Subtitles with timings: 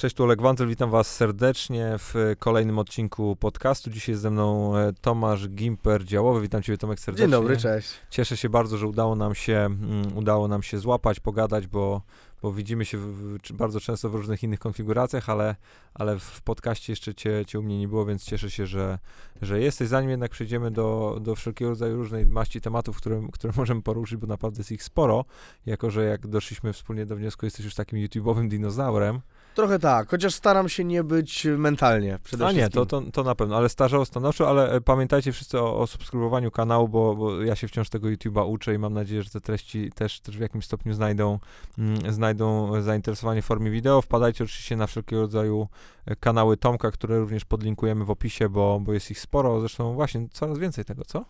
[0.00, 3.90] Cześć, tu Oleg Wanzel, witam was serdecznie w kolejnym odcinku podcastu.
[3.90, 6.40] Dzisiaj jest ze mną e, Tomasz Gimper, działowy.
[6.40, 7.24] Witam ciebie Tomek serdecznie.
[7.24, 7.88] Dzień dobry, cześć.
[8.10, 12.02] Cieszę się bardzo, że udało nam się, mm, udało nam się złapać, pogadać, bo,
[12.42, 15.56] bo widzimy się w, w, bardzo często w różnych innych konfiguracjach, ale,
[15.94, 18.98] ale w podcaście jeszcze cię, cię u mnie nie było, więc cieszę się, że,
[19.42, 19.88] że jesteś.
[19.88, 24.26] Zanim jednak przejdziemy do, do wszelkiego rodzaju różnej maści tematów, które, które możemy poruszyć, bo
[24.26, 25.24] naprawdę jest ich sporo,
[25.66, 29.20] jako że jak doszliśmy wspólnie do wniosku, jesteś już takim YouTube'owym dinozaurem,
[29.54, 32.64] Trochę tak, chociaż staram się nie być mentalnie przede A wszystkim.
[32.64, 35.86] nie, to, to, to na pewno, ale starzało stanowczo, ale e, pamiętajcie wszyscy o, o
[35.86, 39.40] subskrybowaniu kanału, bo, bo ja się wciąż tego YouTube'a uczę i mam nadzieję, że te
[39.40, 41.38] treści też, też w jakimś stopniu znajdą,
[41.78, 44.02] mm, znajdą zainteresowanie w formie wideo.
[44.02, 45.68] Wpadajcie oczywiście na wszelkiego rodzaju
[46.06, 50.28] e, kanały Tomka, które również podlinkujemy w opisie, bo, bo jest ich sporo, zresztą właśnie
[50.32, 51.24] coraz więcej tego, co?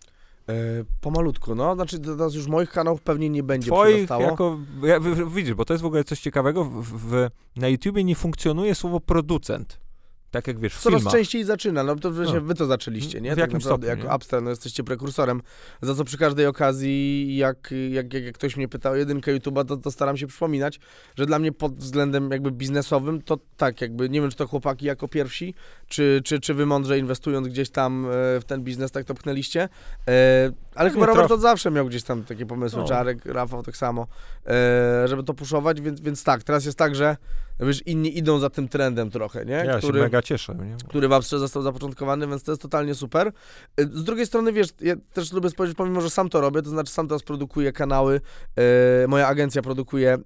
[0.51, 5.01] E, pomalutku, no, znaczy teraz już moich kanałów pewnie nie będzie Twoich jako, ja,
[5.35, 9.01] widzisz, bo to jest w ogóle coś ciekawego, w, w, na YouTubie nie funkcjonuje słowo
[9.01, 9.81] producent.
[10.31, 11.15] Tak jak wiesz, w Coraz filmach.
[11.15, 12.41] częściej zaczyna, no to No.
[12.41, 13.31] wy to zaczęliście, nie?
[13.31, 14.17] W tak jakim naprawdę, stopniu, jako?
[14.17, 15.43] Upstar, no jesteście prekursorem,
[15.83, 19.77] za co przy każdej okazji, jak, jak, jak, ktoś mnie pytał o jedynkę YouTube'a, to,
[19.77, 20.81] to staram się przypominać,
[21.17, 24.87] że dla mnie pod względem jakby biznesowym, to tak jakby, nie wiem, czy to chłopaki
[24.87, 25.55] jako pierwsi,
[25.89, 28.09] czy, czy, czy wy mądrze inwestując gdzieś tam e,
[28.41, 29.69] w ten biznes, tak to pchnęliście,
[30.09, 32.89] e, ale Nie, chyba Robert od zawsze miał gdzieś tam takie pomysły, No.
[32.89, 34.07] Czarek, Rafał tak samo,
[34.47, 37.17] e, żeby to puszować, więc, więc tak, teraz jest tak, że
[37.61, 39.53] wiesz, inni idą za tym trendem trochę, nie?
[39.53, 40.55] Ja się mega cieszę.
[40.55, 40.77] Nie?
[40.89, 43.33] który w Apstrze został zapoczątkowany, więc to jest totalnie super.
[43.81, 46.71] Y, Z drugiej strony, wiesz, ja też lubię spojrzeć, pomimo, że sam to robię, to
[46.71, 48.21] znaczy sam teraz produkuję kanały,
[48.57, 50.19] e, moja agencja produkuje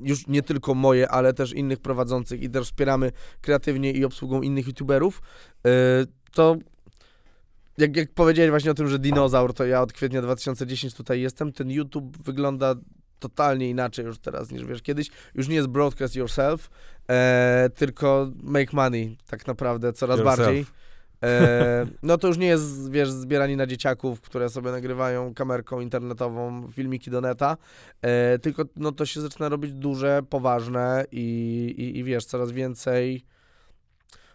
[0.00, 4.66] już nie tylko moje, ale też innych prowadzących i też wspieramy kreatywnie i obsługą innych
[4.66, 5.22] youtuberów,
[5.66, 5.70] e,
[6.32, 6.56] to
[7.78, 11.52] jak, jak powiedziałeś właśnie o tym, że dinozaur, to ja od kwietnia 2010 tutaj jestem,
[11.52, 12.74] ten YouTube wygląda
[13.18, 15.10] totalnie inaczej już teraz niż wiesz kiedyś.
[15.34, 16.70] Już nie jest broadcast yourself,
[17.10, 20.38] e, tylko make money tak naprawdę coraz Yourself.
[20.38, 20.66] bardziej.
[21.22, 26.68] E, no to już nie jest, wiesz, zbieranie na dzieciaków, które sobie nagrywają kamerką internetową
[26.72, 27.56] filmiki do neta,
[28.02, 33.24] e, tylko no to się zaczyna robić duże, poważne i, i, i wiesz, coraz więcej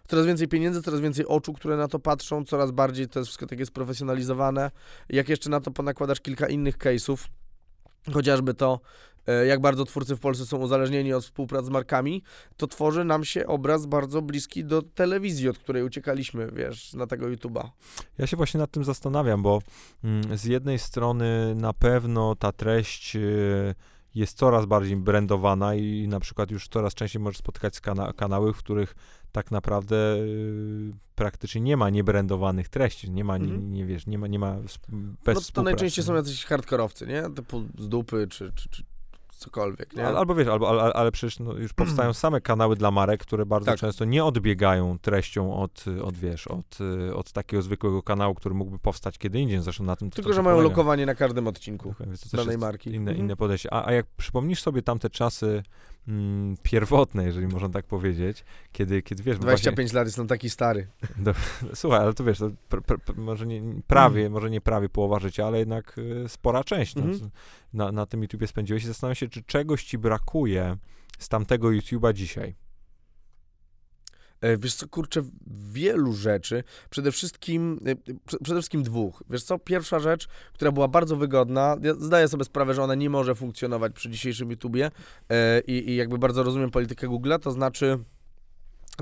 [0.09, 3.47] coraz więcej pieniędzy, coraz więcej oczu, które na to patrzą, coraz bardziej to jest wszystko
[3.47, 4.71] takie sprofesjonalizowane.
[5.09, 7.17] Jak jeszcze na to ponakładasz kilka innych case'ów,
[8.13, 8.79] chociażby to,
[9.27, 12.23] e, jak bardzo twórcy w Polsce są uzależnieni od współprac z markami,
[12.57, 17.25] to tworzy nam się obraz bardzo bliski do telewizji, od której uciekaliśmy, wiesz, na tego
[17.25, 17.69] YouTube'a.
[18.17, 19.61] Ja się właśnie nad tym zastanawiam, bo
[20.03, 23.75] mm, z jednej strony na pewno ta treść y,
[24.15, 28.57] jest coraz bardziej brandowana i na przykład już coraz częściej możesz spotkać kana kanały, w
[28.57, 28.95] których
[29.31, 33.73] tak naprawdę y, praktycznie nie ma niebrandowanych treści, nie ma, nie, Mhm.
[33.73, 34.56] nie wiesz, nie ma, nie ma
[35.25, 37.23] bez No to najczęściej są jacyś hardkorowcy, nie?
[37.35, 38.84] Typu z dupy, czy, czy, czy
[39.29, 40.07] cokolwiek, nie?
[40.07, 43.45] Al- Albo wiesz, albo, ale, ale przecież no, już powstają same kanały dla marek, które
[43.45, 43.79] bardzo Tak.
[43.79, 46.78] często nie odbiegają treścią od, od wiesz, od,
[47.16, 50.56] od takiego zwykłego kanału, który mógłby powstać kiedy indziej, zresztą na tym Tylko, że mają
[50.56, 50.69] polega.
[50.69, 52.89] lokowanie na każdym odcinku Dokładnie, danej marki.
[52.89, 53.18] Inne, Mhm.
[53.18, 53.73] inne podejście.
[53.73, 55.63] A, a jak przypomnisz sobie tamte czasy
[56.07, 60.87] mm, pierwotne, jeżeli można tak powiedzieć, kiedy, kiedy wiesz, bo 25 lat, jestem taki stary.
[61.17, 61.33] właśnie,
[61.75, 64.31] słuchaj, ale to wiesz, to pr, pr, pr, może nie prawie, Mhm.
[64.33, 67.29] może nie prawie połowa życia, ale jednak y, spora część no, Mhm.
[67.73, 70.77] na, na tym YouTubie spędziłeś i zastanawiam się, czy czegoś ci brakuje
[71.19, 72.55] z tamtego YouTube'a dzisiaj.
[74.41, 75.22] E, Wiesz co, kurczę,
[75.72, 77.95] wielu rzeczy, przede wszystkim, e,
[78.25, 79.23] prze- przede wszystkim dwóch.
[79.29, 83.09] Wiesz co, pierwsza rzecz, która była bardzo wygodna, ja zdaję sobie sprawę, że ona nie
[83.09, 84.91] może funkcjonować przy dzisiejszym YouTubie
[85.29, 88.00] e, i, i jakby bardzo rozumiem politykę Google'a, to znaczy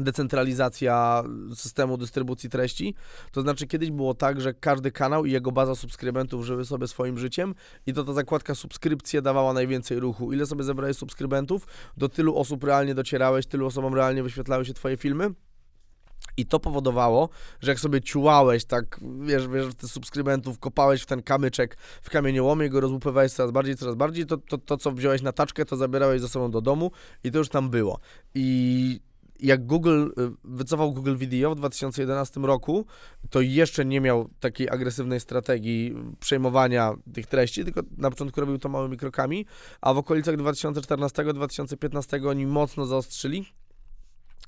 [0.03, 1.23] decentralizacja
[1.55, 2.95] systemu dystrybucji treści.
[3.31, 7.17] To znaczy kiedyś było tak, że każdy kanał i jego baza subskrybentów żyły sobie swoim
[7.17, 10.33] życiem i to ta zakładka subskrypcje dawała najwięcej ruchu.
[10.33, 14.97] Ile sobie zebrałeś subskrybentów, do tylu osób realnie docierałeś, tylu osobom realnie wyświetlały się twoje
[14.97, 15.33] filmy.
[16.37, 21.23] I to powodowało, że jak sobie ciułałeś, tak, wiesz, wiesz, tych subskrybentów, kopałeś w ten
[21.23, 25.31] kamyczek w kamieniołomie, go rozłupywałeś coraz bardziej, coraz bardziej, to, to, to co wziąłeś na
[25.31, 26.91] taczkę, to zabierałeś ze sobą do domu
[27.23, 27.99] i to już tam było.
[28.35, 28.99] I
[29.39, 32.85] jak Google y, wycofał Google Video w 2011 roku,
[33.29, 38.69] to jeszcze nie miał takiej agresywnej strategii przejmowania tych treści, tylko na początku robił to
[38.69, 39.45] małymi krokami,
[39.81, 43.45] a w okolicach 2014-2015 oni mocno zaostrzyli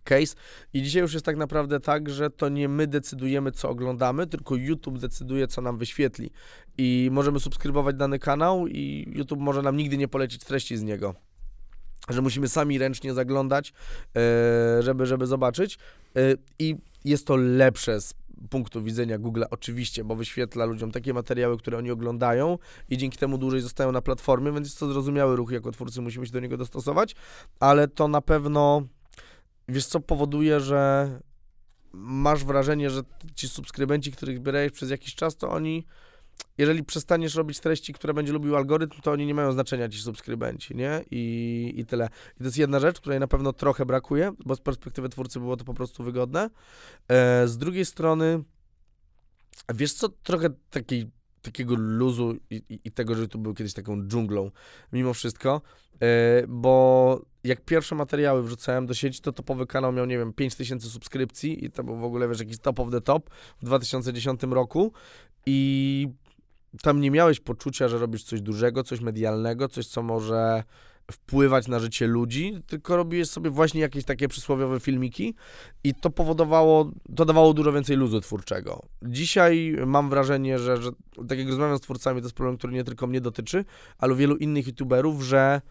[0.03, 0.35] case
[0.73, 4.55] i dzisiaj już jest tak naprawdę tak, że to nie my decydujemy, co oglądamy, tylko
[4.55, 6.31] YouTube decyduje, co nam wyświetli.
[6.77, 11.28] I możemy subskrybować dany kanał i YouTube może nam nigdy nie polecić treści z niego.
[12.09, 13.73] Że musimy sami ręcznie zaglądać,
[14.15, 15.77] e, żeby, żeby zobaczyć.
[16.15, 16.19] E,
[16.59, 16.75] I
[17.05, 18.13] jest to lepsze z
[18.49, 22.57] punktu widzenia Google'a oczywiście, bo wyświetla ludziom takie materiały, które oni oglądają
[22.89, 26.25] i dzięki temu dłużej zostają na platformie, więc jest to zrozumiały ruch, jako twórcy musimy
[26.25, 27.15] się do niego dostosować,
[27.59, 28.81] ale to na pewno
[29.69, 31.09] wiesz co, powoduje, że
[31.93, 33.01] masz wrażenie, że
[33.35, 35.85] ci subskrybenci, których bierałeś przez jakiś czas, to oni,
[36.57, 40.75] jeżeli przestaniesz robić treści, które będzie lubił algorytm, to oni nie mają znaczenia, ci subskrybenci,
[40.75, 41.03] nie?
[41.11, 42.09] I, i tyle.
[42.35, 45.57] I to jest jedna rzecz, której na pewno trochę brakuje, bo z perspektywy twórcy było
[45.57, 46.49] to po prostu wygodne.
[47.07, 48.43] E, z drugiej strony,
[49.73, 54.07] wiesz co, trochę takiej takiego luzu i, i, i, tego, że tu był kiedyś taką
[54.07, 54.51] dżunglą,
[54.93, 55.61] mimo wszystko,
[56.01, 56.07] yy,
[56.47, 61.65] bo jak pierwsze materiały wrzucałem do sieci, to topowy kanał miał, nie wiem, 5000 subskrypcji
[61.65, 63.29] i to był w ogóle, wiesz, jakiś top of the top
[63.61, 64.93] w 2010 roku
[65.45, 66.07] i
[66.81, 70.63] tam nie miałeś poczucia, że robisz coś dużego, coś medialnego, coś, co może
[71.11, 75.35] wpływać na życie ludzi, tylko robiłeś sobie właśnie jakieś takie przysłowiowe filmiki
[75.83, 78.85] i to powodowało, to dawało dużo więcej luzu twórczego.
[79.01, 80.91] Dzisiaj mam wrażenie, że, że
[81.27, 83.65] tak jak rozmawiam z twórcami, to jest problem, który nie tylko mnie dotyczy,
[83.97, 85.61] ale wielu innych youtuberów, że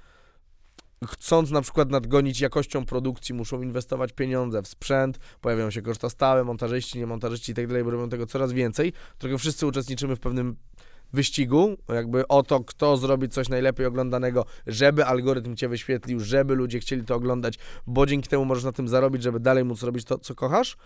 [1.07, 6.45] chcąc na przykład nadgonić jakością produkcji, muszą inwestować pieniądze w sprzęt, pojawiają się koszta stałe,
[6.45, 8.93] montażyści, nie montażyści i tak dalej, bo robią tego coraz więcej.
[9.19, 10.57] Trochę wszyscy uczestniczymy w pewnym
[11.13, 16.81] wyścigu, jakby o to, kto zrobi coś najlepiej oglądanego, żeby algorytm cię wyświetlił, żeby ludzie
[16.81, 20.19] chcieli to oglądać, bo dzięki temu możesz na tym zarobić, żeby dalej móc robić to,
[20.19, 20.77] co kochasz.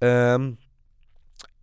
[0.00, 0.56] Um,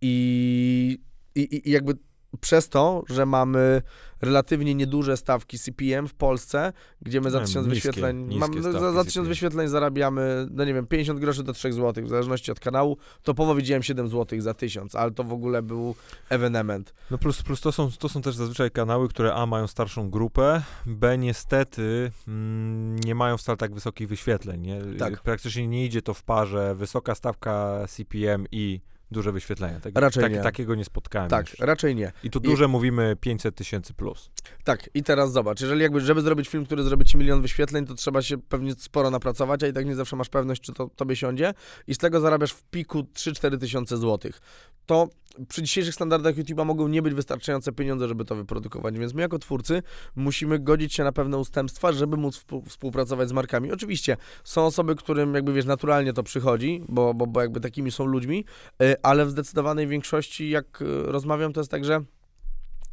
[0.00, 0.98] i,
[1.34, 1.94] i, I jakby
[2.40, 3.82] przez to, że mamy
[4.20, 6.72] relatywnie nieduże stawki CPM w Polsce,
[7.02, 11.42] gdzie my za 1000 wyświetleń, za, za 1000 wyświetleń zarabiamy, no nie wiem, 50 groszy
[11.42, 12.96] do 3 zł, w zależności od kanału.
[13.22, 15.94] Topowo widziałem 7 zł za 1000, ale to w ogóle był
[16.28, 16.94] ewenement.
[17.10, 20.62] No plus, plus to, są, to są też zazwyczaj kanały, które A mają starszą grupę,
[20.86, 24.60] B niestety mm, nie mają wcale tak wysokich wyświetleń.
[24.60, 24.80] Nie?
[24.98, 25.22] Tak.
[25.22, 28.80] Praktycznie nie idzie to w parze wysoka stawka CPM i
[29.10, 29.80] duże wyświetlenia.
[29.80, 30.40] Tak, raczej tak, nie.
[30.40, 31.30] Takiego nie spotkałem.
[31.30, 31.66] Tak, jeszcze.
[31.66, 32.12] raczej nie.
[32.24, 32.68] I tu duże I...
[32.68, 34.30] mówimy 500 tysięcy plus.
[34.64, 37.94] Tak, i teraz zobacz, jeżeli jakby, żeby zrobić film, który zrobi ci milion wyświetleń, to
[37.94, 41.16] trzeba się pewnie sporo napracować, a i tak nie zawsze masz pewność, czy to tobie
[41.16, 41.54] siądzie
[41.86, 44.40] i z tego zarabiasz w piku 3-4 tysiące złotych.
[44.86, 45.08] To
[45.48, 49.38] przy dzisiejszych standardach YouTube'a mogą nie być wystarczające pieniądze, żeby to wyprodukować, więc my jako
[49.38, 49.82] twórcy
[50.16, 53.72] musimy godzić się na pewne ustępstwa, żeby móc współpracować z markami.
[53.72, 58.04] Oczywiście są osoby, którym jakby wiesz, naturalnie to przychodzi, bo, bo, bo jakby takimi są
[58.04, 58.44] ludźmi,
[58.82, 62.00] y, ale w zdecydowanej większości, jak y, rozmawiam, to jest tak, że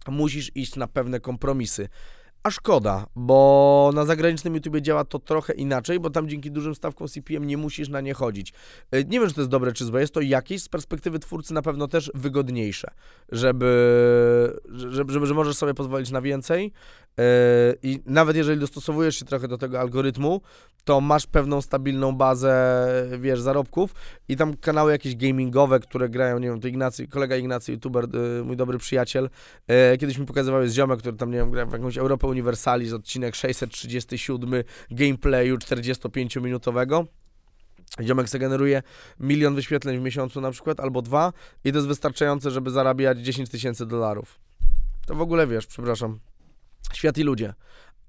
[0.08, 1.90] musisz iść na pewne kompromisy.
[2.48, 7.08] A szkoda, bo na zagranicznym YouTube działa to trochę inaczej, bo tam dzięki dużym stawkom
[7.08, 8.54] CPM nie musisz na nie chodzić.
[8.92, 11.54] E, nie wiem, czy to jest dobre czy złe, jest to jakieś z perspektywy twórcy
[11.54, 12.92] na pewno też wygodniejsze,
[13.32, 16.72] żeby, żeby, żeby że możesz sobie pozwolić na więcej
[17.20, 17.24] e,
[17.84, 20.42] i nawet jeżeli dostosowujesz się trochę do tego algorytmu,
[20.88, 22.88] to masz pewną stabilną bazę,
[23.20, 23.96] wiesz, zarobków
[24.28, 28.44] i tam kanały jakieś gamingowe, które grają, nie wiem, to Ignacy, kolega Ignacy, youtuber, e,
[28.44, 29.30] mój dobry przyjaciel,
[30.00, 33.36] kiedyś mi pokazywał z ziomek, który tam, nie wiem, gra w jakąś Europę Universalis, odcinek
[33.36, 37.06] 637 gameplayu 45-minutowego.
[38.02, 38.84] Ziomek se generuje
[39.20, 43.50] milion wyświetleń w miesiącu na przykład, albo dwa i to jest wystarczające, żeby zarabiać 10
[43.50, 44.40] tysięcy dolarów.
[45.08, 46.20] To w ogóle wiesz, przepraszam,
[46.94, 47.54] świat i ludzie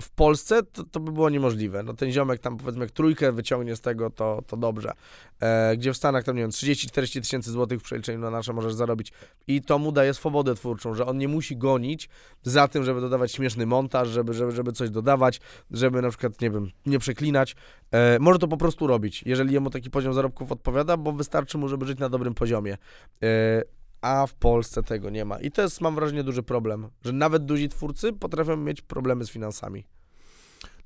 [0.03, 1.83] w Polsce to, to, by było niemożliwe.
[1.83, 4.93] No ten ziomek tam powiedzmy jak trójkę wyciągnie z tego, to, to dobrze.
[5.41, 8.75] E, gdzie w Stanach tam nie wiem, 30-40 tysięcy złotych w przeliczeniu na nasze możesz
[8.75, 9.13] zarobić.
[9.47, 12.09] I to mu daje swobodę twórczą, że on nie musi gonić
[12.43, 15.41] za tym, żeby dodawać śmieszny montaż, żeby, żeby, żeby coś dodawać,
[15.71, 17.57] żeby na przykład, nie wiem, nie przeklinać.
[17.91, 21.69] E, może to po prostu robić, jeżeli jemu taki poziom zarobków odpowiada, bo wystarczy mu,
[21.69, 22.77] żeby żyć na dobrym poziomie.
[23.23, 25.41] E, a w Polsce tego nie ma.
[25.41, 29.31] I to jest, mam wrażenie, duży problem, że nawet duzi twórcy potrafią mieć problemy z
[29.31, 29.85] finansami.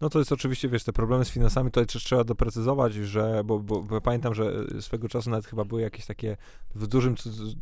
[0.02, 3.58] No to jest oczywiście, wiesz, te problemy z finansami, tutaj też trzeba doprecyzować, że, bo,
[3.58, 6.36] bo, bo pamiętam, że swego czasu nawet chyba były jakieś takie
[6.74, 7.14] w dużym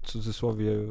[0.02, 0.86] cudzysłowie y,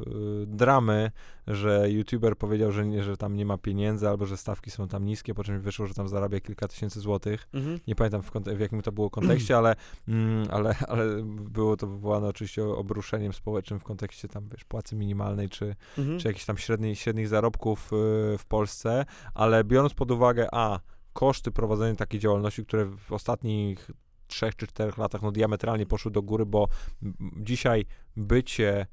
[0.47, 1.11] dramy,
[1.47, 5.05] że youtuber powiedział, że, nie, że tam nie ma pieniędzy, albo że stawki są tam
[5.05, 7.47] niskie, po czym wyszło, że tam zarabia kilka tysięcy złotych.
[7.53, 7.79] Mhm.
[7.87, 9.75] Nie pamiętam w, w, jakim to było kontekście, ale,
[10.07, 15.49] mm, ale, ale było to wywołane oczywiście obruszeniem społecznym w kontekście tam, wiesz, płacy minimalnej,
[15.49, 16.19] czy, mhm.
[16.19, 20.79] czy jakichś tam średnich, średnich zarobków y, w Polsce, ale biorąc pod uwagę, a
[21.13, 23.91] koszty prowadzenia takiej działalności, które w ostatnich
[24.27, 26.67] trzech czy czterech latach no, diametralnie poszły do góry, bo
[27.37, 27.85] dzisiaj
[28.15, 28.85] bycie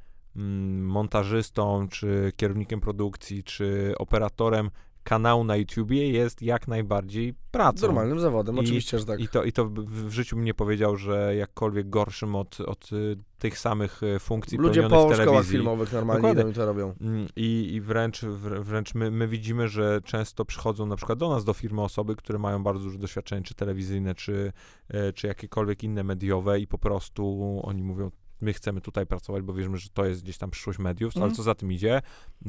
[0.82, 4.70] montażystą, czy kierownikiem produkcji, czy operatorem
[5.06, 7.86] kanału na YouTubie jest jak najbardziej pracą.
[7.86, 9.20] Normalnym zawodem, I, oczywiście, że tak.
[9.20, 13.58] I to, I to w życiu mnie powiedział, że jakkolwiek gorszym od, od y, tych
[13.58, 16.94] samych y, funkcji Ludzie po w szkołach filmowych normalnie idą i to robią.
[17.00, 18.20] Mm, I, i wręcz,
[18.60, 22.38] wręcz my, my widzimy, że często przychodzą na przykład do nas, do firmy osoby, które
[22.38, 24.52] mają bardzo duże doświadczenie, czy telewizyjne, czy,
[24.88, 29.52] e, czy jakiekolwiek inne mediowe i po prostu oni mówią, my chcemy tutaj pracować, bo
[29.54, 31.36] wierzymy, że to jest gdzieś tam przyszłość mediów, ale Mhm.
[31.36, 32.02] co za tym idzie,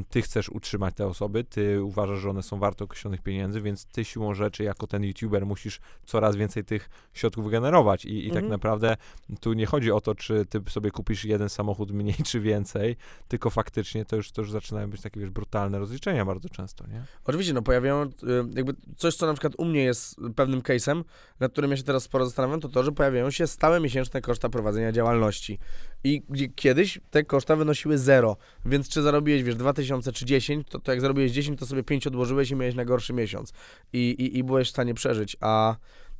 [0.09, 4.05] ty chcesz utrzymać te osoby, ty uważasz, że one są warte określonych pieniędzy, więc ty
[4.05, 8.51] siłą rzeczy jako ten youtuber musisz coraz więcej tych środków generować i, i tak Mhm.
[8.51, 8.97] naprawdę
[9.41, 12.95] tu nie chodzi o to, czy ty sobie kupisz jeden samochód mniej czy więcej,
[13.27, 17.03] tylko faktycznie to już, to już zaczynają być takie, wiesz, brutalne rozliczenia bardzo często, nie?
[17.25, 18.09] Oczywiście, no pojawiają y,
[18.55, 21.03] jakby coś, co na przykład u mnie jest pewnym case'em,
[21.39, 24.49] nad którym ja się teraz sporo zastanawiam, to to, że pojawiają się stałe miesięczne koszta
[24.49, 25.59] prowadzenia działalności.
[26.03, 26.21] I
[26.55, 31.01] kiedyś te koszta wynosiły zero, więc czy zarobiłeś, wiesz, 2000 czy 10, to, to jak
[31.01, 33.53] zarobiłeś 10, to sobie 5 odłożyłeś i miałeś na gorszy miesiąc.
[33.93, 35.75] I, i, i byłeś w stanie przeżyć, a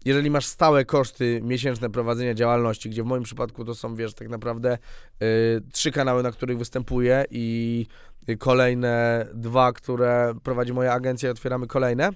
[0.06, 4.30] jeżeli masz stałe koszty miesięczne prowadzenia działalności, gdzie w moim przypadku to są, wiesz, tak
[4.30, 4.78] naprawdę
[5.24, 7.86] y, trzy kanały, na których występuję i
[8.30, 12.10] y, kolejne dwa, które prowadzi moja agencja i otwieramy kolejne.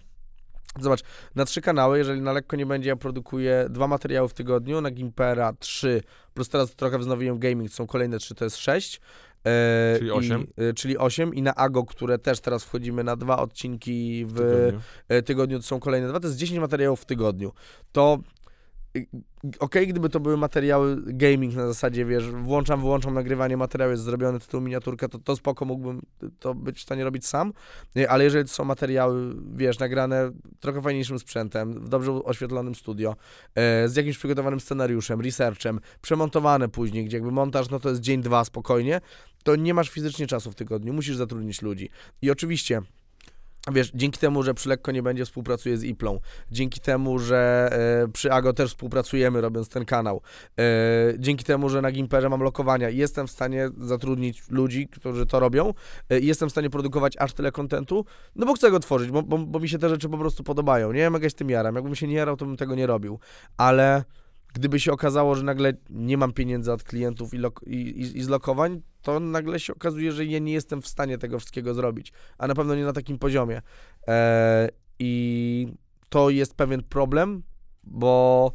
[0.80, 1.00] Zobacz,
[1.36, 4.92] na trzy kanały, jeżeli na lekko nie będzie, ja produkuję dwa materiały w tygodniu, na
[4.92, 6.02] Gimpera trzy,
[6.34, 9.02] plus teraz trochę wznowiłem gaming, są kolejne trzy, to jest sześć.
[9.46, 10.48] E, Czyli i- osiem.
[10.58, 14.82] e, czyli 8 i na Ago, które też teraz wchodzimy na dwa odcinki w, tygodniu.
[15.10, 17.52] e, tygodniu, to są kolejne dwa, to jest 10 materiałów w tygodniu.
[17.92, 18.18] To
[19.60, 24.40] okej, gdyby to były materiały gaming na zasadzie, wiesz, włączam, wyłączam nagrywanie, materiał jest zrobiony,
[24.40, 26.02] tytuł, miniaturka, to, to spoko, mógłbym
[26.40, 27.54] to być w stanie robić sam,
[28.10, 33.16] ale jeżeli to są materiały, wiesz, nagrane trochę fajniejszym sprzętem, w dobrze oświetlonym studio,
[33.56, 38.22] e, z jakimś przygotowanym scenariuszem, researchem, przemontowane później, gdzie jakby montaż, no to jest dzień,
[38.22, 39.02] dwa spokojnie,
[39.44, 41.90] to nie masz fizycznie czasu w tygodniu, musisz zatrudnić ludzi.
[42.22, 42.82] I oczywiście
[43.72, 46.20] Wiesz, dzięki temu, że przy Lekko nie będzie współpracuję z Iplą,
[46.52, 47.70] dzięki temu, że
[48.04, 50.22] e, przy Ago też współpracujemy, robiąc ten kanał,
[50.60, 50.64] e,
[51.20, 55.74] dzięki temu, że na Gimperze mam lokowania jestem w stanie zatrudnić ludzi, którzy to robią
[56.10, 59.38] e, jestem w stanie produkować aż tyle kontentu, no bo chcę go tworzyć, bo, bo,
[59.38, 60.92] bo mi się te rzeczy po prostu podobają.
[60.92, 61.76] Nie mega się tym jaram.
[61.76, 63.20] Jakbym się nie jarał, to bym tego nie robił.
[63.58, 64.04] Ale
[64.54, 68.24] gdyby się okazało, że nagle nie mam pieniędzy od klientów i, lok- i, i, i
[68.24, 72.14] z lokowań, to nagle się okazuje, że ja nie jestem w stanie tego wszystkiego zrobić,
[72.38, 73.62] a na pewno nie na takim poziomie.
[74.08, 75.68] E, I
[76.10, 77.44] to jest pewien problem,
[77.84, 78.52] bo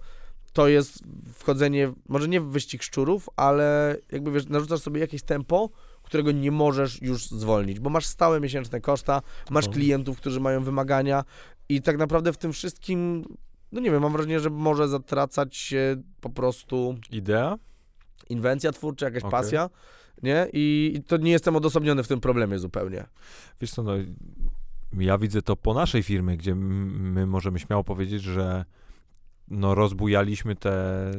[0.52, 0.98] to jest
[1.32, 5.70] wchodzenie, może nie w wyścig szczurów, ale jakby wiesz, narzucasz sobie jakieś tempo,
[6.02, 9.72] którego nie możesz już zwolnić, bo masz stałe miesięczne koszta, masz Mhm.
[9.82, 11.24] klientów, którzy mają wymagania
[11.68, 13.24] i tak naprawdę w tym wszystkim,
[13.73, 17.58] no nie wiem, mam wrażenie, że może zatracać się po prostu Idea?
[18.28, 19.30] inwencja twórcza, jakaś Okej.
[19.30, 19.70] pasja,
[20.23, 20.46] nie?
[20.52, 23.06] I, I to nie jestem odosobniony w tym problemie zupełnie.
[23.61, 23.92] Wiesz co, no,
[24.92, 28.64] ja widzę to po naszej firmie, gdzie my możemy śmiało powiedzieć, że
[29.49, 31.11] no rozbujaliśmy te...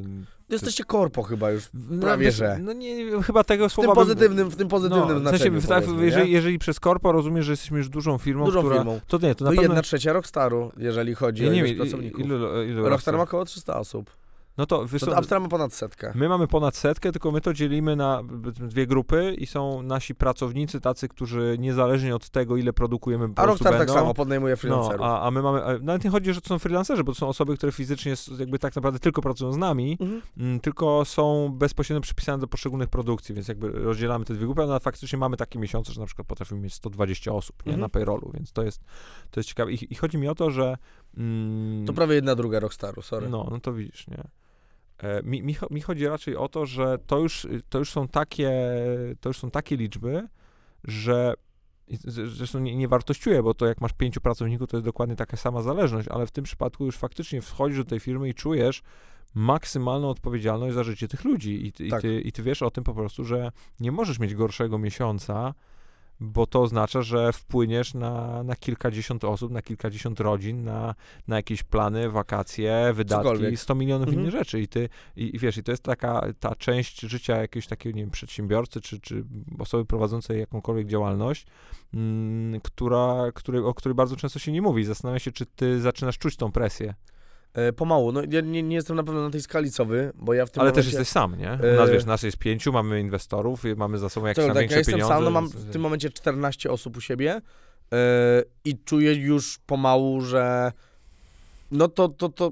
[0.49, 2.57] Jesteście korpo chyba już, No, Prawie wiesz, że.
[2.61, 3.87] No nie, chyba tego w tym słowa...
[4.01, 6.31] bym- pozytywnym, w tym pozytywnym no, w znaczeniu, sensie, tak, powiedzmy, jeżeli, nie?
[6.31, 8.75] jeżeli przez korpo rozumiesz, że jesteśmy już dużą firmą, Dużą która...
[8.75, 8.99] firmą.
[9.07, 9.61] To nie, to na No pewno...
[9.61, 12.25] jedna trzecia Rockstaru, jeżeli chodzi ja o nie ilość pracowników.
[12.25, 14.09] ilu, ilu Rockstar ma około 300 osób.
[14.57, 16.11] No to, wiesz, No to ma ponad setkę.
[16.15, 20.81] My mamy ponad setkę, tylko my to dzielimy na dwie grupy i są nasi pracownicy
[20.81, 23.93] tacy, którzy niezależnie od tego, ile produkujemy, po A Rockstar tak będą.
[23.93, 25.01] samo podnajmuje No, freelancerów.
[25.01, 27.27] a, a my mamy, a nawet nie chodzi, że to są freelancerzy, bo to są
[27.27, 30.21] osoby, które fizycznie jakby tak naprawdę tylko pracują z nami, Mhm.
[30.37, 34.79] mm, tylko są bezpośrednio przypisane do poszczególnych produkcji, więc jakby rozdzielamy te dwie grupy, a
[34.79, 37.81] faktycznie mamy takie miesiące, że na przykład potrafimy mieć 120 osób nie, Mhm.
[37.81, 38.81] na payrollu, więc to jest,
[39.31, 39.71] to jest ciekawe.
[39.71, 40.77] I, I chodzi mi o to, że...
[41.17, 43.29] Mm, To prawie jedna druga Rockstaru, sorry.
[43.29, 44.23] no, no to widzisz, nie?
[45.03, 48.51] E, Mi, mi, mi chodzi raczej o to, że to już, to już są takie,
[49.21, 50.27] to już są takie liczby,
[50.83, 51.33] że
[52.27, 55.61] zresztą nie, nie wartościuję, bo to jak masz pięciu pracowników, to jest dokładnie taka sama
[55.61, 58.81] zależność, ale w tym przypadku już faktycznie wchodzisz do tej firmy i czujesz
[59.35, 62.01] maksymalną odpowiedzialność za życie tych ludzi i, ty- i, Tak.
[62.01, 65.53] ty, i ty wiesz o tym po prostu, że nie możesz mieć gorszego miesiąca,
[66.19, 70.95] bo to oznacza, że wpłyniesz na, na kilkadziesiąt osób, na kilkadziesiąt rodzin, na,
[71.27, 73.59] na jakieś plany, wakacje, wydatki, Cokolwiek.
[73.59, 74.19] 100 milionów Mhm.
[74.21, 74.61] innych rzeczy.
[74.61, 78.03] I ty, i, i wiesz, i to jest taka ta część życia jakiegoś takiego, nie
[78.03, 79.23] wiem, przedsiębiorcy, czy, czy
[79.59, 81.45] osoby prowadzącej jakąkolwiek działalność,
[81.93, 84.83] mm, która, której, o której bardzo często się nie mówi.
[84.83, 86.93] Zastanawiam się, czy ty zaczynasz czuć tą presję.
[87.53, 90.33] E, pomału, no ja nie, nie jestem na pewno na tej skali co wy, bo
[90.33, 90.83] ja w tym Ale momencie...
[90.89, 91.59] też jesteś sam, nie?
[91.73, 94.55] U nas, E, wiesz, nas jest pięciu, mamy inwestorów, i mamy za sobą jakieś tak,
[94.55, 95.15] ja jestem pieniądze.
[95.15, 97.41] sam, no mam w tym momencie 14 osób u siebie
[97.93, 100.71] e, i czuję już pomału, że
[101.71, 102.51] no to, to, to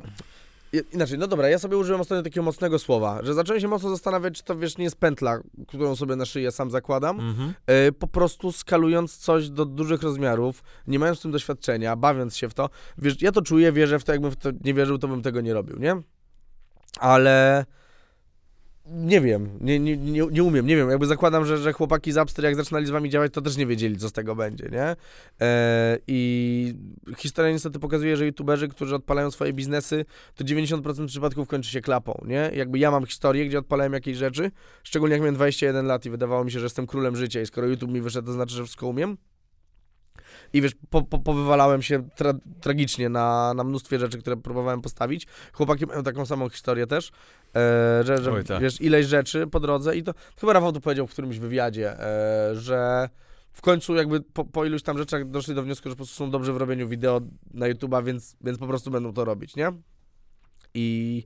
[0.93, 4.33] inaczej, no dobra, ja sobie użyłem ostatnio takiego mocnego słowa, że zacząłem się mocno zastanawiać,
[4.37, 7.53] czy to wiesz, nie jest pętla, którą sobie na szyję sam zakładam, Mhm.
[7.67, 12.49] e, po prostu skalując coś do dużych rozmiarów, nie mając w tym doświadczenia, bawiąc się
[12.49, 15.07] w to, wiesz, ja to czuję, wierzę w to, jakbym w to nie wierzył, to
[15.07, 15.95] bym tego nie robił, nie?
[16.99, 17.65] Ale
[18.87, 22.17] Nie wiem, nie, nie, nie, nie umiem, nie wiem, jakby zakładam, że, że chłopaki z
[22.17, 24.95] Upster, jak zaczynali z wami działać, to też nie wiedzieli, co z tego będzie, nie?
[25.41, 26.73] E, I
[27.17, 32.21] historia niestety pokazuje, że youtuberzy, którzy odpalają swoje biznesy, to 90% przypadków kończy się klapą,
[32.25, 32.51] nie?
[32.55, 34.51] Jakby ja mam historię, gdzie odpalałem jakieś rzeczy,
[34.83, 37.67] szczególnie jak miałem 21 lat i wydawało mi się, że jestem królem życia i skoro
[37.67, 39.17] YouTube mi wyszedł, to znaczy, że wszystko umiem.
[40.53, 45.27] I wiesz, po, po, powywalałem się tra tragicznie na, na mnóstwie rzeczy, które próbowałem postawić.
[45.53, 47.11] Chłopaki mają taką samą historię też,
[47.55, 48.61] e, że, że Oj, tak.
[48.61, 52.55] wiesz, ileś rzeczy po drodze i to chyba Rafał to powiedział w którymś wywiadzie, e,
[52.55, 53.09] że
[53.51, 56.31] w końcu jakby po, po iluś tam rzeczach doszli do wniosku, że po prostu są
[56.31, 57.21] dobrze w robieniu wideo
[57.53, 59.71] na YouTube'a, więc, więc po prostu będą to robić, nie?
[60.73, 61.23] I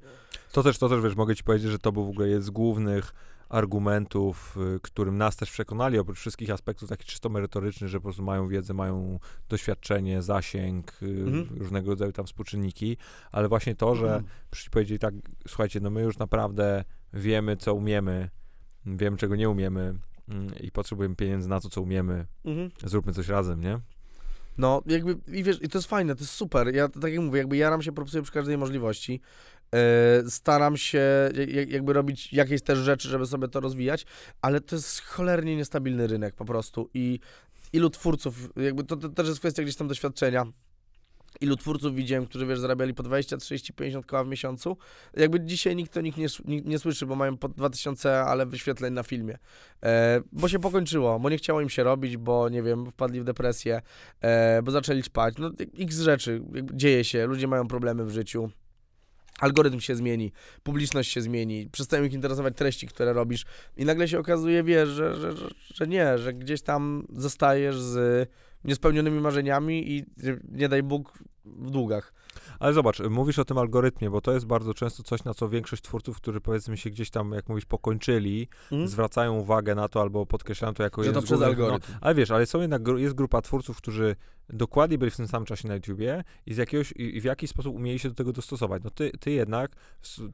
[0.51, 2.49] To też, to też, wiesz, mogę ci powiedzieć, że to był w ogóle jeden z
[2.49, 3.13] głównych
[3.49, 8.23] argumentów, y, którym nas też przekonali, oprócz wszystkich aspektów takich czysto merytorycznych, że po prostu
[8.23, 11.59] mają wiedzę, mają doświadczenie, zasięg, y, Mhm.
[11.59, 12.97] różnego rodzaju tam współczynniki,
[13.31, 14.23] ale właśnie to, że Mhm.
[14.51, 15.13] przyszli powiedzieli tak,
[15.47, 18.29] słuchajcie, no my już naprawdę wiemy, co umiemy,
[18.85, 19.95] wiemy, czego nie umiemy
[20.29, 22.69] mm, i potrzebujemy pieniędzy na to, co umiemy, mhm.
[22.85, 23.79] zróbmy coś razem, nie?
[24.57, 26.75] No, jakby, i wiesz, i to jest fajne, to jest super.
[26.75, 29.21] Ja, tak jak mówię, jakby jaram się, propsuję przy każdej możliwości.
[29.75, 31.01] E, staram się
[31.47, 34.05] jak, jakby robić jakieś też rzeczy, żeby sobie to rozwijać,
[34.41, 37.19] ale to jest cholernie niestabilny rynek po prostu i
[37.73, 40.45] ilu twórców, jakby to, to też jest kwestia gdzieś tam doświadczenia.
[41.41, 44.77] Ilu twórców widziałem, którzy wiesz, zarabiali po 20, 30, 50 koła w miesiącu.
[45.17, 48.93] Jakby dzisiaj nikt to nikt nie, nikt nie słyszy, bo mają po 2000, ale wyświetleń
[48.93, 49.37] na filmie.
[49.83, 53.23] E, bo się pokończyło, bo nie chciało im się robić, bo nie wiem, wpadli w
[53.23, 53.81] depresję,
[54.21, 55.33] e, bo zaczęli spać.
[55.37, 56.41] No, x rzeczy
[56.73, 58.49] dzieje się, ludzie mają problemy w życiu.
[59.39, 60.31] Algorytm się zmieni,
[60.63, 63.45] publiczność się zmieni, przestają ich interesować treści, które robisz
[63.77, 65.33] i nagle się okazuje, wiesz, że, że,
[65.73, 68.29] że, nie, że gdzieś tam zostajesz z
[68.63, 70.05] niespełnionymi marzeniami i
[70.51, 72.13] nie daj Bóg w długach.
[72.59, 75.83] Ale zobacz, mówisz o tym algorytmie, bo to jest bardzo często coś, na co większość
[75.83, 78.47] twórców, którzy powiedzmy się gdzieś tam, jak mówisz, pokończyli,
[78.85, 81.93] zwracają uwagę na to albo podkreślają to jako Że to przez no, algorytm.
[82.01, 84.15] ale wiesz, ale są jednak, jest grupa twórców, którzy
[84.53, 87.75] dokładnie byli w tym samym czasie na YouTubie i, z jakiegoś, i, w jakiś sposób
[87.75, 88.83] umieli się do tego dostosować.
[88.83, 89.71] No ty, ty jednak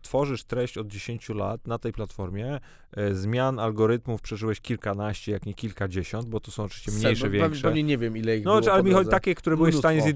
[0.01, 2.59] tworzysz treść od 10 lat na tej platformie,
[2.91, 7.61] e, zmian algorytmów przeżyłeś kilkanaście, jak nie kilkadziesiąt, bo to są oczywiście mniejsze, Pewnie- większe.
[7.61, 9.97] Pewnie nie wiem, ile ich No, było ale mi chodzi takie, które byłeś w stanie
[9.97, 10.13] Mnóstwo.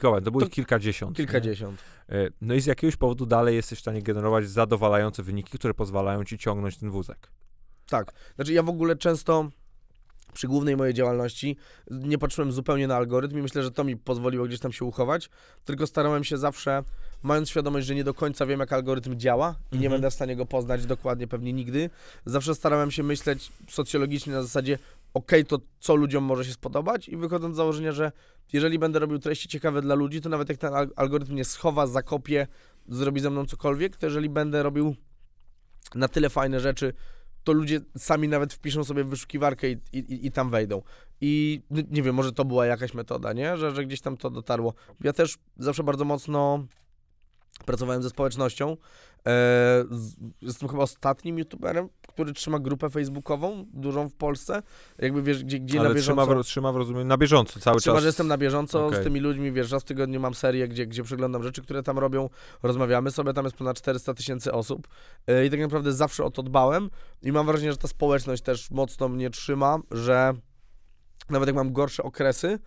[0.00, 1.18] To było To ich kilkadziesiąt.
[1.18, 1.24] nie?
[1.24, 1.80] Kilkadziesiąt.
[2.08, 6.24] E, No i z jakiegoś powodu dalej jesteś w stanie generować zadowalające wyniki, które pozwalają
[6.24, 7.30] ci ciągnąć ten wózek.
[7.88, 8.12] Tak.
[8.36, 9.48] Znaczy ja w ogóle często
[10.32, 11.56] przy głównej mojej działalności
[11.90, 15.30] nie patrzyłem zupełnie na algorytm i myślę, że to mi pozwoliło gdzieś tam się uchować,
[15.64, 16.82] tylko starałem się zawsze,
[17.22, 19.92] mając świadomość, że nie do końca wiem, jak algorytm działa i nie Mhm.
[19.92, 21.90] będę w stanie go poznać dokładnie pewnie nigdy,
[22.26, 24.78] zawsze starałem się myśleć socjologicznie na zasadzie,
[25.14, 28.12] okej, to co ludziom może się spodobać i wychodząc z założenia, że
[28.52, 31.86] jeżeli będę robił treści ciekawe dla ludzi, to nawet jak ten al- algorytm mnie schowa,
[31.86, 32.46] zakopie,
[32.88, 34.94] zrobi ze mną cokolwiek, to jeżeli będę robił
[35.94, 36.92] na tyle fajne rzeczy,
[37.44, 40.82] to ludzie sami nawet wpiszą sobie w wyszukiwarkę i, i, i tam wejdą.
[41.20, 43.56] I nie wiem, może to była jakaś metoda, nie?
[43.56, 44.74] Że, że gdzieś tam to dotarło.
[45.00, 46.66] Ja też zawsze bardzo mocno
[47.66, 48.76] pracowałem ze społecznością.
[49.26, 49.84] E,
[50.42, 54.62] jestem chyba ostatnim youtuberem, który trzyma grupę facebookową, dużą w Polsce.
[54.98, 56.22] Jakby wiesz, gdzie, gdzie na Ale bieżąco...
[56.22, 58.02] trzyma, w, trzyma w rozumieniu na bieżąco cały Trzyma, czas.
[58.02, 59.00] że jestem na bieżąco Okej.
[59.00, 61.98] z tymi ludźmi, wiesz, raz w tygodniu mam serię, gdzie, gdzie przeglądam rzeczy, które tam
[61.98, 62.28] robią,
[62.62, 64.88] rozmawiamy sobie, tam jest ponad 400 tysięcy osób
[65.26, 66.90] Yy, i tak naprawdę zawsze o to dbałem
[67.22, 70.34] i mam wrażenie, że ta społeczność też mocno mnie trzyma, że
[71.30, 72.58] nawet jak mam gorsze okresy,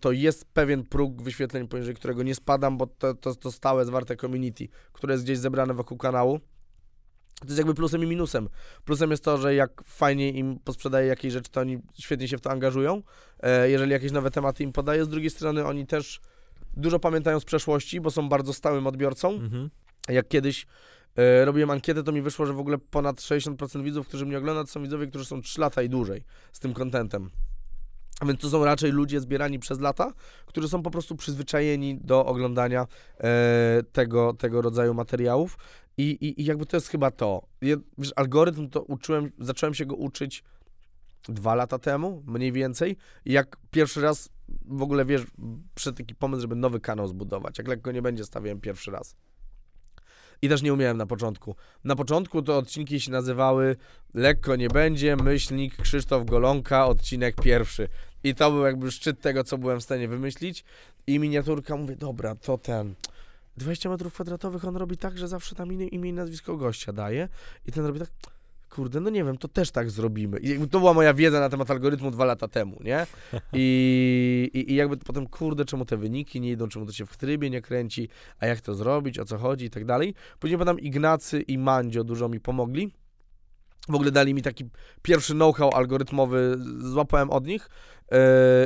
[0.00, 4.16] to jest pewien próg wyświetleń, poniżej którego nie spadam, bo to, to, to stałe, zwarte
[4.16, 6.40] community, które jest gdzieś zebrane wokół kanału.
[7.40, 8.48] To jest jakby plusem i minusem.
[8.84, 12.40] Plusem jest to, że jak fajnie im posprzedaję jakieś rzeczy, to oni świetnie się w
[12.40, 13.02] to angażują.
[13.40, 15.04] E, jeżeli jakieś nowe tematy im podaję.
[15.04, 16.20] Z drugiej strony oni też
[16.76, 19.30] dużo pamiętają z przeszłości, bo są bardzo stałym odbiorcą.
[19.30, 19.70] Mhm.
[20.08, 20.66] Jak kiedyś
[21.16, 24.66] e, robiłem ankietę, to mi wyszło, że w ogóle ponad 60% widzów, którzy mnie oglądają,
[24.66, 27.30] to są widzowie, którzy są 3 lata i dłużej z tym kontentem.
[28.26, 30.12] Więc to są raczej ludzie zbierani przez lata,
[30.46, 32.86] którzy są po prostu przyzwyczajeni do oglądania
[33.20, 35.58] e, tego, tego rodzaju materiałów.
[35.96, 37.42] I, i, I jakby to jest chyba to.
[37.60, 40.44] Ja, wiesz, algorytm to uczyłem, zacząłem się go uczyć
[41.28, 42.96] dwa lata temu, mniej więcej.
[43.24, 44.28] Jak pierwszy raz
[44.64, 45.22] w ogóle wiesz,
[45.74, 47.58] przed taki pomysł, żeby nowy kanał zbudować.
[47.58, 49.16] Jak lekko nie będzie, stawiałem pierwszy raz.
[50.42, 51.56] I też nie umiałem na początku.
[51.84, 53.76] Na początku to odcinki się nazywały
[54.14, 57.88] Lekko nie będzie, myślnik Krzysztof Golonka, odcinek pierwszy.
[58.24, 60.64] I to był jakby szczyt tego, co byłem w stanie wymyślić.
[61.06, 62.94] I miniaturka, mówię, dobra, to ten.
[63.56, 67.28] 20 metrów kwadratowych on robi tak, że zawsze tam imię, i nazwisko gościa daje.
[67.66, 68.10] I ten robi tak,
[68.70, 70.38] kurde, no nie wiem, to też tak zrobimy.
[70.38, 73.06] I to była moja wiedza na temat algorytmu dwa lata temu, nie?
[73.52, 77.16] I, i, I jakby potem, kurde, czemu te wyniki nie idą, czemu to się w
[77.16, 80.14] trybie nie kręci, a jak to zrobić, o co chodzi i tak dalej.
[80.40, 82.90] Później potem Ignacy i Mandzio dużo mi pomogli.
[83.88, 84.64] W ogóle dali mi taki
[85.02, 87.68] pierwszy know-how algorytmowy, złapałem od nich
[88.10, 88.18] yy,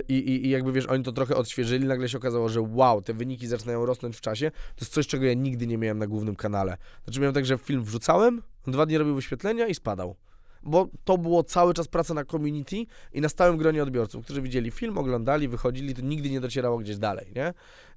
[0.09, 3.46] i, i jakby wiesz, oni to trochę odświeżyli, nagle się okazało, że wow, te wyniki
[3.46, 4.50] zaczynają rosnąć w czasie.
[4.50, 6.77] To jest coś, czego ja nigdy nie miałem na głównym kanale.
[7.05, 10.16] Znaczy miałem tak, że film wrzucałem, dwa dni robił wyświetlenia i spadał.
[10.62, 12.77] Bo to było cały czas praca na community
[13.12, 16.96] i na stałym gronie odbiorców, którzy widzieli film, oglądali, wychodzili, to nigdy nie docierało gdzieś
[16.96, 17.55] dalej, nie?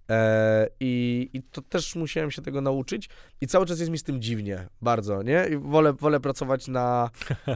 [0.10, 3.10] E, i, I to też musiałem się tego nauczyć.
[3.41, 5.48] I cały czas jest mi z tym dziwnie, bardzo, nie?
[5.52, 7.10] I wolę, wolę pracować na,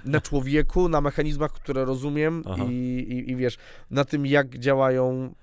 [0.05, 2.71] na człowieku, na mechanizmach, które rozumiem i,
[3.09, 3.57] i, i wiesz,
[3.89, 5.33] na tym, jak działają,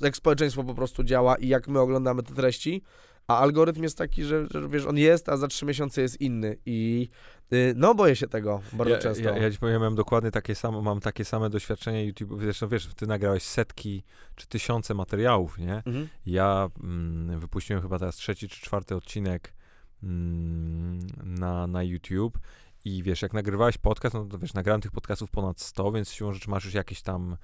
[0.00, 2.82] jak społeczeństwo po prostu działa i jak my oglądamy te treści,
[3.28, 6.56] a algorytm jest taki, że, że, wiesz, on jest, a za trzy miesiące jest inny
[6.66, 7.08] i
[7.52, 9.24] y, no boję się tego bardzo ja, często.
[9.24, 13.06] Ja, ja ci powiem, dokładnie takie samo, mam takie same doświadczenie YouTube, zresztą wiesz, ty
[13.06, 14.02] nagrałeś setki
[14.36, 15.74] czy tysiące materiałów, nie?
[15.74, 16.08] Mhm.
[16.26, 19.54] Ja mm, wypuściłem chyba teraz trzeci czy czwarty odcinek
[20.02, 22.38] mm, na, na YouTube
[22.84, 26.32] i wiesz, jak nagrywałeś podcast, no to wiesz, nagrałem tych podcastów ponad 100, więc siłą
[26.32, 27.36] rzeczy masz już jakiś tam,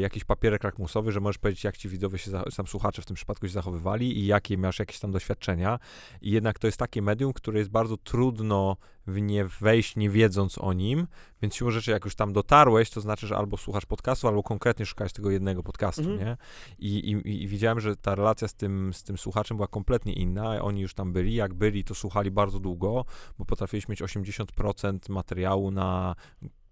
[0.00, 3.46] jakiś papierek lakmusowy, że możesz powiedzieć, jak ci widzowie się, tam słuchacze w tym przypadku
[3.46, 5.78] się zachowywali i jakie masz jakieś tam doświadczenia.
[6.22, 10.58] I jednak to jest takie medium, które jest bardzo trudno w nie wejść, nie wiedząc
[10.58, 11.06] o nim,
[11.42, 14.86] więc siłą rzeczy, jak już tam dotarłeś, to znaczy, że albo słuchasz podcastu, albo konkretnie
[14.86, 16.20] szukałeś tego jednego podcastu, mhm.
[16.20, 16.36] nie?
[16.78, 20.62] I, i, I widziałem, że ta relacja z tym, z tym słuchaczem była kompletnie inna,
[20.62, 23.04] oni już tam byli, jak byli, to słuchali bardzo długo,
[23.38, 26.14] bo potrafiliśmy mieć 80% materiału na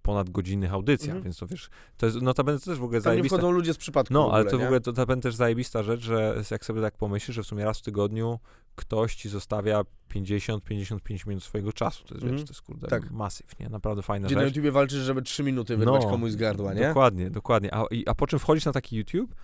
[0.05, 1.25] ponad godzinnych audycjach, mhm.
[1.25, 3.37] więc to wiesz, to jest, notabene to też w ogóle Tam zajebista.
[3.37, 4.63] nie wchodzą ludzie z przypadku No, ogóle, ale to nie?
[4.63, 7.65] w ogóle to notabene też zajebista rzecz, że jak sobie tak pomyślisz, że w sumie
[7.65, 8.39] raz w tygodniu
[8.77, 12.33] ktoś ci zostawia 50-55 minut swojego czasu, to jest, mhm.
[12.33, 13.11] wiesz, to jest kurde tak.
[13.11, 13.69] masyw, nie?
[13.69, 14.43] Naprawdę fajna Gdzie rzecz.
[14.43, 16.89] na YouTubie walczysz, żeby 3 minuty wyrwać no, komuś z gardła, nie?
[16.89, 17.75] Dokładnie, dokładnie.
[17.75, 19.35] A, i, a po czym wchodzisz na taki YouTube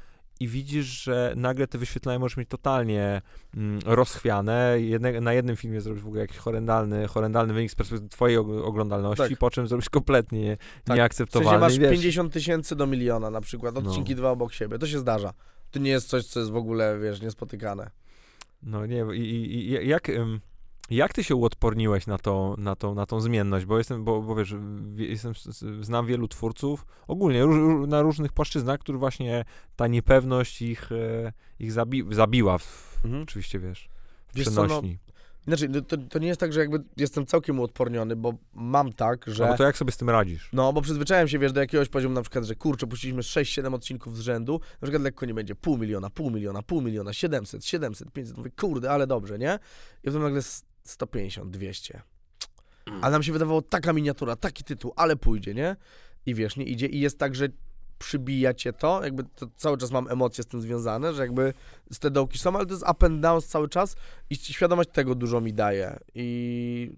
[0.40, 3.22] i widzisz, że nagle te wyświetlenia możesz mieć totalnie
[3.56, 4.76] mm, rozchwiane.
[4.78, 9.28] Jedne, na jednym filmie zrobisz w ogóle jakiś horrendalny, horrendalny wynik z perspektywy twojej oglądalności,
[9.28, 9.38] tak.
[9.38, 10.96] po czym zrobisz kompletnie tak.
[10.96, 11.68] nieakceptowalny.
[11.68, 14.18] W sensie masz 50 tysięcy do miliona na przykład, odcinki no.
[14.18, 14.78] dwa obok siebie.
[14.78, 15.32] To się zdarza.
[15.70, 17.90] To nie jest coś, co jest w ogóle, wiesz, niespotykane.
[18.62, 20.10] No nie, i, i, i jak...
[20.90, 23.64] Jak ty się uodporniłeś na, to, na, to, na tą zmienność?
[23.64, 24.54] Bo jestem, bo, bo wiesz,
[24.96, 25.32] jestem,
[25.80, 29.44] znam wielu twórców, ogólnie róż, na różnych płaszczyznach, którzy właśnie
[29.76, 33.22] ta niepewność ich, e, ich zabi, zabiła, w, mhm.
[33.22, 33.88] oczywiście, wiesz,
[34.28, 34.98] w wiesz przenośni.
[35.06, 35.12] Co,
[35.46, 38.92] no, znaczy, no, to, to nie jest tak, że jakby jestem całkiem uodporniony, bo mam
[38.92, 39.46] tak, że...
[39.48, 40.48] No to jak sobie z tym radzisz?
[40.52, 44.16] No, bo przyzwyczaiłem się, wiesz, do jakiegoś poziomu na przykład, że kurczę, puściliśmy 6-7 odcinków
[44.16, 48.12] z rzędu, na przykład lekko nie będzie pół miliona, pół miliona, pół miliona, 700, 700,
[48.12, 49.58] 500, mówię, kurde, ale dobrze, nie?
[50.02, 50.42] I potem nagle
[50.82, 52.02] 150, 200.
[53.00, 55.76] A nam się wydawało taka miniatura, taki tytuł, ale pójdzie, nie?
[56.26, 56.86] I wiesz, nie idzie.
[56.86, 57.48] I jest tak, że
[57.98, 61.54] przybija cię to, jakby to cały czas mam emocje z tym związane, że jakby
[61.92, 63.96] z te dołki są, ale to jest up and downs cały czas
[64.30, 65.98] i świadomość tego dużo mi daje.
[66.14, 66.92] I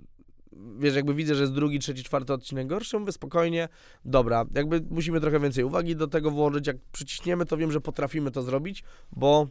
[0.79, 3.69] wiesz, jakby widzę, że jest drugi, trzeci, czwarty odcinek gorszy, mówię spokojnie,
[4.05, 8.31] dobra, jakby musimy trochę więcej uwagi do tego włożyć, jak przyciśniemy, to wiem, że potrafimy
[8.31, 9.49] to zrobić, bo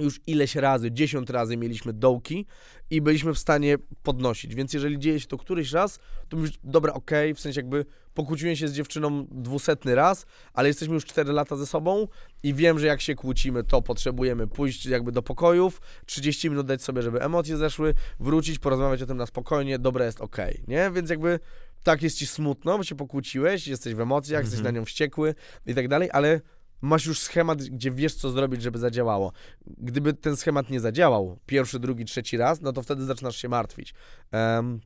[0.00, 2.46] już ileś razy, dziesiąt razy mieliśmy dołki
[2.90, 6.92] i byliśmy w stanie podnosić, więc jeżeli dzieje się to któryś raz, to mówisz, dobra,
[6.92, 7.84] okej, okay, w sensie jakby
[8.14, 12.08] pokłóciłem się z dziewczyną dwusetny raz, ale jesteśmy już cztery lata ze sobą
[12.42, 16.82] i wiem, że jak się kłócimy, to potrzebujemy pójść jakby do pokojów, 30 minut dać
[16.82, 20.90] sobie, żeby emocje zeszły, wrócić, porozmawiać o tym na spokojnie, dobra, jest okej, okay, nie?
[20.90, 21.40] Więc jakby
[21.84, 24.76] tak jest ci smutno, bo się pokłóciłeś, jesteś w emocjach, jesteś na mhm.
[24.76, 25.34] nią wściekły
[25.66, 26.40] i tak dalej, ale
[26.80, 29.32] masz już schemat, gdzie wiesz, co zrobić, żeby zadziałało.
[29.66, 33.94] Gdyby ten schemat nie zadziałał pierwszy, drugi, trzeci raz, no to wtedy zaczynasz się martwić.
[34.32, 34.80] Um,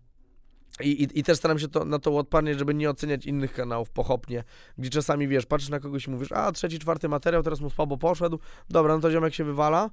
[0.81, 3.90] i, i, I też staram się to, na to odparniać, żeby nie oceniać innych kanałów
[3.90, 4.44] pochopnie,
[4.78, 7.98] gdzie czasami, wiesz, patrzysz na kogoś i mówisz, a trzeci, czwarty materiał, teraz mu słabo
[7.98, 8.38] poszedł,
[8.70, 9.90] dobra, no to ziomek się wywala,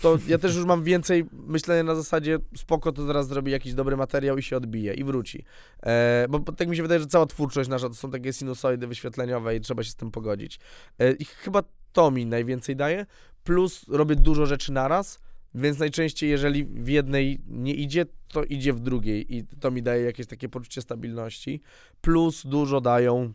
[0.00, 3.96] to ja też już mam więcej myślenia na zasadzie spoko, to zaraz zrobi jakiś dobry
[3.96, 5.44] materiał i się odbije i wróci.
[5.82, 8.86] E, bo, bo, tak mi się wydaje, że cała twórczość nasza to są takie sinusoidy
[8.86, 10.60] wyświetleniowe i trzeba się z tym pogodzić.
[10.98, 13.06] E, I chyba to mi najwięcej daje,
[13.44, 15.20] plus robię dużo rzeczy naraz,
[15.54, 20.04] więc najczęściej jeżeli w jednej nie idzie, to idzie w drugiej i to mi daje
[20.04, 21.60] jakieś takie poczucie stabilności.
[22.00, 23.32] Plus dużo dają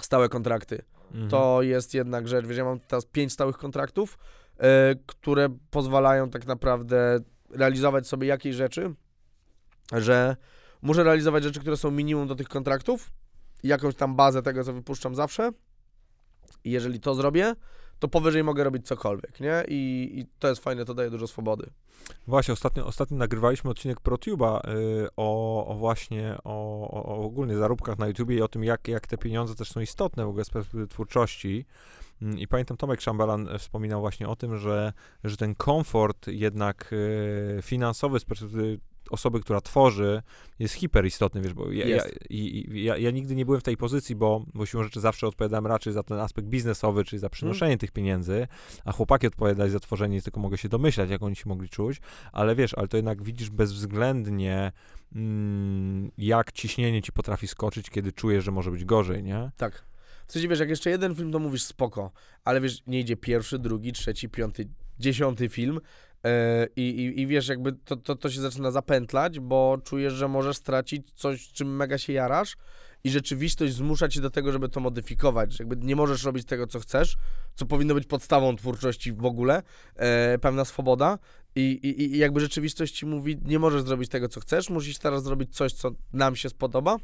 [0.00, 0.82] stałe kontrakty.
[1.10, 1.30] Mhm.
[1.30, 4.18] To jest jednak rzecz, wiesz, ja mam teraz pięć stałych kontraktów,
[5.06, 7.18] które pozwalają tak naprawdę
[7.50, 8.94] realizować sobie jakieś rzeczy,
[9.92, 10.36] że
[10.82, 13.10] muszę realizować rzeczy, które są minimum do tych kontraktów,
[13.62, 15.50] jakąś tam bazę tego, co wypuszczam zawsze.
[16.64, 17.54] I jeżeli to zrobię,
[17.98, 19.64] to powyżej mogę robić cokolwiek, nie?
[19.68, 21.70] I, i to jest fajne, to daje dużo swobody.
[22.26, 24.60] Właśnie, ostatnio, ostatnio nagrywaliśmy odcinek ProTube'a
[25.04, 29.06] y, o, o właśnie o, o ogólnie zarobkach na YouTubie i o tym, jak, jak
[29.06, 31.66] te pieniądze też są istotne w ogóle z perspektywy twórczości.
[32.22, 34.92] Mm, I pamiętam, Tomek Szambalan e, wspominał właśnie o tym, że,
[35.24, 38.78] że ten komfort jednak y, finansowy z perspektywy
[39.10, 40.22] osoby, która tworzy,
[40.58, 42.18] jest hiperistotny, wiesz, bo ja, ja, Jest.
[42.70, 45.92] ja, ja nigdy nie byłem w tej pozycji, bo, bo siłą rzeczy zawsze odpowiadałem raczej
[45.92, 48.46] za ten aspekt biznesowy, czyli za przynoszenie tych pieniędzy,
[48.84, 52.00] a chłopaki odpowiadali za tworzenie, tylko mogę się domyślać, jak oni się mogli czuć,
[52.32, 54.72] ale wiesz, ale to jednak widzisz bezwzględnie,
[55.14, 59.50] mm, jak ciśnienie ci potrafi skoczyć, kiedy czujesz, że może być gorzej, nie?
[59.56, 59.84] Tak.
[60.28, 62.10] W wiesz, jak jeszcze jeden film, to mówisz spoko,
[62.44, 65.80] ale wiesz, nie idzie pierwszy, drugi, trzeci, piąty, dziesiąty film
[66.24, 70.28] e, i, i, i wiesz, jakby to, to, to się zaczyna zapętlać, bo czujesz, że
[70.28, 72.56] możesz stracić coś, czym mega się jarasz
[73.04, 76.66] i rzeczywistość zmusza cię do tego, żeby to modyfikować, że jakby nie możesz robić tego,
[76.66, 77.16] co chcesz,
[77.54, 79.62] co powinno być podstawą twórczości w ogóle,
[79.96, 81.18] e, pewna swoboda
[81.54, 85.22] i, i, i jakby rzeczywistość ci mówi, nie możesz zrobić tego, co chcesz, musisz teraz
[85.22, 86.96] zrobić coś, co nam się spodoba,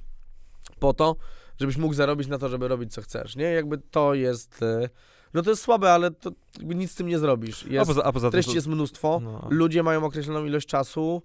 [0.79, 1.17] po to,
[1.61, 3.45] żebyś mógł zarobić na to, żeby robić co chcesz, nie?
[3.45, 4.89] Jakby to jest, e,
[5.35, 6.31] no to jest słabe, ale to
[6.63, 7.65] nic z tym nie zrobisz.
[7.65, 10.67] a Jest, poza, a poza tym, treści to- jest mnóstwo, no, ludzie mają określoną ilość
[10.69, 11.23] czasu,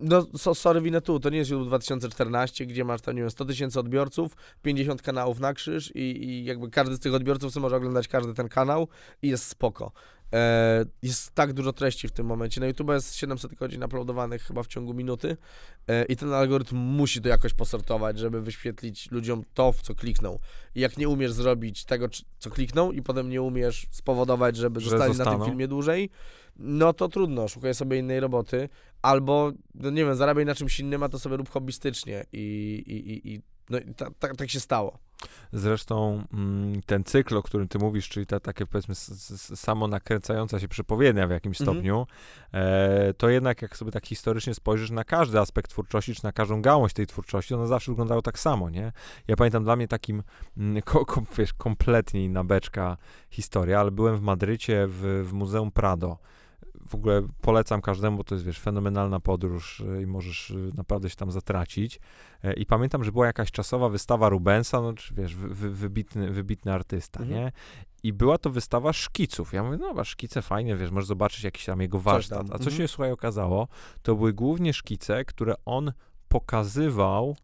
[0.00, 3.30] no so, sorry, winę tu, to nie jest YouTube 2014, gdzie masz tam, nie wiem,
[3.30, 7.76] 100 tysięcy odbiorców, 50 kanałów na krzyż i, i jakby każdy z tych odbiorców może
[7.76, 8.88] oglądać każdy ten kanał
[9.22, 9.92] i jest spoko.
[10.32, 12.60] E, jest tak dużo treści w tym momencie.
[12.60, 15.36] Na YouTube jest 700 godzin uploadowanych chyba w ciągu minuty
[15.88, 20.38] e, i ten algorytm musi to jakoś posortować, żeby wyświetlić ludziom to, w co klikną.
[20.74, 22.06] I jak nie umiesz zrobić tego,
[22.38, 25.44] co klikną i potem nie umiesz spowodować, żeby Że zostali na tym zostaną.
[25.44, 26.10] filmie dłużej,
[26.56, 28.68] no to trudno, szukaj sobie innej roboty,
[29.02, 32.38] albo, no nie wiem, zarabiaj na czymś innym, a to sobie rób hobbystycznie i,
[32.86, 33.78] i, i, i no
[34.36, 34.98] tak się stało.
[35.52, 38.94] Zresztą mm, ten cykl, o którym ty mówisz, czyli ta takie powiedzmy
[39.54, 41.76] samo nakręcająca się przepowiednia w jakimś Mhm.
[41.76, 42.06] stopniu,
[42.52, 46.62] e, to jednak jak sobie tak historycznie spojrzysz na każdy aspekt twórczości, czy na każdą
[46.62, 48.92] gałąź tej twórczości, ono zawsze wyglądało tak samo, nie?
[49.28, 50.22] Ja pamiętam dla mnie takim,
[50.56, 52.96] mm, ko, ko, wiesz, kompletnie inna beczka
[53.30, 56.18] historia, ale byłem w Madrycie w, w Muzeum Prado.
[56.88, 61.10] W ogóle polecam każdemu, bo to jest, wiesz, fenomenalna podróż y, i możesz y, naprawdę
[61.10, 62.00] się tam zatracić.
[62.44, 66.30] E, I pamiętam, że była jakaś czasowa wystawa Rubensa, no czy wiesz, wy, wy, wybitny,
[66.30, 67.40] wybitny artysta, Mhm.
[67.40, 67.52] nie?
[68.02, 69.52] I była to wystawa szkiców.
[69.52, 72.46] Ja mówię, no masz szkice fajnie, wiesz, możesz zobaczyć jakiś tam jego warsztat.
[72.46, 72.76] A co mhm.
[72.76, 73.68] się, słuchaj, okazało,
[74.02, 75.92] to były głównie szkice, które on
[76.28, 77.36] pokazywał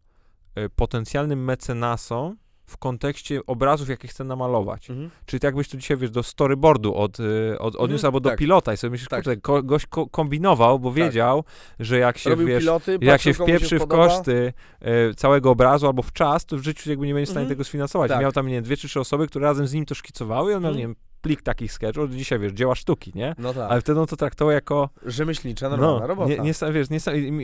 [0.55, 4.87] e, potencjalnym mecenasom w kontekście obrazów, jakie chce namalować.
[5.25, 8.29] Czyli tak jakbyś tu dzisiaj, wiesz, do storyboardu od, y, od, odniósł Mhm, albo do
[8.29, 8.39] tak.
[8.39, 9.23] pilota i sobie myślisz, Tak.
[9.23, 11.43] kurde, ko, gość ko, kombinował, bo wiedział,
[11.79, 14.07] że jak się, Robił wiesz, piloty, jak się wpieprzy w podoba.
[14.07, 17.43] koszty e, całego obrazu albo w czas, to w życiu jakby nie będzie w stanie
[17.43, 17.57] Mhm.
[17.57, 18.09] tego sfinansować.
[18.11, 18.21] Tak.
[18.21, 20.55] Miał tam, nie wiem, dwie czy trzy osoby, które razem z nim to szkicowały i
[20.55, 20.77] on miał, Mhm.
[20.77, 23.35] nie wiem, plik takich sketchów, dzisiaj, wiesz, dzieła sztuki, nie?
[23.37, 26.29] No tak, Ale wtedy on to traktował jako, rzemieślnicza, normalna robota.
[26.29, 26.99] nie, nie, wiesz, nie,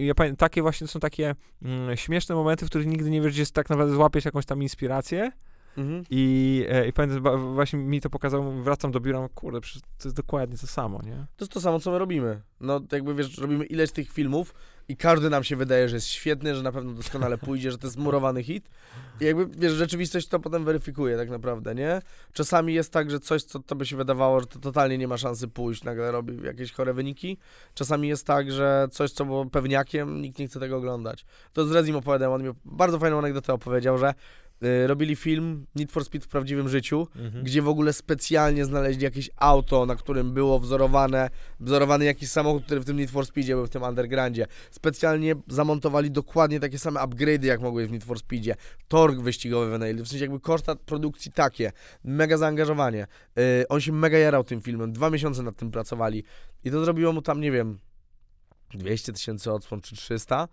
[0.06, 3.46] ja pamiętam, takie właśnie są takie mm, śmieszne momenty, w których nigdy nie wiesz, gdzie
[3.46, 5.32] tak naprawdę złapiesz jakąś tam inspirację
[5.78, 6.04] Mhm.
[6.10, 9.60] i, e, i pamiętam, właśnie mi to pokazało, wracam do biura, kurde,
[9.98, 11.16] to jest dokładnie to samo, nie?
[11.16, 12.42] To jest to samo, co my robimy.
[12.60, 14.54] No, jakby wiesz, robimy ileś tych filmów
[14.92, 17.88] i każdy nam się wydaje, że jest świetny, że na pewno doskonale pójdzie, że to
[17.88, 18.70] jest murowany hit.
[19.22, 22.02] I jakby, wiesz, rzeczywistość to potem weryfikuje tak naprawdę, nie?
[22.34, 25.18] Czasami jest tak, że coś, co to by się wydawało, że to totalnie nie ma
[25.18, 27.38] szansy pójść, nagle robi jakieś chore wyniki.
[27.74, 31.26] Czasami jest tak, że coś, co było pewniakiem, nikt nie chce tego oglądać.
[31.54, 34.14] To z Rezim opowiadałem, on mi bardzo fajną anegdotę opowiedział, że
[34.88, 37.08] robili film Need for Speed w prawdziwym życiu,
[37.44, 42.82] gdzie w ogóle specjalnie znaleźli jakieś auto, na którym było wzorowane, wzorowany jakiś samochód, który
[42.82, 44.48] w tym Need for Speedzie był, w tym Undergroundzie.
[44.72, 48.56] Specjalnie zamontowali dokładnie takie same upgrade'y, jak mogły w Need for Speedzie.
[48.88, 51.72] Torg wyścigowy wynajęli, w sensie jakby koszta produkcji takie,
[52.04, 53.08] mega zaangażowanie.
[53.36, 56.24] Yy, on się mega jarał tym filmem, dwa miesiące nad tym pracowali
[56.64, 57.80] i to zrobiło mu tam, nie wiem,
[58.74, 60.48] 200 tysięcy odsłon czy 300.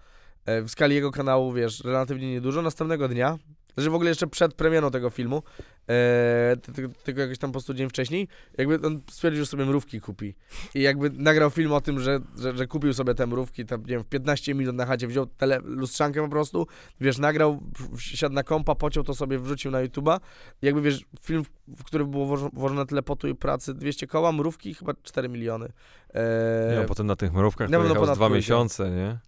[0.46, 2.62] Yy, w skali jego kanału, wiesz, relatywnie niedużo.
[2.62, 3.38] Następnego dnia,
[3.82, 5.42] że w ogóle jeszcze przed premierą tego filmu,
[5.88, 9.64] e, ty- ty- tylko jakiś tam po prostu dzień wcześniej, jakby on stwierdził, że sobie
[9.64, 10.34] mrówki kupi.
[10.74, 13.86] I jakby nagrał film o tym, że, że, że kupił sobie te mrówki, tam, nie
[13.86, 16.66] wiem, w 15 minut na chacie wziął tele, lustrzankę po prostu,
[17.00, 17.60] wiesz, nagrał,
[17.98, 20.20] siadł na kompa, pociął to sobie, wrzucił na YouTube'a.
[20.62, 21.44] I jakby, wiesz, film,
[21.76, 25.68] w który było włożo- włożone tyle potu i pracy, 200 koła, mrówki, chyba 4 miliony.
[26.14, 29.18] E, Ja potem na tych mrówkach jechał z ponad dwa miesiące, nie?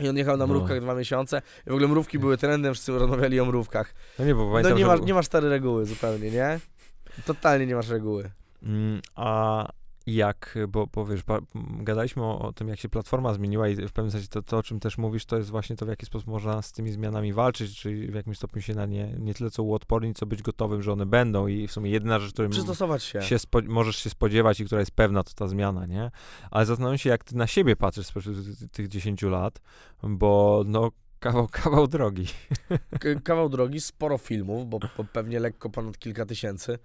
[0.00, 0.54] I on jechał na No.
[0.54, 1.42] mrówkach dwa miesiące.
[1.66, 3.94] I w ogóle mrówki były trendem, wszyscy rozmawiali o mrówkach.
[4.18, 6.60] No nie, bo No pamiętam, nie że masz, był- nie masz stare reguły zupełnie, nie?
[7.26, 8.30] Totalnie nie masz reguły.
[8.62, 9.68] Mm, A
[10.06, 13.92] jak, bo, bo wiesz, m, gadaliśmy o, o tym, jak się platforma zmieniła i w
[13.92, 16.28] pewnym sensie to, to, o czym też mówisz, to jest właśnie to, w jaki sposób
[16.28, 19.62] można z tymi zmianami walczyć, czyli w jakimś stopniu się na nie, nie tyle co
[19.62, 23.22] uodpornić, co być gotowym, że one będą i w sumie jedyna rzecz, której Przystosować się.
[23.22, 26.10] się spo, możesz się spodziewać i która jest pewna, to ta zmiana, nie?
[26.50, 28.36] Ale zastanawiam się, jak ty na siebie patrzysz spośród
[28.72, 29.60] tych 10 lat,
[30.02, 32.26] bo no kawał, kawał drogi.
[33.00, 36.78] K- kawał drogi, sporo filmów, bo, bo pewnie lekko ponad kilka tysięcy.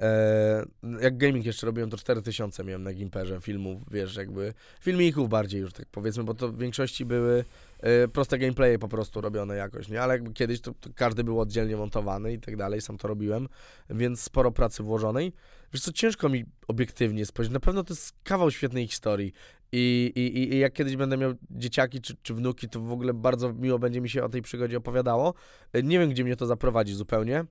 [0.00, 0.66] E,
[1.00, 5.72] jak gaming jeszcze robiłem, to 4000 miałem na Gimperze filmów, wiesz, jakby filmików bardziej już
[5.72, 7.44] tak powiedzmy, bo to w większości były
[7.80, 10.02] e, proste gameplaye po prostu robione jakoś, nie?
[10.02, 13.48] Ale jakby kiedyś to, to każdy był oddzielnie montowany i tak dalej, sam to robiłem,
[13.90, 15.32] więc sporo pracy włożonej.
[15.72, 19.32] Wiesz co, ciężko mi obiektywnie spojrzeć, na pewno to jest kawał świetnej historii
[19.72, 23.52] i, i, i- jak kiedyś będę miał dzieciaki czy, czy wnuki, to w ogóle bardzo
[23.52, 25.34] miło będzie mi się o tej przygodzie opowiadało.
[25.72, 27.44] E, Nie wiem, gdzie mnie to zaprowadzi zupełnie,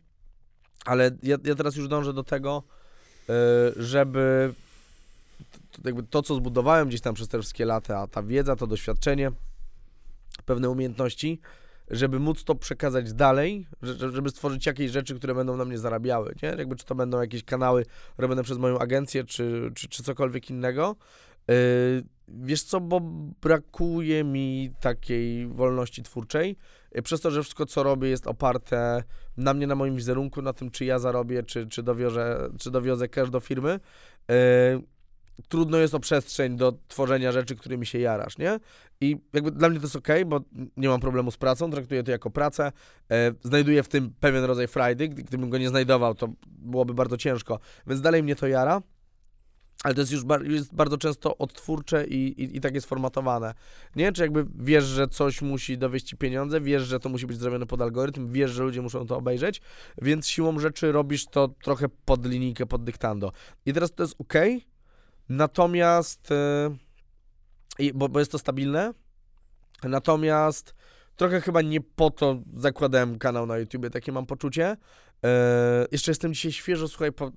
[0.86, 2.63] ale ja, ja teraz już dążę do tego,
[3.30, 3.34] e,
[3.78, 4.54] żeby
[5.72, 9.32] to, jakby to, co zbudowałem gdzieś tam przez te wszystkie lata, ta wiedza, to doświadczenie,
[10.46, 11.39] pewne umiejętności,
[11.92, 16.36] żeby móc to przekazać dalej, że- żeby stworzyć jakieś rzeczy, które będą na mnie zarabiały,
[16.44, 16.50] nie?
[16.50, 17.86] Jakby czy to będą jakieś kanały
[18.18, 20.96] robione przez moją agencję, czy, czy, czy cokolwiek innego.
[22.34, 23.00] Wiesz co, bo
[23.42, 26.56] brakuje mi takiej wolności twórczej,
[26.92, 29.04] yy, przez to, że wszystko, co robię, jest oparte
[29.38, 33.08] na mnie, na moim wizerunku, na tym, czy ja zarobię, czy, czy, dowiozę, czy dowiozę
[33.08, 33.80] cash do firmy.
[34.30, 34.36] Yy,
[35.48, 38.60] trudno jest o przestrzeń do tworzenia rzeczy, którymi się jarasz, nie?
[39.02, 40.42] I jakby dla mnie to jest ok, bo
[40.78, 42.72] nie mam problemu z pracą, traktuję to jako pracę.
[43.12, 45.10] E, znajduję w tym pewien rodzaj frajdy.
[45.10, 47.60] Gdy- Gdybym go nie znajdował, to byłoby bardzo ciężko.
[47.88, 48.82] Więc dalej mnie to jara.
[49.84, 53.54] Ale to jest już bar- jest bardzo często odtwórcze i, i, i tak jest formatowane.
[53.96, 54.12] Nie?
[54.12, 57.65] Czy jakby wiesz, że coś musi dowieść ci pieniądze, wiesz, że to musi być zrobione
[57.65, 59.62] pod algorytm, wiesz, że ludzie muszą to obejrzeć,
[60.02, 63.32] więc siłą rzeczy robisz to trochę pod linijkę, pod dyktando.
[63.65, 64.34] I teraz to jest ok,
[65.30, 66.30] natomiast...
[67.80, 68.94] I, bo, bo jest to stabilne.
[69.84, 70.76] Natomiast
[71.15, 74.78] trochę chyba nie po to zakładałem kanał na YouTubie, takie mam poczucie.
[75.25, 77.32] E, jeszcze jestem dzisiaj świeżo, słuchaj, po, e,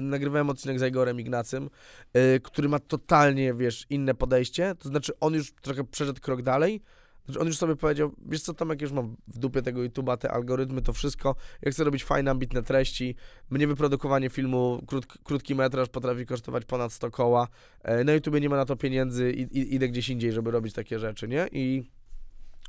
[0.00, 1.70] nagrywałem odcinek z Igorem Ignacym,
[2.12, 4.74] e, który ma totalnie, wiesz, inne podejście.
[4.78, 6.82] To znaczy, on już trochę przeszedł krok dalej.
[7.24, 10.30] Znaczy, on już sobie powiedział, wiesz co, Tomek, już mam w dupie tego YouTube'a, te
[10.30, 11.34] algorytmy, to wszystko.
[11.62, 13.14] Ja chcę robić fajne, ambitne treści.
[13.50, 17.48] Mnie wyprodukowanie filmu, krót, krótki metraż potrafi kosztować ponad 100 koła.
[17.82, 20.74] E, Na YouTubie nie ma na to pieniędzy i, i idę gdzieś indziej, żeby robić
[20.74, 21.48] takie rzeczy, nie?
[21.52, 21.90] I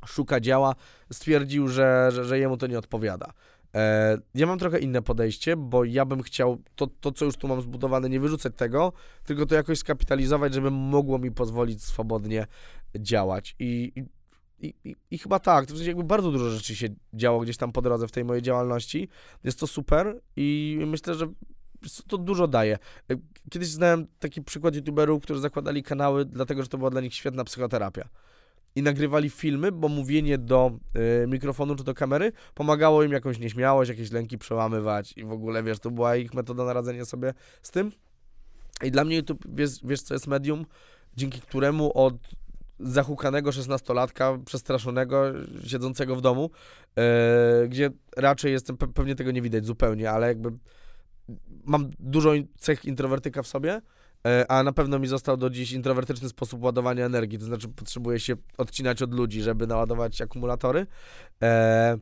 [0.06, 0.74] szuka działa.
[1.12, 3.32] Stwierdził, że, że, że jemu to nie odpowiada.
[3.74, 7.48] E, ja mam trochę inne podejście, bo ja bym chciał to, to, co już tu
[7.48, 8.92] mam zbudowane, nie wyrzucać tego,
[9.24, 12.46] tylko to jakoś skapitalizować, żeby mogło mi pozwolić swobodnie
[12.98, 13.56] działać.
[13.58, 13.92] I,
[14.60, 17.56] i, i, i, chyba tak, to w sensie jakby bardzo dużo rzeczy się działo gdzieś
[17.56, 19.08] tam po drodze w tej mojej działalności.
[19.44, 21.26] Jest to super i myślę, że
[22.08, 22.78] to dużo daje.
[23.10, 23.16] E,
[23.50, 27.44] Kiedyś znałem taki przykład youtuberów, którzy zakładali kanały, dlatego że to była dla nich świetna
[27.44, 28.08] psychoterapia.
[28.76, 30.70] I nagrywali filmy, bo mówienie do
[31.22, 35.62] y, mikrofonu czy do kamery pomagało im jakąś nieśmiałość, jakieś lęki przełamywać i w ogóle,
[35.62, 37.92] wiesz, to była ich metoda na radzenie sobie z tym.
[38.84, 40.66] I dla mnie YouTube, wiesz, wiesz co jest medium,
[41.16, 42.14] dzięki któremu od
[42.80, 45.24] zahukanego szesnastolatka, przestraszonego,
[45.66, 46.50] siedzącego w domu,
[46.98, 50.50] e, gdzie raczej jestem, pe- pewnie tego nie widać zupełnie, ale jakby
[51.64, 53.80] mam dużo cech introwertyka w sobie,
[54.48, 58.36] a na pewno mi został do dziś introwertyczny sposób ładowania energii, to znaczy potrzebuję się
[58.58, 60.86] odcinać od ludzi, żeby naładować akumulatory.
[61.42, 61.98] E,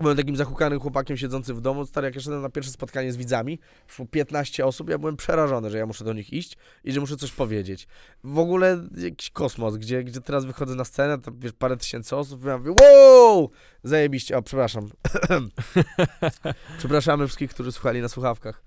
[0.00, 1.86] Byłem takim zahukanym chłopakiem siedzącym w domu.
[1.86, 5.70] Stary, jak ja szedłem na pierwsze spotkanie z widzami, przyszło 15 osób, ja byłem przerażony,
[5.70, 7.88] że ja muszę do nich iść i że muszę coś powiedzieć.
[8.24, 12.44] W ogóle jakiś kosmos, gdzie, gdzie teraz wychodzę na scenę, tam wiesz, parę tysięcy osób,
[12.44, 13.50] ja mówię, wow!
[13.84, 14.90] Zajebiście, o, przepraszam.
[16.78, 18.62] Przepraszamy wszystkich, którzy słuchali na słuchawkach.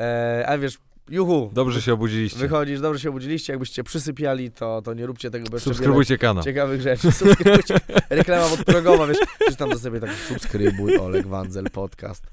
[0.00, 0.78] E, ale wiesz,
[1.10, 2.38] juhu, Dobrze się obudziliście.
[2.38, 6.44] wychodzisz, dobrze się obudziliście, jakbyście przysypiali, to, to nie róbcie tego bez Subskrybujcie kanał.
[6.44, 7.12] ciekawych rzeczy.
[7.12, 7.74] Subskrybujcie.
[8.10, 12.26] Reklama podprogowa, wiesz, czytam do sobie tak, subskrybuj Oleg Wanzel podcast.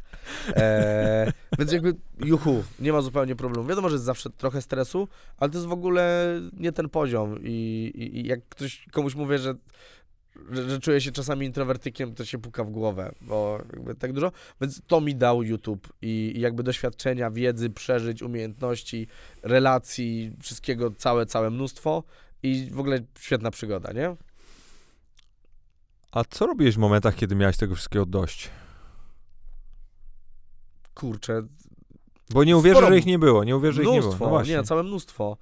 [0.56, 3.68] Eee, więc jakby, juhu, nie ma zupełnie problemu.
[3.68, 5.08] Wiadomo, że jest zawsze trochę stresu,
[5.38, 9.38] ale to jest w ogóle nie ten poziom i, i, i jak ktoś komuś mówię,
[9.38, 9.56] że
[10.52, 14.32] że, że czuję się czasami introwertykiem, to się puka w głowę, bo jakby tak dużo.
[14.62, 19.08] Więc to mi dał YouTube i, i jakby doświadczenia, wiedzy, przeżyć, umiejętności,
[19.44, 22.04] relacji, wszystkiego całe, całe mnóstwo
[22.44, 24.16] i w ogóle świetna przygoda, nie?
[26.12, 28.50] A co robiłeś w momentach, kiedy miałeś tego wszystkiego dość?
[30.94, 31.44] Kurczę,
[32.30, 33.44] Bo nie uwierzę, Sporo- że ich nie było.
[33.44, 34.18] Nie uwierzę, że ich nie było.
[34.20, 34.56] No właśnie.
[34.56, 35.38] nie, całe mnóstwo.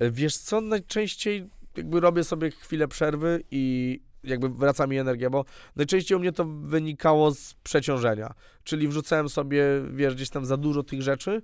[0.00, 5.44] Wiesz co, najczęściej jakby robię sobie chwilę przerwy i jakby wraca mi energia, bo
[5.76, 8.34] najczęściej u mnie to wynikało z przeciążenia,
[8.64, 11.42] czyli wrzucałem sobie, wiesz, gdzieś tam za dużo tych rzeczy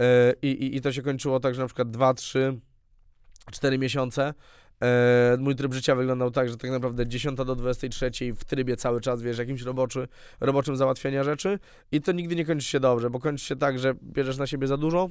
[0.00, 2.60] e, i, i, to się kończyło tak, że na przykład 2, 3,
[3.50, 4.34] 4 miesiące
[4.82, 9.00] e, mój tryb życia wyglądał tak, że tak naprawdę 10 do 23 w trybie cały
[9.00, 10.08] czas, wiesz, jakimś roboczy,
[10.40, 11.58] roboczym załatwiania rzeczy
[11.92, 14.66] i to nigdy nie kończy się dobrze, bo kończy się tak, że bierzesz na siebie
[14.66, 15.08] za dużo,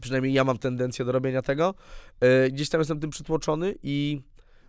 [0.00, 1.74] przynajmniej ja mam tendencję do robienia tego,
[2.20, 4.22] e, gdzieś tam jestem tym przytłoczony i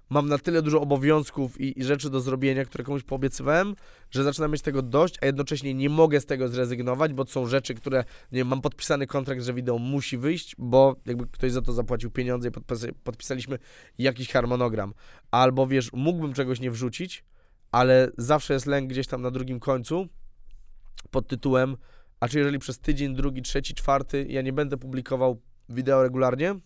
[0.09, 3.75] mam na tyle dużo obowiązków i, i, rzeczy do zrobienia, które komuś poobiecywałem,
[4.11, 7.73] że zaczynam mieć tego dość, a jednocześnie nie mogę z tego zrezygnować, bo są rzeczy,
[7.73, 11.73] które, nie wiem, mam podpisany kontrakt, że wideo musi wyjść, bo jakby ktoś za to
[11.73, 13.59] zapłacił pieniądze i podpis podpisaliśmy
[13.97, 14.93] jakiś harmonogram.
[15.31, 17.23] Albo wiesz, mógłbym czegoś nie wrzucić,
[17.71, 20.07] ale zawsze jest lęk gdzieś tam na drugim końcu
[21.11, 21.77] pod tytułem,
[22.19, 26.59] a czy jeżeli przez tydzień, drugi, trzeci, czwarty ja nie będę publikował wideo regularnie,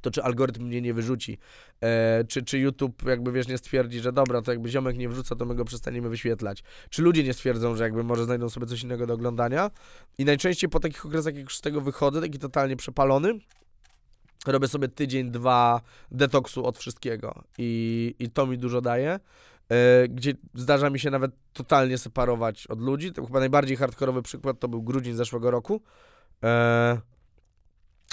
[0.00, 1.38] to czy algorytm mnie nie wyrzuci,
[1.80, 5.36] e, czy, czy YouTube jakby, wiesz, nie stwierdzi, że dobra, to jakby ziomek nie wrzuca,
[5.36, 6.62] to my go przestaniemy wyświetlać.
[6.90, 9.70] Czy ludzie nie stwierdzą, że jakby może znajdą sobie coś innego do oglądania.
[10.18, 13.38] I najczęściej po takich okresach, jak już z tego wychodzę, taki totalnie przepalony,
[14.46, 15.80] robię sobie tydzień, dwa
[16.10, 19.20] detoksu od wszystkiego i, i to mi dużo daje.
[19.68, 23.12] E, gdzie zdarza mi się nawet totalnie separować od ludzi.
[23.12, 25.82] To chyba najbardziej hardkorowy przykład to był grudzień zeszłego roku.
[26.44, 27.00] E,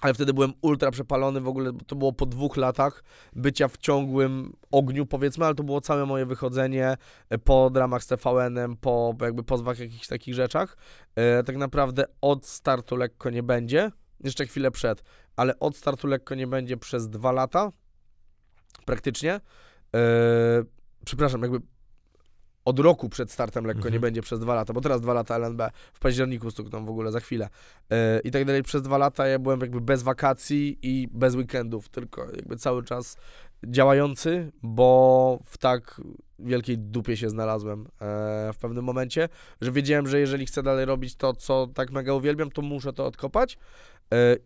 [0.01, 4.53] ale wtedy byłem ultra przepalony, w ogóle to było po dwóch latach bycia w ciągłym
[4.71, 6.97] ogniu, powiedzmy, ale to było całe moje wychodzenie
[7.29, 10.77] e, po dramach z TVN-em, po jakby pozwach jakichś takich rzeczach.
[11.15, 13.91] E, tak naprawdę od startu lekko nie będzie,
[14.23, 15.03] jeszcze chwilę przed,
[15.35, 17.71] ale od startu lekko nie będzie przez dwa lata,
[18.85, 19.33] praktycznie.
[19.95, 20.01] E,
[21.05, 21.61] przepraszam, jakby
[22.69, 23.93] od roku przed startem lekko mhm.
[23.93, 25.61] nie będzie przez dwa lata, bo teraz dwa lata LNB
[25.93, 27.49] w październiku stukną w ogóle za chwilę
[27.89, 28.63] yy, i tak dalej.
[28.63, 33.17] Przez dwa lata ja byłem jakby bez wakacji i bez weekendów, tylko jakby cały czas
[33.63, 36.01] działający, bo w tak
[36.39, 37.85] wielkiej dupie się znalazłem e,
[38.53, 39.29] w pewnym momencie,
[39.61, 43.05] że wiedziałem, że jeżeli chcę dalej robić to, co tak mega uwielbiam, to muszę to
[43.05, 43.57] odkopać.
[44.13, 44.37] E,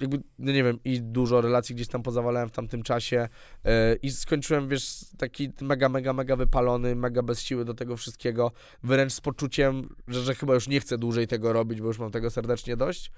[0.00, 3.28] jakby, no nie wiem, i dużo relacji gdzieś tam pozawalałem w tamtym czasie
[3.64, 8.52] e, i skończyłem, wiesz, taki mega, mega, mega wypalony, mega bez siły do tego wszystkiego,
[8.82, 12.10] wręcz z poczuciem, że, że chyba już nie chcę dłużej tego robić, bo już mam
[12.10, 13.10] tego serdecznie dość.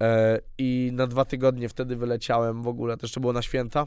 [0.00, 3.86] E, I na dwa tygodnie wtedy wyleciałem w ogóle, to jeszcze było na święta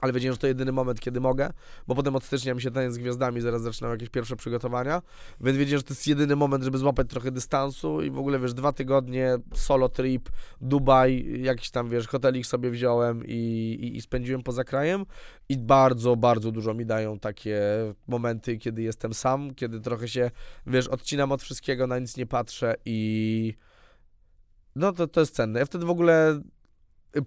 [0.00, 1.50] ale wiedziałem, że to jedyny moment, kiedy mogę,
[1.86, 5.02] bo potem od stycznia mi się taniec z gwiazdami, zaraz zaczynam jakieś pierwsze przygotowania,
[5.40, 8.54] więc wiedziałem, że to jest jedyny moment, żeby złapać trochę dystansu i w ogóle, wiesz,
[8.54, 10.28] dwa tygodnie, solo trip,
[10.60, 13.32] Dubaj, jakiś tam, wiesz, hotelik sobie wziąłem i,
[13.80, 15.06] i, i spędziłem poza krajem
[15.48, 17.60] i bardzo, bardzo dużo mi dają takie
[18.06, 20.30] momenty, kiedy jestem sam, kiedy trochę się,
[20.66, 23.54] wiesz, odcinam od wszystkiego, na nic nie patrzę i...
[24.76, 25.60] No to, to jest cenne.
[25.60, 26.40] Ja wtedy w ogóle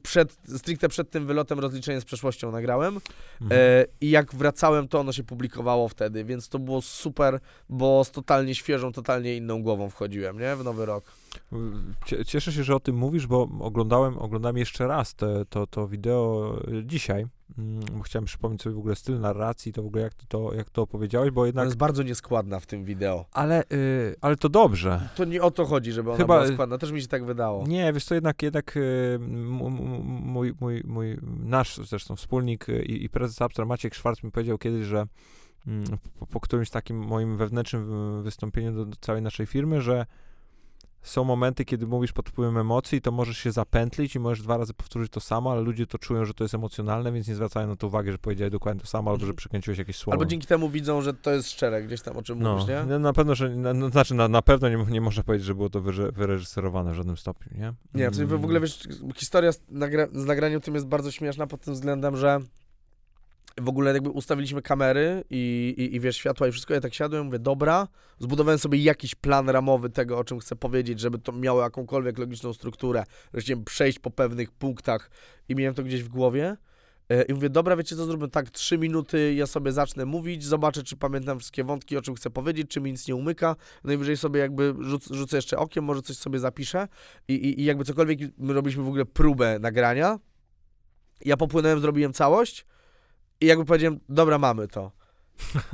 [0.03, 2.99] przed, stricte przed tym wylotem rozliczenie z przeszłością nagrałem
[3.41, 3.61] mhm.
[3.61, 8.11] e, i jak wracałem, to ono się publikowało wtedy, więc to było super, bo z
[8.11, 11.03] totalnie świeżą, totalnie inną głową wchodziłem, nie, w nowy rok.
[12.25, 16.59] Cieszę się, że o tym mówisz, bo oglądałem, oglądałem jeszcze raz te, to, to wideo
[16.83, 17.25] dzisiaj.
[17.57, 20.81] Mm, chciałem przypomnieć sobie w ogóle styl narracji, to w ogóle jak to, jak to
[20.81, 21.61] opowiedziałeś, bo jednak...
[21.61, 23.25] Ona jest bardzo nieskładna w tym wideo.
[23.31, 25.09] Ale, yy, ale to dobrze.
[25.15, 26.41] To nie o to chodzi, żeby ona Chyba...
[26.41, 27.67] była składna, też mi się tak wydało.
[27.67, 33.41] Nie, wiesz to jednak, jednak yy, mój, mój, mój, nasz zresztą wspólnik yy, i prezes
[33.41, 35.05] Abstra Maciek Szwarc mi powiedział kiedyś, że
[35.67, 35.83] mm,
[36.19, 40.05] po, po, którymś takim moim wewnętrznym wystąpieniu do, do całej naszej firmy, że
[41.07, 44.73] są momenty, kiedy mówisz pod wpływem emocji, to możesz się zapętlić i możesz dwa razy
[44.73, 47.75] powtórzyć to samo, ale ludzie to czują, że to jest emocjonalne, więc nie zwracają na
[47.75, 49.35] to uwagi, że powiedziałeś dokładnie to samo, albo że mhm.
[49.35, 50.13] przekręciłeś jakieś słowo.
[50.13, 52.83] Albo dzięki temu widzą, że to jest szczere gdzieś tam, o czym no, mówisz, nie?
[52.87, 55.69] No, na pewno, że, na, znaczy na, na pewno nie, nie można powiedzieć, że było
[55.69, 55.81] to
[56.13, 57.73] wyreżyserowane w żadnym stopniu, nie?
[57.93, 61.61] Nie, w, w ogóle wiesz, historia z, nagra z nagraniem tym jest bardzo śmieszna pod
[61.61, 62.39] tym względem, że
[63.61, 67.25] w ogóle jakby ustawiliśmy kamery i, i, i, wiesz, światła i wszystko, ja tak siadłem,
[67.25, 67.87] mówię, dobra,
[68.19, 72.53] zbudowałem sobie jakiś plan ramowy tego, o czym chcę powiedzieć, żeby to miało jakąkolwiek logiczną
[72.53, 73.03] strukturę,
[73.37, 75.09] chciałem przejść po pewnych punktach
[75.49, 76.57] i miałem to gdzieś w głowie.
[77.09, 80.83] E, I mówię, dobra, wiecie co, zróbmy tak, trzy minuty, ja sobie zacznę mówić, zobaczę,
[80.83, 84.39] czy pamiętam wszystkie wątki, o czym chcę powiedzieć, czy mi nic nie umyka, najwyżej sobie
[84.39, 86.87] jakby rzuc, rzucę jeszcze okiem, może coś sobie zapiszę.
[87.27, 90.19] I, i, i jakby cokolwiek, my robiliśmy w ogóle próbę nagrania,
[91.25, 92.65] ja popłynąłem, zrobiłem całość,
[93.41, 94.91] i jakby powiedziałem, dobra, mamy to.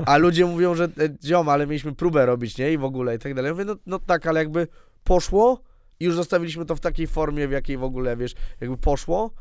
[0.05, 0.89] A ludzie mówią, że e,
[1.26, 2.74] ziom, ale mieliśmy próbę robić, nie?
[2.74, 3.49] I w ogóle i tak dalej.
[3.49, 4.68] Ja mówię, no, no tak, ale jakby
[5.03, 5.61] poszło
[5.99, 9.34] i już zostawiliśmy to w takiej formie, w jakiej w ogóle, wiesz, jakby poszło.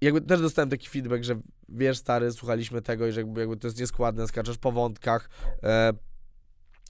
[0.00, 3.56] I jakby też dostałem taki feedback, że wiesz, stary, słuchaliśmy tego i że jakby, jakby
[3.56, 5.30] to jest nieskładne, skaczesz po wątkach,
[5.62, 5.92] e,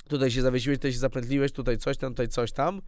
[0.08, 2.82] tutaj się zawiesiłeś, tutaj się zapętliłeś, tutaj coś tam, tutaj coś tam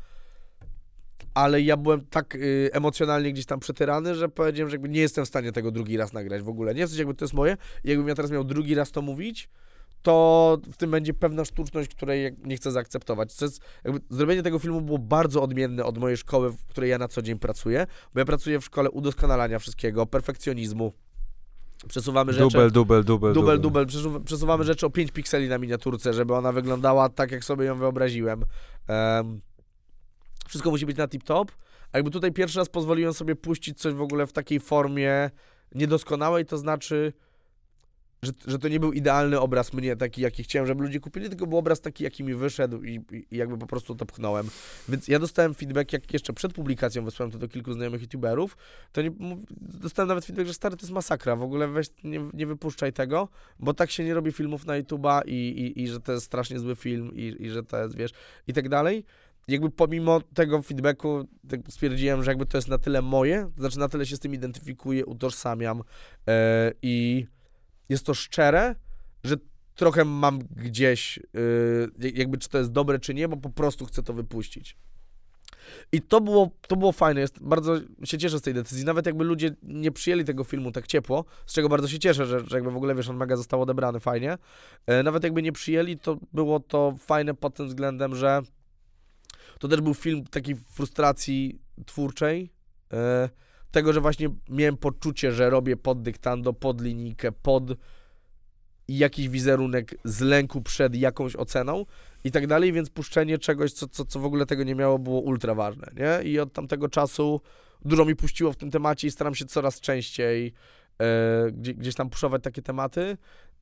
[1.34, 5.28] ale ja byłem tak y, emocjonalnie gdzieś tam przetyrany, że powiedziałem, że nie jestem w
[5.28, 6.74] stanie tego drugi raz nagrać w ogóle.
[6.74, 9.48] Nie w sensie jakby to jest moje jakbym ja teraz miał drugi raz to mówić,
[10.02, 13.36] to w tym będzie pewna sztuczność, której nie chcę zaakceptować.
[13.36, 16.98] To jest, jakby, zrobienie tego filmu było bardzo odmienne od mojej szkoły, w której ja
[16.98, 20.92] na co dzień pracuję, bo ja pracuję w szkole udoskonalania wszystkiego, perfekcjonizmu,
[21.88, 22.44] Przesuwamy rzeczy.
[22.44, 23.34] Dubel, dubel, dubel.
[23.34, 23.86] Dubel, dubel.
[24.24, 28.44] Przesuwamy rzeczy o 5 pikseli na miniaturce, żeby ona wyglądała tak, jak sobie ją wyobraziłem.
[28.88, 29.40] Um,
[30.48, 31.48] wszystko musi być na tip-top.
[31.92, 35.30] A jakby tutaj pierwszy raz pozwoliłem sobie puścić coś w ogóle w takiej formie
[35.74, 37.12] niedoskonałej, to znaczy
[38.22, 41.46] że, że to nie był idealny obraz mnie, taki jaki chciałem, żeby ludzie kupili, tylko
[41.46, 44.48] był obraz taki, jaki mi wyszedł i, i, jakby po prostu to pchnąłem.
[44.88, 48.56] Więc ja dostałem feedback, jak jeszcze przed publikacją wysłałem to do kilku znajomych youtuberów,
[48.92, 49.10] to nie,
[49.60, 53.28] dostałem nawet feedback, że stary, to jest masakra, w ogóle weź, nie, nie wypuszczaj tego,
[53.58, 56.58] bo tak się nie robi filmów na YouTube'a i, i, i że to jest strasznie
[56.58, 58.10] zły film i, i że to jest, wiesz,
[58.46, 59.04] i tak dalej
[59.48, 63.78] jakby pomimo tego feedbacku tak stwierdziłem, że jakby to jest na tyle moje, to znaczy
[63.78, 66.34] na tyle się z tym identyfikuję, utożsamiam yy,
[66.82, 67.26] i
[67.88, 68.74] jest to szczere,
[69.24, 69.36] że
[69.74, 71.20] trochę mam gdzieś,
[71.98, 74.76] yy, jakby czy to jest dobre, czy nie, bo po prostu chcę to wypuścić.
[75.92, 78.84] I to było, to było fajne, jest, bardzo się cieszę z tej decyzji.
[78.84, 82.40] Nawet jakby ludzie nie przyjęli tego filmu tak ciepło, z czego bardzo się cieszę, że,
[82.40, 84.38] że jakby w ogóle, wiesz, on mega został odebrany fajnie.
[84.86, 88.42] E, nawet jakby nie przyjęli, to było to fajne pod tym względem, że
[89.58, 92.52] to też był film takiej frustracji twórczej.
[92.92, 93.28] E,
[93.70, 97.72] tego, że właśnie miałem poczucie, że robię pod dyktando, pod linijkę, pod
[98.88, 101.86] jakiś wizerunek z lęku przed jakąś oceną
[102.24, 105.20] i tak dalej, więc puszczenie czegoś, co, co, co w ogóle tego nie miało, było
[105.20, 106.30] ultra ważne, nie?
[106.30, 107.40] I od tamtego czasu
[107.84, 110.52] dużo mi puściło w tym temacie i staram się coraz częściej
[111.00, 113.16] e, gdzieś tam puszować takie tematy.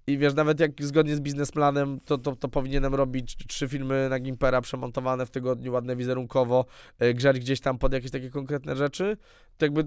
[0.07, 4.21] I wiesz, nawet jak zgodnie z biznesplanem, to, to, to powinienem robić trzy filmy na
[4.21, 6.67] Gimpera przemontowane w tygodniu, ładne wizerunkowo,
[6.99, 9.17] e, grzać gdzieś tam pod jakieś takie konkretne rzeczy,
[9.59, 9.85] to jakby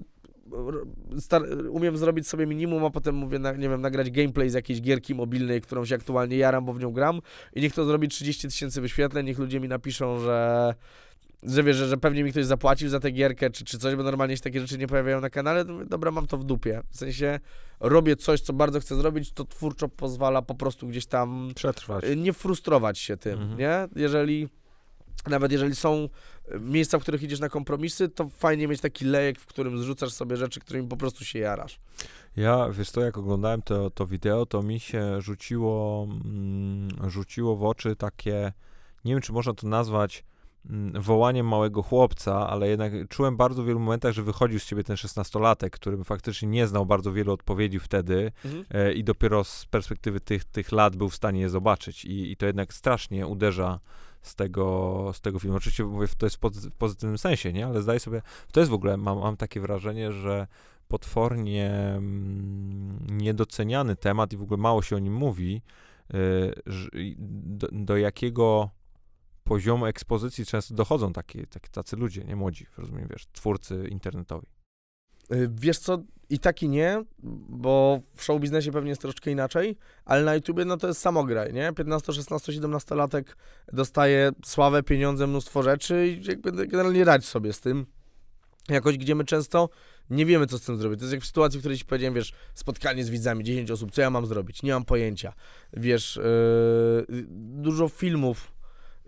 [1.70, 5.14] umiem zrobić sobie minimum, a potem mówię, na, nie wiem, nagrać gameplay z jakiejś gierki
[5.14, 7.20] mobilnej, którą się aktualnie jaram, bo w nią gram.
[7.54, 10.74] I niech to zrobi 30 tysięcy wyświetleń, niech ludzie mi napiszą, że
[11.42, 14.02] że wiesz, że, że pewnie mi ktoś zapłacił za tę gierkę czy, czy coś, bo
[14.02, 16.82] normalnie się takie rzeczy nie pojawiają na kanale, to mówię, dobra, mam to w dupie.
[16.90, 17.40] W sensie
[17.80, 22.04] robię coś, co bardzo chcę zrobić, to twórczo pozwala po prostu gdzieś tam przetrwać.
[22.16, 23.58] Nie frustrować się tym, mhm.
[23.58, 24.02] nie?
[24.02, 24.48] Jeżeli
[25.26, 26.08] nawet jeżeli są
[26.48, 30.12] e, miejsca, w których idziesz na kompromisy, to fajnie mieć taki lejek, w którym zrzucasz
[30.12, 31.80] sobie rzeczy, którymi po prostu się jarasz.
[32.36, 37.64] Ja, wiesz to, jak oglądałem to, to wideo, to mi się rzuciło, mm, rzuciło w
[37.64, 38.52] oczy takie,
[39.04, 40.24] nie wiem, czy można to nazwać
[40.94, 44.96] wołaniem małego chłopca, ale jednak czułem bardzo w wielu momentach, że wychodził z ciebie ten
[44.96, 48.64] szesnastolatek, który faktycznie nie znał bardzo wielu odpowiedzi wtedy mhm.
[48.70, 52.36] e, i dopiero z perspektywy tych, tych lat był w stanie je zobaczyć i, i
[52.36, 53.80] to jednak strasznie uderza
[54.22, 55.56] z tego, z tego filmu.
[55.56, 56.36] Oczywiście mówię, to jest
[56.70, 57.66] w pozytywnym sensie, nie?
[57.66, 60.46] Ale zdaję sobie, to jest w ogóle, mam, mam takie wrażenie, że
[60.88, 65.62] potwornie mm, niedoceniany temat i w ogóle mało się o nim mówi,
[66.14, 66.52] y,
[67.18, 68.70] do, do, jakiego
[69.48, 74.46] poziomu ekspozycji często dochodzą takie, takie, tacy ludzie, nie młodzi, rozumiem, wiesz, twórcy internetowi.
[75.32, 75.98] Y, wiesz co,
[76.30, 77.04] i tak i nie,
[77.48, 81.52] bo w show biznesie pewnie jest troszeczkę inaczej, ale na YouTubie no to jest samograj,
[81.52, 81.72] nie?
[81.72, 83.36] 15, 16, 17 latek
[83.72, 87.86] dostaje sławę, pieniądze, mnóstwo rzeczy i jakby generalnie radź sobie z tym.
[88.68, 89.68] Jakoś, gdzie my często
[90.10, 90.98] nie wiemy, co z tym zrobić.
[90.98, 93.90] To jest jak w sytuacji, w której ci powiedziałem, wiesz, spotkanie z widzami, 10 osób,
[93.90, 94.62] co ja mam zrobić?
[94.62, 95.32] Nie mam pojęcia.
[95.72, 96.20] Wiesz,
[97.08, 98.57] yy, dużo filmów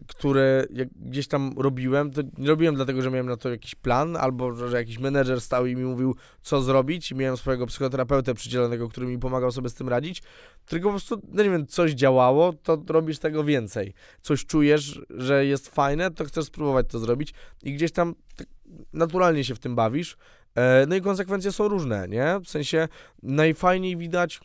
[0.06, 4.16] które jak gdzieś tam robiłem, to nie robiłem dlatego, że miałem na to jakiś plan,
[4.16, 9.06] albo że, jakiś menedżer stał i mi mówił, co zrobić miałem swojego psychoterapeutę przydzielonego, który
[9.06, 10.22] mi pomagał sobie z tym radzić,
[10.66, 13.94] tylko po prostu, no nie wiem, coś działało, to robisz tego więcej.
[14.20, 18.46] Coś czujesz, że jest fajne, to chcesz spróbować to zrobić i gdzieś tam tak
[18.92, 20.16] naturalnie się w tym bawisz.
[20.54, 22.40] E, no i konsekwencje są różne, nie?
[22.44, 22.88] W sensie
[23.22, 24.40] najfajniej widać,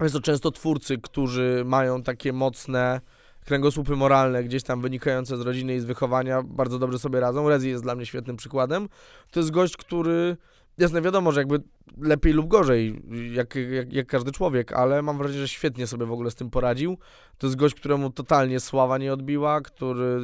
[0.00, 3.00] jest to często twórcy, którzy mają takie mocne
[3.46, 7.48] kręgosłupy moralne, gdzieś tam wynikające z rodziny i z wychowania, bardzo dobrze sobie radzą.
[7.48, 8.88] Rezi jest dla mnie świetnym przykładem.
[9.30, 10.36] To jest gość, który
[10.78, 11.60] Jasne, wiadomo, że jakby
[11.98, 16.12] lepiej lub gorzej, jak, jak, jak, każdy człowiek, ale mam wrażenie, że świetnie sobie w
[16.12, 16.98] ogóle z tym poradził.
[17.38, 20.20] To jest gość, któremu totalnie sława nie odbiła, który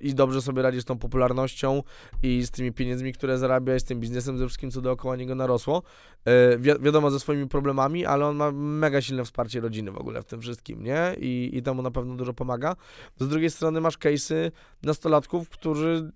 [0.00, 1.82] i dobrze sobie radzi z tą popularnością
[2.22, 5.34] i z tymi pieniędzmi, które zarabia, i z tym biznesem, ze wszystkim, co dookoła niego
[5.34, 5.82] narosło.
[6.24, 10.22] E, wi wiadomo, ze swoimi problemami, ale on ma mega silne wsparcie rodziny w ogóle
[10.22, 11.14] w tym wszystkim, nie?
[11.18, 12.76] I, i temu na pewno dużo pomaga.
[13.18, 14.50] Z drugiej strony masz case'y
[14.82, 16.12] nastolatków, którzy,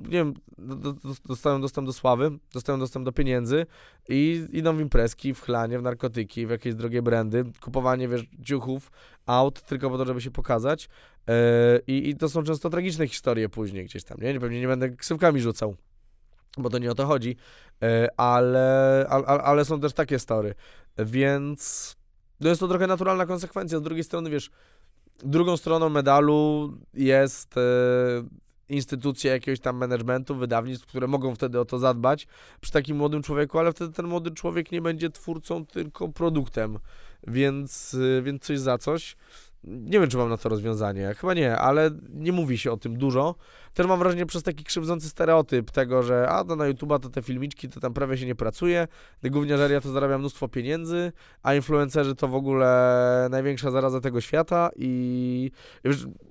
[0.00, 0.34] nie wiem,
[1.24, 3.66] dostają dostęp do sławy, dostają dostęp do pieniędzy
[4.08, 8.90] i idą w imprezki, w chlanie, w narkotyki, w jakieś drogie brandy, kupowanie, wiesz, ciuchów,
[9.26, 10.88] aut, tylko po to, żeby się pokazać.
[11.26, 11.34] Yy,
[11.86, 14.40] i, to są często tragiczne historie później gdzieś tam, nie?
[14.40, 15.74] Pewnie nie będę ksywkami rzucał,
[16.58, 17.36] bo to nie o to chodzi,
[18.16, 20.54] ale, ale, ale są też takie story,
[20.98, 21.96] więc
[22.40, 23.78] no jest to trochę naturalna konsekwencja.
[23.78, 24.50] Z drugiej strony, wiesz,
[25.18, 27.60] drugą stroną medalu jest e,
[28.68, 32.26] instytucje jakiegoś tam managementu, wydawnictw, które mogą wtedy o to zadbać
[32.60, 36.78] przy takim młodym człowieku, ale wtedy ten młody człowiek nie będzie twórcą, tylko produktem,
[37.26, 39.16] więc, e, więc coś za coś.
[39.66, 41.14] Nie wiem, czy mam na to rozwiązanie.
[41.18, 43.34] Chyba nie, ale nie mówi się o tym dużo.
[43.74, 47.22] Też mam wrażenie przez taki krzywdzący stereotyp tego, że a to na YouTube'a to te
[47.22, 48.88] filmiczki to tam prawie się nie pracuje,
[49.24, 51.12] gówniarzeria to zarabia mnóstwo pieniędzy,
[51.42, 55.50] a influencerzy to w ogóle największa zaraza tego świata i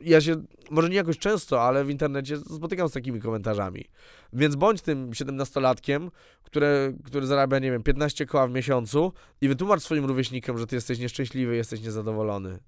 [0.01, 0.35] ja się,
[0.71, 3.85] może nie jakoś często, ale w internecie spotykam z takimi komentarzami.
[4.33, 6.09] Więc bądź tym 17-latkiem,
[6.43, 10.75] które, który zarabia, nie wiem, 15 koła w miesiącu i wytłumacz swoim rówieśnikom, że ty
[10.75, 12.59] jesteś nieszczęśliwy, jesteś niezadowolony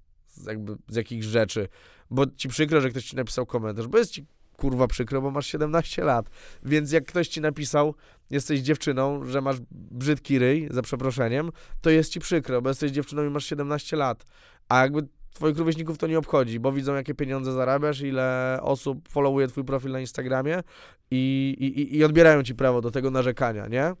[0.46, 1.68] jakby z jakichś rzeczy,
[2.10, 4.26] bo ci przykro, że ktoś ci napisał komentarz, bo jest ci
[4.56, 6.30] kurwa przykro, bo masz 17 lat.
[6.62, 7.94] Więc jak ktoś ci napisał,
[8.30, 13.24] jesteś dziewczyną, że masz brzydki ryj, za przeproszeniem, to jest ci przykro, bo jesteś dziewczyną
[13.24, 14.24] i masz 17 lat.
[14.68, 19.48] A jakby twoich rówieśników to nie obchodzi, bo widzą, jakie pieniądze zarabiasz, ile osób followuje
[19.48, 20.62] twój profil na Instagramie
[21.10, 23.94] i, i, i odbierają ci prawo do tego narzekania, nie?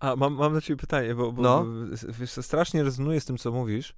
[0.00, 1.66] A mam, mam do ciebie pytanie, bo, bo No.
[2.20, 3.94] wiesz, strasznie rezonuje z tym, co mówisz.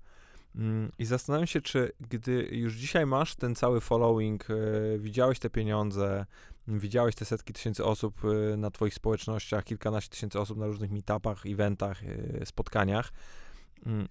[0.54, 4.54] Mm, I zastanawiam się, czy gdy już dzisiaj masz ten cały following, e,
[4.98, 6.26] widziałeś te pieniądze,
[6.68, 11.46] widziałeś te setki tysięcy osób e, na twoich społecznościach, kilkanaście tysięcy osób na różnych meetupach,
[11.46, 13.12] eventach, e, spotkaniach,
[13.86, 14.08] mm,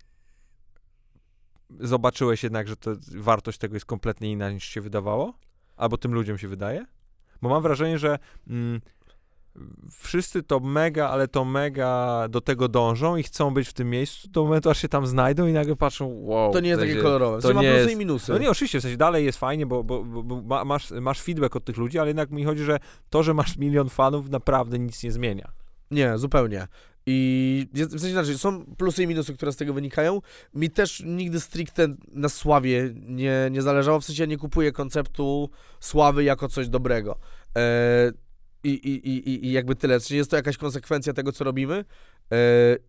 [1.79, 5.33] zobaczyłeś jednak, że to, wartość tego jest kompletnie inna niż się wydawało?
[5.75, 6.85] Albo tym ludziom się wydaje?
[7.41, 8.81] Bo mam wrażenie, że mm,
[9.91, 14.27] wszyscy to mega, ale to mega do tego dążą i chcą być w tym miejscu
[14.27, 16.53] do momentu, aż się tam znajdą i nagle patrzą, wow.
[16.53, 17.41] To nie jest takie kolorowe.
[17.41, 18.31] to ma plusy jest- i minusy.
[18.31, 21.21] No nie, oczywiście, w sensie dalej jest fajnie, bo, bo, bo, bo ma- masz, masz
[21.21, 22.79] feedback od tych ludzi, ale jednak mi chodzi, że
[23.09, 25.51] to, że masz milion fanów naprawdę nic nie zmienia.
[25.91, 26.67] Nie, zupełnie.
[27.05, 30.21] I w sensie inaczej, są plusy i minusy, które z tego wynikają.
[30.53, 35.49] Mi też nigdy stricte na sławie nie, nie zależało, w sensie ja nie kupuję konceptu
[35.79, 37.17] sławy jako coś dobrego.
[37.57, 38.11] E,
[38.63, 39.99] i, i, i, i- jakby tyle.
[39.99, 41.85] Sensie jest to jakaś konsekwencja tego, co robimy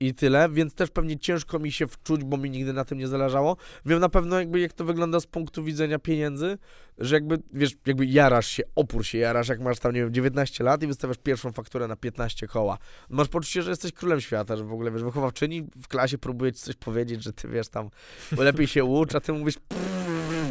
[0.01, 3.09] i tyle, więc też pewnie ciężko mi się wczuć, bo mi nigdy na tym nie
[3.09, 3.57] zależało.
[3.87, 6.59] Wiem na pewno jakby jak to wygląda z punktu widzenia pieniędzy,
[6.99, 10.65] że jakby, wiesz, jakby jarasz się, opór się jarasz, jak masz tam, nie wiem, 19
[10.65, 12.79] lat i wystawiasz pierwszą fakturę na 15 koła.
[13.09, 16.61] Masz poczucie, że jesteś królem świata, że w ogóle, wiesz, wychowawczyni w klasie próbuje ci
[16.61, 17.91] coś powiedzieć, że ty, wiesz, tam
[18.39, 19.57] lepiej się ucz, a ty mówisz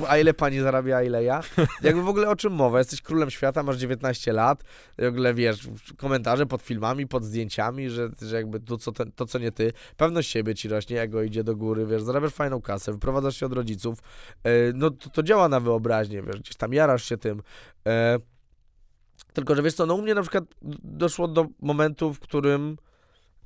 [0.08, 1.42] a ile pani zarabia, a ile ja?
[1.82, 2.78] Jakby w ogóle o czym mowa?
[2.78, 4.64] Jesteś królem świata, masz 19 lat,
[4.98, 5.68] w ogóle, wiesz,
[5.98, 9.74] komentarze pod filmami, pod zdjęciami, że, że jakby to co, ten, to, co nie ty,
[9.98, 13.54] pewność siebie ci rośnie, ego idzie do góry, wiesz, zarabiasz fajną kasę, wyprowadzasz się od
[13.54, 14.00] rodziców,
[14.44, 17.42] e, no to, to działa na wyobraźnię, wiesz, gdzieś tam jarasz się tym.
[17.88, 18.20] E,
[19.34, 20.44] tylko, że wiesz co, no u mnie na przykład
[20.84, 22.78] doszło do momentu, w którym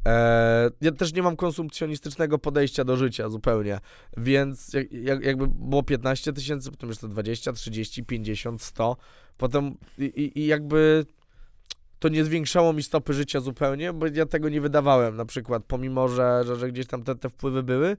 [0.05, 3.79] e, ja też nie mam konsumpcjonistycznego podejścia do życia zupełnie,
[4.17, 8.97] więc jak, jak, jakby było 15 tysięcy, potem jeszcze 20, 30, 50, 100,
[9.37, 11.05] potem i, i, i jakby
[11.99, 16.07] to nie zwiększało mi stopy życia zupełnie, bo ja tego nie wydawałem na przykład, pomimo,
[16.07, 17.97] że, że, że gdzieś tam te, te wpływy były.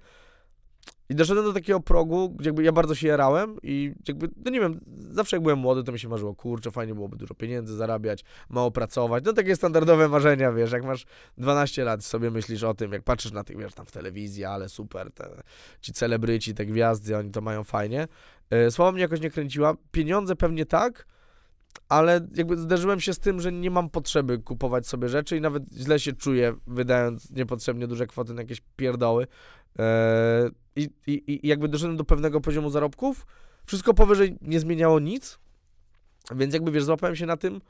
[1.11, 4.61] I doszedłem do takiego progu, gdzie jakby ja bardzo się jarałem i jakby, no nie
[4.61, 4.81] wiem,
[5.11, 8.71] zawsze jak byłem młody, to mi się marzyło, kurczę, fajnie byłoby dużo pieniędzy zarabiać, mało
[8.71, 11.07] pracować, no takie standardowe marzenia, wiesz, jak masz
[11.39, 14.69] 12 lat sobie myślisz o tym, jak patrzysz na tych, wiesz, tam w telewizji, ale
[14.69, 15.43] super, te,
[15.81, 18.09] ci celebryci, te gwiazdy, oni to mają fajnie.
[18.51, 21.07] E, Słowa mnie jakoś nie kręciła, pieniądze pewnie tak,
[21.89, 25.63] ale jakby zderzyłem się z tym, że nie mam potrzeby kupować sobie rzeczy i nawet
[25.73, 29.27] źle się czuję, wydając niepotrzebnie duże kwoty na jakieś pierdoły.
[29.79, 33.27] Eee, i, i, I jakby doszedłem do pewnego poziomu zarobków,
[33.65, 35.39] wszystko powyżej nie zmieniało nic,
[36.35, 37.61] więc jakby wiesz, złapałem się na tym,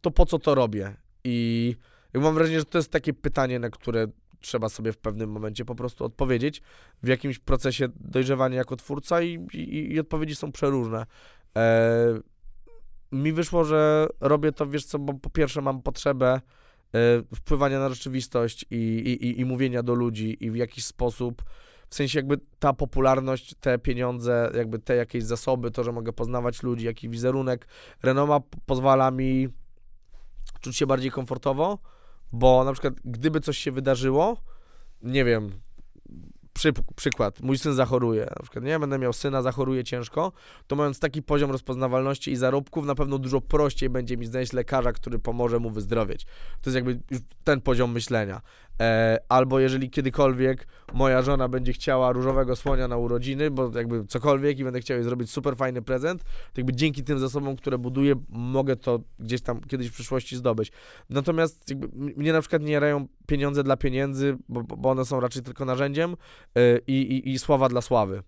[0.00, 0.96] to po co to robię?
[1.24, 1.76] I
[2.14, 4.06] mam wrażenie, że to jest takie pytanie, na które
[4.40, 6.62] trzeba sobie w pewnym momencie po prostu odpowiedzieć
[7.02, 11.06] w jakimś procesie dojrzewania jako twórca i, i, i odpowiedzi są przeróżne.
[11.54, 12.20] Eee,
[13.14, 16.40] mi wyszło, że robię to, wiesz co, bo po pierwsze mam potrzebę
[16.94, 17.00] e,
[17.34, 21.42] wpływania na rzeczywistość i, i, i, mówienia do ludzi i w jakiś sposób,
[21.88, 26.62] w sensie jakby ta popularność, te pieniądze, jakby te jakieś zasoby, to, że mogę poznawać
[26.62, 27.66] ludzi, jaki wizerunek,
[28.02, 29.48] renoma pozwala mi
[30.60, 31.78] czuć się bardziej komfortowo,
[32.32, 34.36] bo na przykład gdyby coś się wydarzyło,
[35.02, 35.50] nie wiem,
[36.54, 40.32] przy, przykład, mój syn zachoruje, na przykład, nie, będę miał syna, zachoruje ciężko,
[40.66, 44.92] to mając taki poziom rozpoznawalności i zarobków, na pewno dużo prościej będzie mi znaleźć lekarza,
[44.92, 46.24] który pomoże mu wyzdrowieć.
[46.60, 47.00] To jest jakby
[47.44, 48.40] ten poziom myślenia.
[48.80, 54.58] E, albo jeżeli kiedykolwiek moja żona będzie chciała różowego słonia na urodziny, bo jakby cokolwiek
[54.58, 58.14] i będę chciał jej zrobić super fajny prezent, to jakby dzięki tym zasobom, które buduję,
[58.28, 60.72] mogę to gdzieś tam kiedyś w przyszłości zdobyć.
[61.10, 65.42] Natomiast jakby mnie na przykład nie jarają pieniądze dla pieniędzy, bo, bo one są raczej
[65.42, 66.16] tylko narzędziem.
[66.58, 68.22] y, i, i, i sława dla sławy.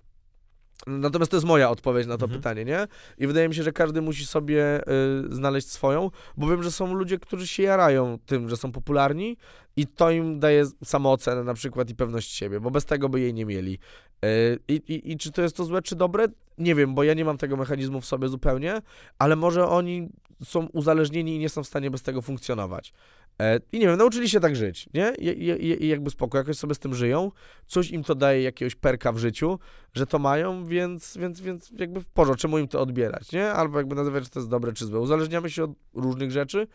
[0.86, 2.40] Natomiast to jest moja odpowiedź na to Mhm.
[2.40, 2.86] pytanie, nie?
[3.18, 6.94] I wydaje mi się, że każdy musi sobie y, znaleźć swoją, bo wiem, że są
[6.94, 9.36] ludzie, którzy się jarają tym, że są popularni
[9.76, 13.34] i to im daje samoocenę na przykład i pewność siebie, bo bez tego by jej
[13.34, 13.78] nie mieli.
[14.24, 16.26] Y, I, i, I czy to jest to złe, czy dobre?
[16.58, 18.82] Nie wiem, bo ja nie mam tego mechanizmu w sobie zupełnie,
[19.18, 20.08] ale może oni
[20.44, 22.92] są uzależnieni i nie są w stanie bez tego funkcjonować.
[23.40, 25.12] E, I nie wiem, nauczyli się tak żyć, nie?
[25.18, 27.32] I, i, I jakby spoko, jakoś sobie z tym żyją,
[27.66, 29.58] coś im to daje jakiegoś perka w życiu,
[29.94, 33.52] że to mają, więc, więc, więc jakby w porządku, czemu im to odbierać, nie?
[33.52, 35.00] Albo jakby nazywać, czy to jest dobre, czy złe.
[35.00, 36.66] Uzależniamy się od różnych rzeczy.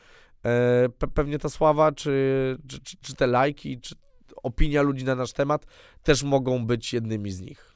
[0.45, 3.95] E, pe, pewnie ta sława, czy, czy, czy, czy te lajki, czy
[4.43, 5.65] opinia ludzi na nasz temat
[6.03, 7.75] też mogą być jednymi z nich.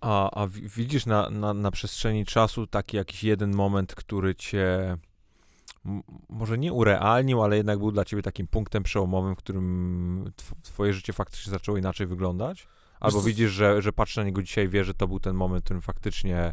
[0.00, 4.96] A, a wi- widzisz na, na, na przestrzeni czasu taki jakiś jeden moment, który cię
[6.28, 10.92] może nie urealnił, ale jednak był dla ciebie takim punktem przełomowym, w którym tw- twoje
[10.92, 12.68] życie faktycznie zaczęło inaczej wyglądać?
[13.00, 15.62] Albo co, widzisz, że, że patrz na niego dzisiaj, wie, że to był ten moment,
[15.62, 16.52] w którym faktycznie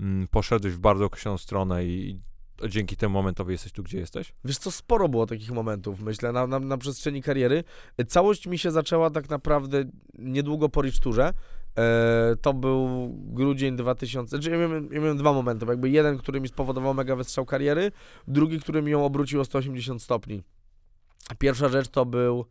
[0.00, 2.20] mm, poszedłeś w bardzo określoną stronę i, i
[2.68, 4.32] dzięki temu momentowi jesteś tu, gdzie jesteś?
[4.44, 7.64] Wiesz co, sporo było takich momentów, myślę, na, na, na przestrzeni kariery.
[8.08, 9.84] Całość mi się zaczęła tak naprawdę
[10.18, 11.34] niedługo po Rich Tourze.
[11.78, 16.40] E, to był grudzień 2000, znaczy ja miałem, ja miałem dwa momenty, jakby jeden, który
[16.40, 17.92] mi spowodował mega wystrzał kariery,
[18.28, 20.42] drugi, który mi ją obrócił o 180 stopni.
[21.38, 22.44] Pierwsza rzecz to był,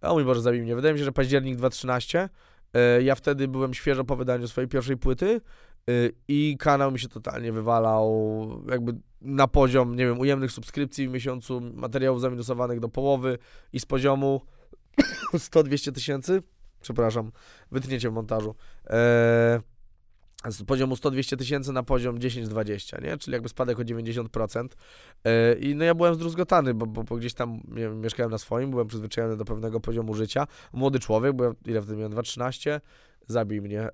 [0.00, 2.28] o mój Boże, zabij mnie, wydaje mi się, że październik 2013.
[2.74, 5.40] E, ja wtedy byłem świeżo po wydaniu swojej pierwszej płyty
[5.88, 5.92] e,
[6.28, 11.60] i kanał mi się totalnie wywalał, jakby na poziom, nie wiem, ujemnych subskrypcji w miesiącu,
[11.74, 13.38] materiałów zaminusowanych do połowy
[13.72, 14.40] i z poziomu
[15.34, 16.42] 100-200 tysięcy,
[16.84, 17.32] przepraszam,
[17.70, 18.54] wytniecie w montażu,
[18.86, 19.60] eee,
[20.48, 23.18] z poziomu 100-200 tysięcy na poziom 10-20, nie?
[23.18, 24.68] Czyli jakby spadek o 90%.
[25.24, 27.60] E, I no ja byłem zdruzgotany, bo, bo, bo gdzieś tam
[27.94, 30.46] mieszkałem na swoim, byłem przyzwyczajony do pewnego poziomu życia.
[30.72, 32.12] Młody człowiek, ja, ile wtedy miałem?
[32.12, 32.80] 2,13?
[33.26, 33.88] Zabij mnie.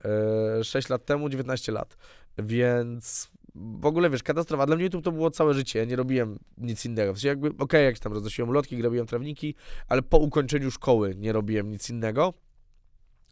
[0.61, 1.97] E, 6 lat temu, 19 lat.
[2.39, 4.67] Więc w ogóle, wiesz, katastrofa.
[4.67, 5.79] Dla mnie YouTube to było całe życie.
[5.79, 7.13] Ja nie robiłem nic innego.
[7.13, 9.55] W sensie jakby, okej, jak tam roznosiłem ulotki, robiłem trawniki,
[9.89, 12.35] ale po ukończeniu szkoły nie robiłem nic innego.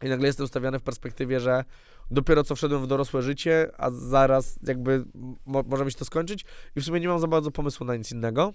[0.03, 1.63] I nagle jestem ustawiany w perspektywie, że
[2.11, 5.05] dopiero co wszedłem w dorosłe życie, a zaraz jakby
[5.45, 6.45] mo może mi się to skończyć
[6.75, 8.53] i w sumie nie mam za bardzo pomysłu na nic innego.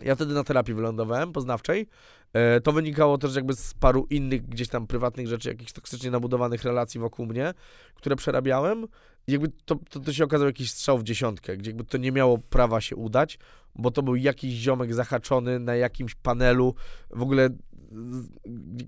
[0.00, 1.88] Ja wtedy na terapii wylądowałem, poznawczej.
[2.32, 6.64] E, to wynikało też jakby z paru innych gdzieś tam prywatnych rzeczy, jakichś toksycznie nabudowanych
[6.64, 7.54] relacji wokół mnie,
[7.94, 8.86] które przerabiałem.
[9.26, 12.12] I jakby to, to, to się okazał jakiś strzał w dziesiątkę, gdzie jakby to nie
[12.12, 13.38] miało prawa się udać,
[13.74, 16.74] bo to był jakiś ziomek zahaczony na jakimś panelu,
[17.10, 17.48] w ogóle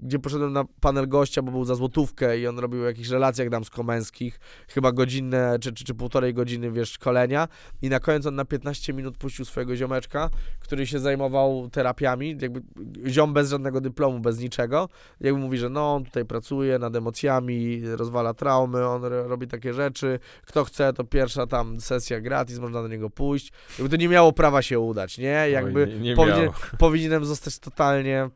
[0.03, 3.49] gdzie poszedłem na panel gościa, bo był za złotówkę i on robił o jakichś relacjach
[3.49, 7.49] damsko-męskich, chyba godzinne czy, czy, czy półtorej godziny, wiesz, szkolenia.
[7.83, 10.31] I na koniec on na 15 minut puścił swojego ziomeczka,
[10.61, 12.63] który się zajmował terapiami, jakby
[13.11, 14.89] ziom bez żadnego dyplomu, bez niczego,
[15.21, 19.75] jakby mówi, że no, on tutaj pracuje nad emocjami, rozwala traumy, on ro- robi takie
[19.75, 24.09] rzeczy, kto chce, to pierwsza tam sesja gratis, można do niego pójść, jakby to nie
[24.09, 25.47] miało prawa się udać, nie?
[25.51, 28.31] Jakby Oj, nie, nie powinien- powinienem zostać totalnie,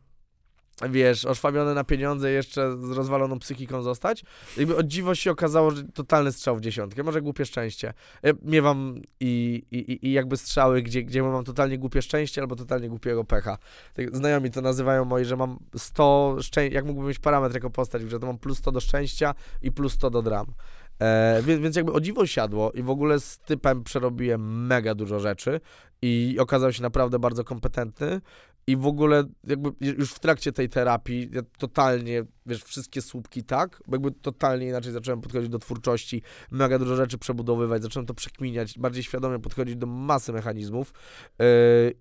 [0.90, 4.24] wiesz, oszwabiony na pieniądze, jeszcze z rozwaloną psychiką zostać.
[4.56, 7.92] Jakby od dziwo się okazało, że totalny strzał w dziesiątkę, może głupie szczęście.
[8.22, 12.56] Ja miewam i, i, i- i jakby strzały, gdzie, gdzie mam totalnie głupie szczęście albo
[12.56, 13.58] totalnie głupiego pecha.
[13.94, 18.02] Tak znajomi to nazywają moi, że mam 100 szczęścia, jak mógłbym mieć parametr jako postać,
[18.10, 20.46] że to mam plus 100 do szczęścia i plus 100 do dram.
[21.00, 25.20] E, więc, więc jakby o dziwo siadło i w ogóle z typem przerobiłem mega dużo
[25.20, 25.60] rzeczy
[26.02, 28.20] i okazał się naprawdę bardzo kompetentny
[28.66, 33.82] i w ogóle jakby już w trakcie tej terapii ja totalnie, wiesz, wszystkie słupki tak,
[33.86, 38.78] bo jakby totalnie inaczej zacząłem podchodzić do twórczości, mega dużo rzeczy przebudowywać, zacząłem to przekminiać,
[38.78, 40.92] bardziej świadomie podchodzić do masy mechanizmów
[41.38, 41.46] yy,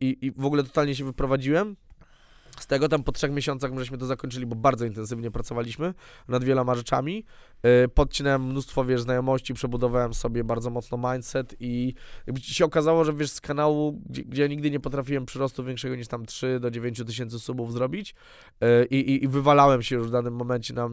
[0.01, 1.75] i, w ogóle totalnie się wyprowadziłem.
[2.59, 5.93] Z tego tam po trzech miesiącach my żeśmy to zakończyli, bo bardzo intensywnie pracowaliśmy
[6.27, 7.25] nad wieloma rzeczami.
[7.63, 11.93] Yy, podcinałem mnóstwo, wiesz, znajomości, przebudowałem sobie bardzo mocno mindset i
[12.27, 16.07] jakby się okazało, że wiesz, z kanału, gdzie, gdzie nigdy nie potrafiłem przyrostu większego niż
[16.07, 18.15] tam 3 do 9 tysięcy subów zrobić
[18.61, 20.89] yy, i, i, i wywalałem się już w danym momencie na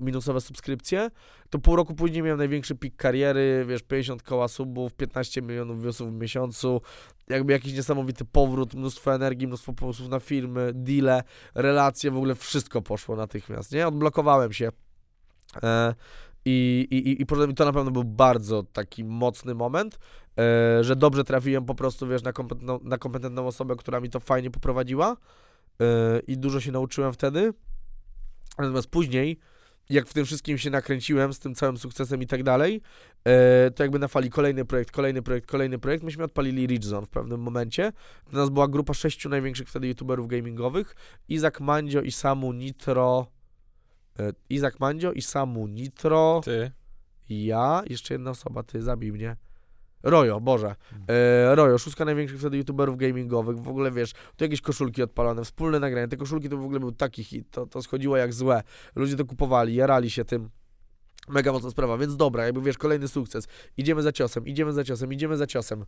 [0.00, 1.10] minusowe subskrypcje,
[1.50, 6.10] to pół roku później miałem największy pik kariery, wiesz, 50 koła subów, 15 milionów viewsów
[6.10, 6.80] w miesiącu,
[7.28, 11.22] jakby jakiś niesamowity powrót, mnóstwo energii, mnóstwo pomysłów na filmy, deale,
[11.54, 13.88] relacje, w ogóle wszystko poszło natychmiast, nie?
[13.88, 14.68] Odblokowałem się.
[15.62, 15.94] E,
[16.44, 19.98] i, i, I to na pewno był bardzo taki mocny moment,
[20.38, 24.20] e, że dobrze trafiłem po prostu, wiesz, na kompetentną, na kompetentną osobę, która mi to
[24.20, 25.16] fajnie poprowadziła
[25.80, 27.52] e, i dużo się nauczyłem wtedy.
[28.58, 29.38] Natomiast później,
[29.90, 32.80] jak w tym wszystkim się nakręciłem, z tym całym sukcesem i tak dalej,
[33.74, 37.10] to jakby na fali kolejny projekt, kolejny projekt, kolejny projekt, myśmy odpalili Rich Zone w
[37.10, 37.92] pewnym momencie.
[38.30, 40.96] To nas była grupa sześciu największych wtedy youtuberów gamingowych,
[41.28, 43.26] Izak, Mandzio, Isamu, Nitro,
[44.50, 46.70] Izak Mandzio i Samu Nitro, Ty?
[47.28, 49.36] ja, jeszcze jedna osoba, ty zabij mnie.
[50.02, 50.74] Rojo, Boże.
[51.08, 53.58] E, Rojo, szóstka największych wtedy youtuberów gamingowych.
[53.58, 56.08] W ogóle wiesz, tu jakieś koszulki odpalone, wspólne nagrania.
[56.08, 57.50] Te koszulki to w ogóle był taki hit.
[57.50, 58.62] To, to schodziło jak złe.
[58.96, 60.50] Ludzie to kupowali, jarali się tym.
[61.28, 63.48] Mega mocna sprawa, więc dobra, jakby wiesz, kolejny sukces.
[63.76, 65.84] Idziemy za ciosem, idziemy za ciosem, idziemy za ciosem.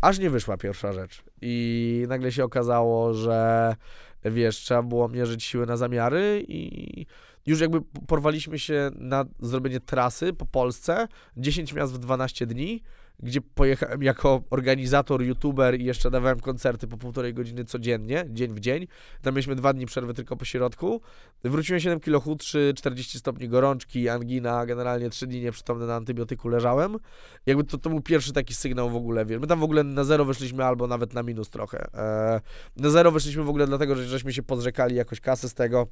[0.00, 1.22] Aż nie wyszła pierwsza rzecz.
[1.42, 3.76] I nagle się okazało, że
[4.24, 7.06] wiesz, trzeba było mierzyć siły na zamiary i
[7.46, 12.82] już jakby porwaliśmy się na zrobienie trasy po Polsce, 10 miast w 12 dni,
[13.22, 18.60] gdzie pojechałem jako organizator, youtuber i jeszcze dawałem koncerty po półtorej godziny codziennie, dzień w
[18.60, 18.86] dzień.
[19.22, 21.00] Tam mieliśmy dwa dni przerwy tylko po środku.
[21.44, 26.96] Wróciłem 7 kilo chudszy, 40 stopni gorączki, angina, generalnie 3 dni nieprzytomny na antybiotyku leżałem.
[27.46, 29.24] Jakby to, to był pierwszy taki sygnał w ogóle.
[29.24, 31.86] My tam w ogóle na zero wyszliśmy albo nawet na minus trochę.
[31.94, 32.40] Eee,
[32.76, 35.86] na zero wyszliśmy w ogóle dlatego, że żeśmy się podrzekali jakoś kasy z tego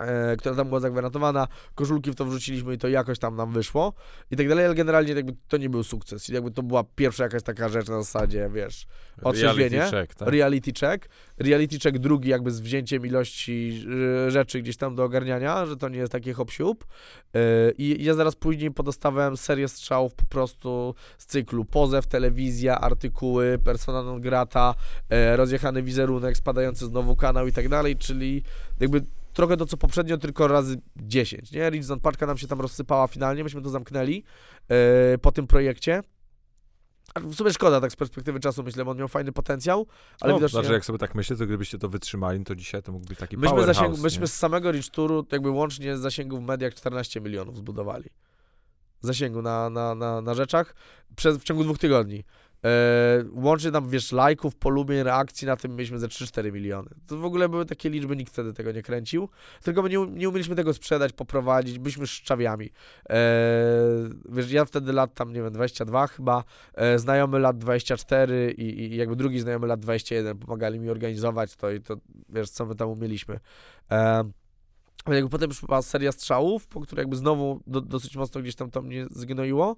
[0.00, 3.92] e, która tam była zagwarantowana, koszulki w to wrzuciliśmy i to jakoś tam nam wyszło.
[4.30, 6.30] I tak dalej, ale generalnie jakby to nie był sukces.
[6.30, 8.86] I jakby to była pierwsza jakaś taka rzecz na zasadzie, wiesz,
[9.22, 9.78] Otrzeźwienie?
[9.78, 10.28] Reality check, tak?
[10.28, 13.86] reality check, reality check drugi jakby z wzięciem ilości
[14.26, 16.84] e, rzeczy gdzieś tam do ogarniania, że to nie jest takie hop siup.
[17.34, 21.64] E, i ja zaraz później podostawałem serię strzałów po prostu z cyklu.
[21.64, 24.74] Pozew, telewizja, artykuły, persona non grata,
[25.36, 28.42] rozjechany wizerunek, spadający znowu kanał i tak dalej, czyli
[28.80, 29.02] jakby
[29.34, 31.70] trochę to, co poprzednio, tylko razy 10, nie?
[31.70, 34.24] Ridgestone paczka nam się tam rozsypała finalnie, myśmy to zamknęli
[34.68, 36.02] e, po tym projekcie.
[37.14, 39.86] A W sumie szkoda, tak z perspektywy czasu myślę, bo on miał fajny potencjał,
[40.20, 40.60] ale no, widocznie...
[40.60, 43.36] Znaczy, jak sobie tak myślę, to gdybyście to wytrzymali, to dzisiaj to mógł być taki
[43.36, 47.56] Myśmy, zasięg, myśmy z samego Rich Touru jakby łącznie z zasięgu w mediach 14 milionów
[47.56, 48.10] zbudowali.
[49.00, 50.74] Zasięgu na, na, na, na rzeczach
[51.16, 52.24] przez, w ciągu dwóch tygodni.
[52.64, 56.90] E, łącznie tam, wiesz, lajków, polubień, reakcji na tym mieliśmy ze 3-4 miliony.
[57.08, 59.28] To w ogóle były takie liczby, nikt wtedy tego nie kręcił.
[59.62, 62.70] Tylko my nie, nie umieliśmy tego sprzedać, poprowadzić, byliśmy szczawiami.
[63.10, 63.16] E,
[64.28, 66.44] wiesz, ja wtedy lat tam, nie wiem, 22 chyba,
[66.74, 71.70] e, znajomy lat 24 i, i jakby drugi znajomy lat 21 pomagali mi organizować to
[71.70, 71.96] i to,
[72.28, 73.40] wiesz, co my tam umieliśmy.
[73.90, 74.24] E,
[75.08, 78.70] jakby potem już była seria strzałów, po której jakby znowu do, dosyć mocno gdzieś tam
[78.70, 79.76] to mnie zgnoiło.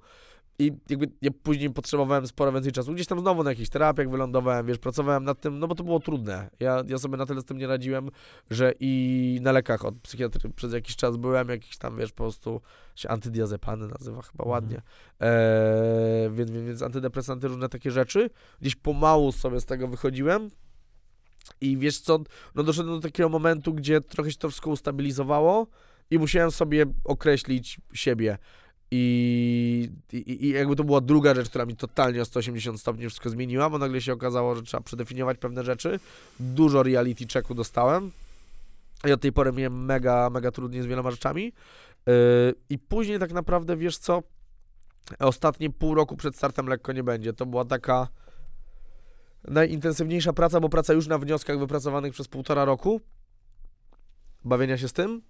[0.58, 2.92] I jakby ja później potrzebowałem sporo więcej czasu.
[2.94, 6.00] Gdzieś tam znowu na jakichś terapiach wylądowałem, wiesz, pracowałem nad tym, no bo to było
[6.00, 6.50] trudne.
[6.60, 8.10] Ja, ja sobie na tyle z tym nie radziłem,
[8.50, 12.60] że i na lekach od psychiatry przez jakiś czas byłem, jakiś tam, wiesz, po prostu
[12.94, 14.50] się antydiazepany nazywa chyba Mhm.
[14.50, 14.82] ładnie.
[15.20, 18.30] Eee, więc, więc, więc antydepresanty, różne takie rzeczy.
[18.60, 20.50] Gdzieś pomału sobie z tego wychodziłem.
[21.60, 22.18] I wiesz co,
[22.54, 25.66] no doszedłem do takiego momentu, gdzie trochę się to wszystko ustabilizowało
[26.10, 28.38] i musiałem sobie określić siebie.
[28.90, 33.30] I, i, I jakby to była druga rzecz, która mi totalnie o 180 stopni wszystko
[33.30, 36.00] zmieniła, bo nagle się okazało, że trzeba przedefiniować pewne rzeczy.
[36.40, 38.10] Dużo reality checku dostałem.
[39.08, 41.52] I od tej pory miałem mega, mega trudnie z wieloma rzeczami.
[42.06, 42.12] Yy,
[42.70, 44.22] I później tak naprawdę, wiesz co,
[45.18, 47.32] ostatnie pół roku przed startem lekko nie będzie.
[47.32, 48.08] To była taka
[49.48, 53.00] najintensywniejsza praca, bo praca już na wnioskach wypracowanych przez półtora roku.
[54.44, 55.22] Bawienia się z tym.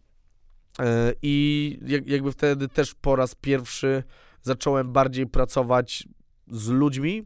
[0.80, 4.02] E, I jak- jakby wtedy też po raz pierwszy
[4.42, 6.08] zacząłem bardziej pracować
[6.50, 7.18] z ludźmi.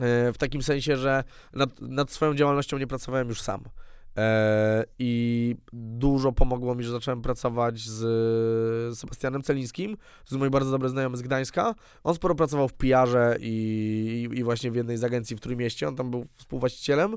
[0.00, 3.64] e, W takim sensie, że nad, nad swoją działalnością nie pracowałem już sam.
[4.16, 9.96] E, I dużo pomogło mi, że zacząłem pracować z Sebastianem Celińskim.
[10.30, 11.74] Jest mój bardzo dobry znajomy z Gdańska.
[12.04, 15.88] On sporo pracował w PR-ze i, i właśnie w jednej z agencji w Trójmieście.
[15.88, 17.14] On tam był współwłaścicielem.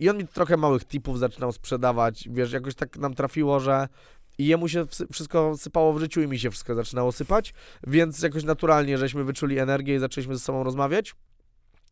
[0.00, 2.28] I on mi trochę małych tipów zaczynał sprzedawać.
[2.32, 3.88] Wiesz, jakoś tak nam trafiło, że
[4.38, 7.54] i jemu się wszystko sypało w życiu i mi się wszystko zaczynało sypać,
[7.86, 11.14] więc jakoś naturalnie, żeśmy wyczuli energię i zaczęliśmy ze sobą rozmawiać.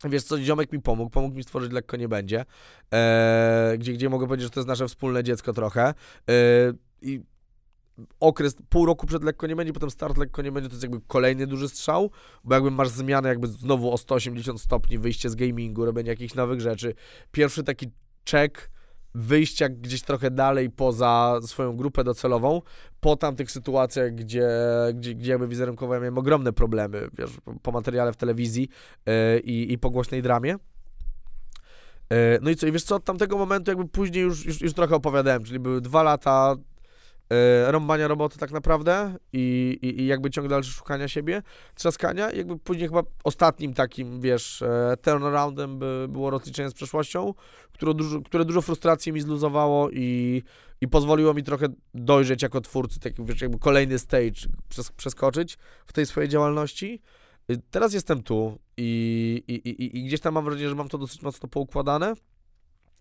[0.04, 2.44] Wiesz co, ziomek mi pomógł, pomógł mi stworzyć Lekko Nie Będzie,
[2.90, 5.94] eee, gdzie, gdzie mogę powiedzieć, że to jest nasze wspólne dziecko trochę.
[6.26, 6.72] Eee,
[7.02, 7.20] I
[8.20, 11.00] okres, pół roku przed Lekko Nie Będzie, potem start Lekko Nie Będzie, to jest jakby
[11.06, 12.10] kolejny duży strzał,
[12.44, 16.60] bo jakby masz zmianę jakby znowu o 180 stopni, wyjście z gamingu, robienie jakichś nowych
[16.60, 16.94] rzeczy.
[17.32, 17.86] Pierwszy taki
[18.30, 18.70] check
[19.16, 22.62] wyjścia gdzieś trochę dalej poza swoją grupę docelową,
[23.00, 24.48] po tamtych sytuacjach, gdzie,
[24.94, 27.30] gdzie, gdzie jakby wizerunkowo ja miałem ogromne problemy, wiesz,
[27.62, 28.68] po- materiale w telewizji
[29.06, 30.56] yy, i, i po głośnej dramie.
[32.10, 34.72] Yy, no i co, i wiesz co, od tamtego momentu jakby później już, już, już
[34.74, 36.54] trochę opowiadałem, czyli były dwa lata
[37.66, 41.42] rąbania roboty tak naprawdę i, i, i jakby ciąg dalszy szukania siebie,
[41.74, 47.34] trzaskania jakby później chyba ostatnim takim, wiesz, e, turnaroundem by było rozliczenie z przeszłością,
[47.72, 50.42] które dużo, które dużo frustracji mi zluzowało i,
[50.80, 55.92] i pozwoliło mi trochę dojrzeć jako twórcy, taki wiesz, jakby kolejny stage przes, przeskoczyć w
[55.92, 57.02] tej swojej działalności.
[57.50, 60.98] Y, Teraz jestem tu i, i, i, i gdzieś tam mam wrażenie, że mam to
[60.98, 62.14] dosyć mocno poukładane.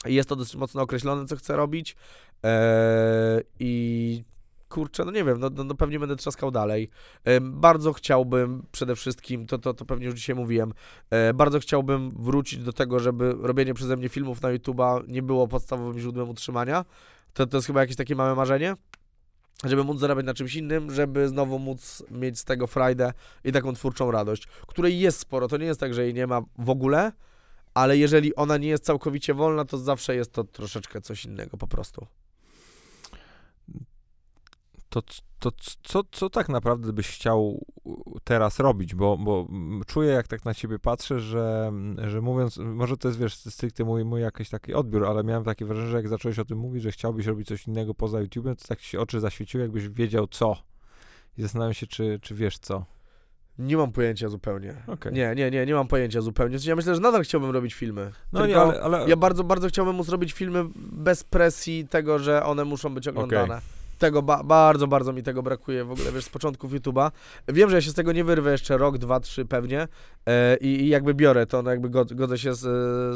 [0.05, 1.95] Jest to dosyć mocno określone, co chcę robić.
[2.43, 4.23] Eee, I
[4.69, 6.89] kurczę, no nie wiem, no, no, no pewnie będę trzaskał dalej.
[7.23, 10.73] Em, bardzo chciałbym przede wszystkim, to, to, to pewnie już dzisiaj mówiłem,
[11.09, 15.47] e, bardzo chciałbym wrócić do tego, żeby robienie przeze mnie filmów na YouTube'a nie było
[15.47, 16.85] podstawowym źródłem utrzymania.
[17.33, 18.75] To, to jest chyba jakieś takie małe marzenie.
[19.63, 23.73] Żeby móc zarabiać na czymś innym, żeby znowu móc mieć z tego frajdę i taką
[23.73, 25.47] twórczą radość, której jest sporo.
[25.47, 27.11] To nie jest tak, że jej nie ma w ogóle,
[27.75, 31.67] ale jeżeli ona nie jest całkowicie wolna, to zawsze jest to troszeczkę coś innego po
[31.67, 32.07] prostu.
[34.89, 35.01] To,
[35.39, 35.51] to
[35.83, 37.65] co, co tak naprawdę byś chciał
[38.23, 38.95] teraz robić?
[38.95, 39.47] Bo, bo
[39.87, 41.71] czuję, jak tak na ciebie patrzę, że,
[42.07, 45.65] że mówiąc, może to jest, wiesz, stricte mój, mój jakiś taki odbiór, ale miałem takie
[45.65, 48.67] wrażenie, że jak zacząłeś o tym mówić, że chciałbyś robić coś innego poza YouTube'em, to
[48.67, 50.57] tak ci się oczy zaświeciły, jakbyś wiedział co.
[51.37, 52.85] I zastanawiam się, czy, czy wiesz co.
[53.59, 54.75] Nie mam pojęcia zupełnie.
[54.87, 55.11] Okay.
[55.11, 56.57] Nie, nie, nie, nie mam pojęcia zupełnie.
[56.65, 58.11] Ja myślę, że nadal chciałbym robić filmy.
[58.33, 59.09] No nie, ale, ale...
[59.09, 63.43] Ja bardzo, bardzo chciałbym móc robić filmy bez presji tego, że one muszą być oglądane.
[63.43, 63.61] Okay.
[63.97, 67.11] Tego ba bardzo, bardzo mi tego brakuje w ogóle, wiesz, z początków YouTube'a.
[67.47, 69.87] Wiem, że ja się z tego nie wyrwę jeszcze rok, dwa, trzy pewnie
[70.25, 72.61] e, i, i, jakby biorę to, no jakby godzę się z,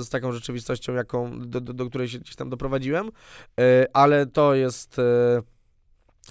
[0.06, 3.12] z taką rzeczywistością, jaką, do, do, do, której się gdzieś tam doprowadziłem,
[3.60, 5.00] e, ale to jest...
[5.00, 5.42] E,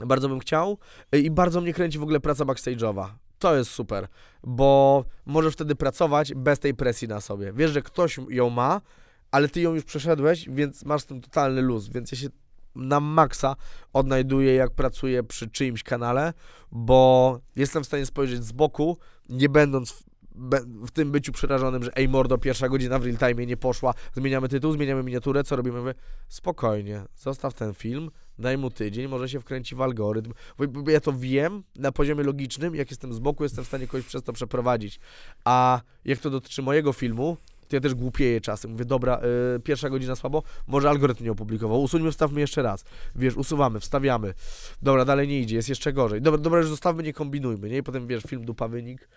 [0.06, 0.78] bardzo bym chciał
[1.12, 3.09] e, i bardzo mnie kręci w ogóle praca backstage'owa.
[3.39, 4.09] To jest super,
[4.43, 7.53] bo możesz wtedy pracować bez tej presji na sobie.
[7.53, 8.80] Wiesz, że ktoś ją ma,
[9.30, 12.28] ale ty ją już przeszedłeś, więc masz ten totalny luz, więc ja się
[12.74, 13.57] na maksa
[13.93, 16.32] odnajduję, jak pracuję przy czyimś kanale,
[16.72, 20.05] bo jestem w stanie spojrzeć z boku, nie będąc w,
[20.86, 24.49] w tym byciu przerażonym, że ej mordo, pierwsza godzina w real time nie poszła, zmieniamy
[24.49, 25.80] tytuł, zmieniamy miniaturę, co robimy?
[25.80, 25.95] Mówię,
[26.28, 30.32] spokojnie, zostaw ten film, daj mu tydzień, może się wkręci w algorytm.
[30.59, 34.07] Bo ja to wiem na poziomie logicznym, jak jestem z boku, jestem w stanie kogoś
[34.07, 35.01] przez to przeprowadzić.
[35.45, 37.36] A jak to dotyczy mojego filmu,
[37.68, 38.70] to ja też głupieję czasem.
[38.70, 39.20] Mówię, dobra,
[39.56, 41.82] y, pierwsza godzina słabo, może algorytm nie opublikował.
[41.82, 42.84] Usuńmy, wstawmy jeszcze raz.
[43.14, 44.34] Wiesz, usuwamy, wstawiamy.
[44.82, 46.22] Dobra, dalej nie idzie, jest jeszcze gorzej.
[46.22, 47.76] Dobra, dobra że zostawmy, nie kombinujmy, nie?
[47.78, 49.08] I potem, wiesz, film dupa wynik.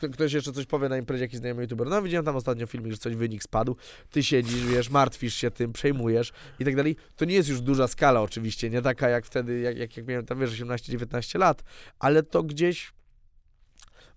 [0.00, 1.88] Yy, ktoś jeszcze coś powie na imprezie, jakiś znajomy youtuber.
[1.88, 3.76] No, widziałem tam ostatnio filmik, że coś wynik spadł.
[4.10, 6.96] Ty siedzisz, wiesz, martwisz się tym, przejmujesz i tak dalej.
[7.16, 10.26] To nie jest już duża skala oczywiście, nie taka jak wtedy, jak, jak, jak miałem
[10.26, 11.62] tam, wiesz, 18-19 lat,
[11.98, 12.92] ale to gdzieś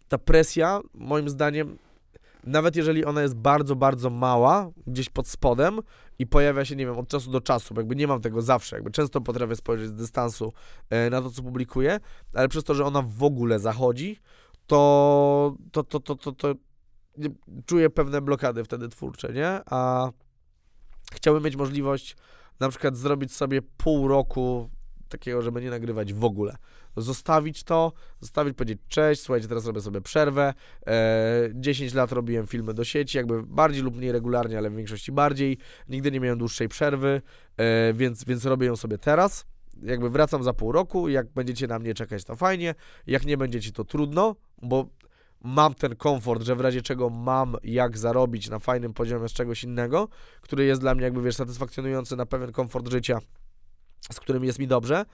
[0.07, 1.77] ta presja, moim zdaniem,
[2.49, 5.79] nawet jeżeli ona jest bardzo, bardzo mała, gdzieś pod spodem
[6.19, 8.91] i pojawia się, nie wiem, od czasu do czasu, jakby nie mam tego zawsze, jakby
[8.91, 10.53] często potrafię spojrzeć z dystansu
[10.89, 11.99] e, na to, co publikuję,
[12.33, 14.17] ale przez to, że ona w ogóle zachodzi,
[14.67, 16.53] to, to, to, to, to, to
[17.65, 19.61] czuję pewne blokady wtedy twórcze, nie?
[19.65, 20.09] A
[21.13, 22.15] chciałbym mieć możliwość
[22.59, 24.69] na przykład zrobić sobie pół roku
[25.09, 26.57] takiego, żeby nie nagrywać w ogóle
[27.01, 30.53] zostawić to, zostawić, powiedzieć cześć, słuchajcie, teraz robię sobie przerwę.
[30.87, 35.11] E, 10 lat robiłem filmy do sieci, jakby bardziej lub mniej regularnie, ale w większości
[35.11, 35.57] bardziej.
[35.89, 37.21] Nigdy nie miałem dłuższej przerwy,
[37.57, 39.45] e, więc, więc robię ją sobie teraz.
[39.83, 42.75] Jakby wracam za pół roku, jak będziecie na mnie czekać, to fajnie,
[43.07, 44.89] jak nie będziecie, to trudno, bo
[45.43, 49.63] mam ten komfort, że w razie czego mam jak zarobić na fajnym poziomie z czegoś
[49.63, 50.07] innego,
[50.41, 53.19] który jest dla mnie jakby, wiesz, satysfakcjonujący na pewien komfort życia,
[54.11, 55.05] z którym jest mi dobrze,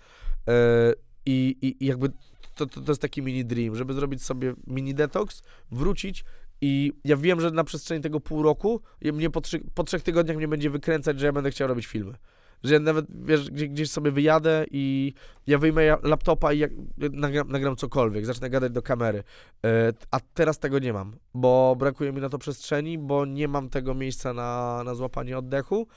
[0.47, 0.93] e,
[1.25, 2.09] i, i, i jakby
[2.55, 6.25] to, to, to jest taki mini dream, żeby zrobić sobie mini detoks, wrócić
[6.61, 10.37] i ja wiem, że na przestrzeni tego pół roku mnie po, trzy, po trzech tygodniach
[10.37, 12.15] mnie będzie wykręcać, że ja będę chciał robić filmy.
[12.63, 15.13] Że ja nawet, wiesz, gdzieś, gdzieś sobie wyjadę i
[15.47, 19.23] ja wyjmę laptopa i jak, nagram, nagram cokolwiek, zacznę gadać do kamery.
[19.65, 23.69] E, a teraz tego nie mam, bo brakuje mi na to przestrzeni, bo nie mam
[23.69, 25.87] tego miejsca na, na złapanie oddechu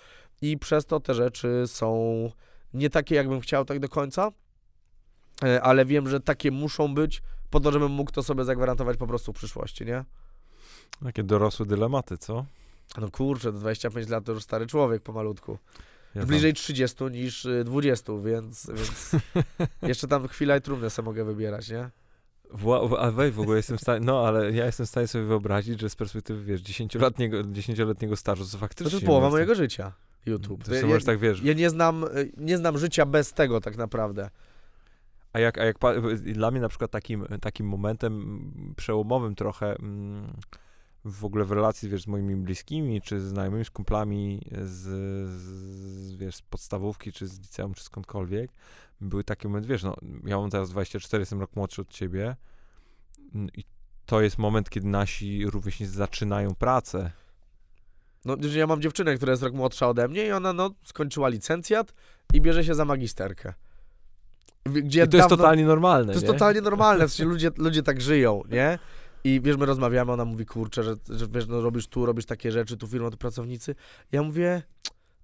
[0.43, 2.30] i przez to te rzeczy są
[2.75, 4.33] nie takie, jakbym chciał tak do końca.
[5.45, 9.07] E, ale wiem, że takie muszą być, po to, żebym mógł to sobie zagwarantować po
[9.07, 10.05] prostu w przyszłości, nie?
[11.03, 12.45] Jakie dorosłe dylematy, co?
[13.01, 15.59] No kurczę, 25 lat to już stary człowiek pomalutku.
[16.14, 19.11] Ja Bliżej 30 niż 20, y, więc, więc
[19.91, 21.91] jeszcze tam chwila i trumnę sobie mogę wybierać, nie?
[22.99, 25.81] a wej, w ogóle jestem w stanie, no ale ja jestem w stanie sobie wyobrazić,
[25.81, 28.91] że z perspektywy, wiesz, 10-letniego, 10-letniego stażu, to faktycznie...
[28.91, 29.93] To jest połowa mojego życia,
[30.29, 30.64] YouTube.
[30.68, 31.43] Ja, tak wiesz.
[31.43, 32.05] Ja nie znam,
[32.37, 34.31] nie znam życia bez tego tak naprawdę.
[35.33, 35.76] A jak, a jak
[36.22, 40.33] dla mnie na przykład takim, takim momentem przełomowym trochę mm,
[41.05, 44.83] w ogóle w relacji, wiesz, z moimi bliskimi, czy z znajomymi, z kumplami z,
[45.31, 48.51] z, wiesz, z podstawówki, czy z liceum, czy skądkolwiek,
[49.01, 52.37] były takie momenty, wiesz, no, ja mam teraz 24, jestem rok młodszy od ciebie
[53.35, 53.64] mm, i
[54.07, 57.11] to jest moment, kiedy nasi rówieśnicy zaczynają pracę.
[58.29, 61.95] No, ja mam dziewczynę, która jest rok młodsza ode mnie i ona, no, skończyła licencjat
[62.35, 63.55] i bierze się za magisterkę.
[64.64, 66.07] Gdzie I to jest totalnie normalne.
[66.07, 66.33] To jest nie?
[66.33, 68.79] totalnie normalne, w sensie ludzie, ludzie tak żyją, nie?
[69.24, 72.53] I wiesz, my rozmawiamy, ona mówi, kurczę, że, że wiesz, no robisz tu, robisz takie
[72.53, 73.74] rzeczy, tu firma, tu pracownicy.
[74.12, 74.62] Ja mówię,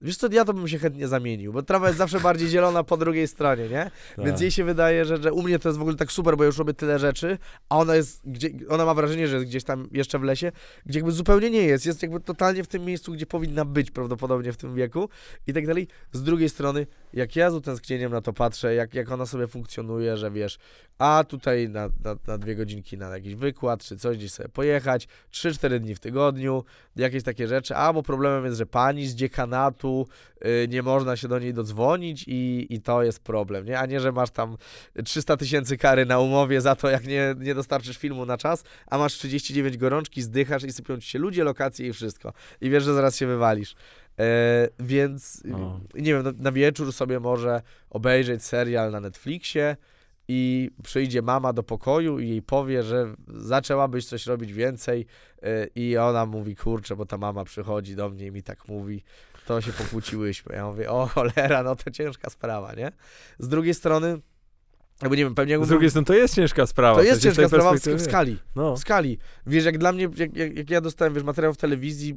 [0.03, 2.97] Wiesz co, ja to bym się chętnie zamienił, bo trawa jest zawsze bardziej zielona po
[2.97, 3.91] drugiej stronie, nie?
[4.17, 4.27] Tak.
[4.27, 6.43] Więc jej się wydaje, że, że u mnie to jest w ogóle tak super, bo
[6.43, 7.39] ja już robię tyle rzeczy,
[7.69, 10.53] a ona jest, gdzie, ona ma wrażenie, że jest gdzieś tam jeszcze w lesie,
[10.87, 11.87] gdzie jakby zupełnie nie jest.
[11.87, 15.09] Jest jakby totalnie w tym miejscu, gdzie powinna być prawdopodobnie w tym wieku
[15.47, 15.89] i tak dalej.
[16.13, 20.17] Z drugiej strony, jak ja z utęsknieniem na to patrzę, jak, jak ona sobie funkcjonuje,
[20.17, 20.59] że wiesz,
[20.99, 25.09] a tutaj na, na, na dwie godzinki na jakiś wykład, czy coś gdzieś sobie pojechać,
[25.33, 26.65] 3-4 dni w tygodniu,
[26.97, 30.07] jakieś takie rzeczy, a bo problemem jest, że pani z dziekanatu,
[30.45, 33.79] y, nie można się do niej dodzwonić i, i to jest problem, nie?
[33.79, 34.57] A nie, że masz tam
[35.05, 38.99] 300 tysięcy kary na umowie za to, jak nie, nie dostarczysz filmu na czas, a
[38.99, 42.33] masz 39 gorączki, zdychasz i sypią ci się ludzie, lokacje i wszystko.
[42.61, 43.75] I wiesz, że zaraz się wywalisz.
[44.21, 45.81] E, więc No.
[45.95, 49.77] nie wiem, na, na wieczór sobie może obejrzeć serial na Netflixie
[50.29, 55.07] i przyjdzie mama do pokoju i jej powie, że zaczęłabyś coś robić więcej
[55.43, 59.03] e, i ona mówi, kurczę, bo ta mama przychodzi do mnie i mi tak mówi,
[59.47, 60.55] to się pokłóciłyśmy.
[60.55, 62.93] Ja mówię, o cholera, no to ciężka sprawa, nie?
[63.39, 64.19] Z drugiej strony,
[65.03, 66.97] jakby nie wiem, pewnie jakby Z drugiej strony to jest ciężka sprawa.
[66.97, 68.77] to jest ciężka sprawa w, w skali No.
[68.77, 69.19] w skali.
[69.47, 72.15] Wiesz, jak dla mnie, jak, jak, jak ja dostałem, wiesz, materiał w telewizji,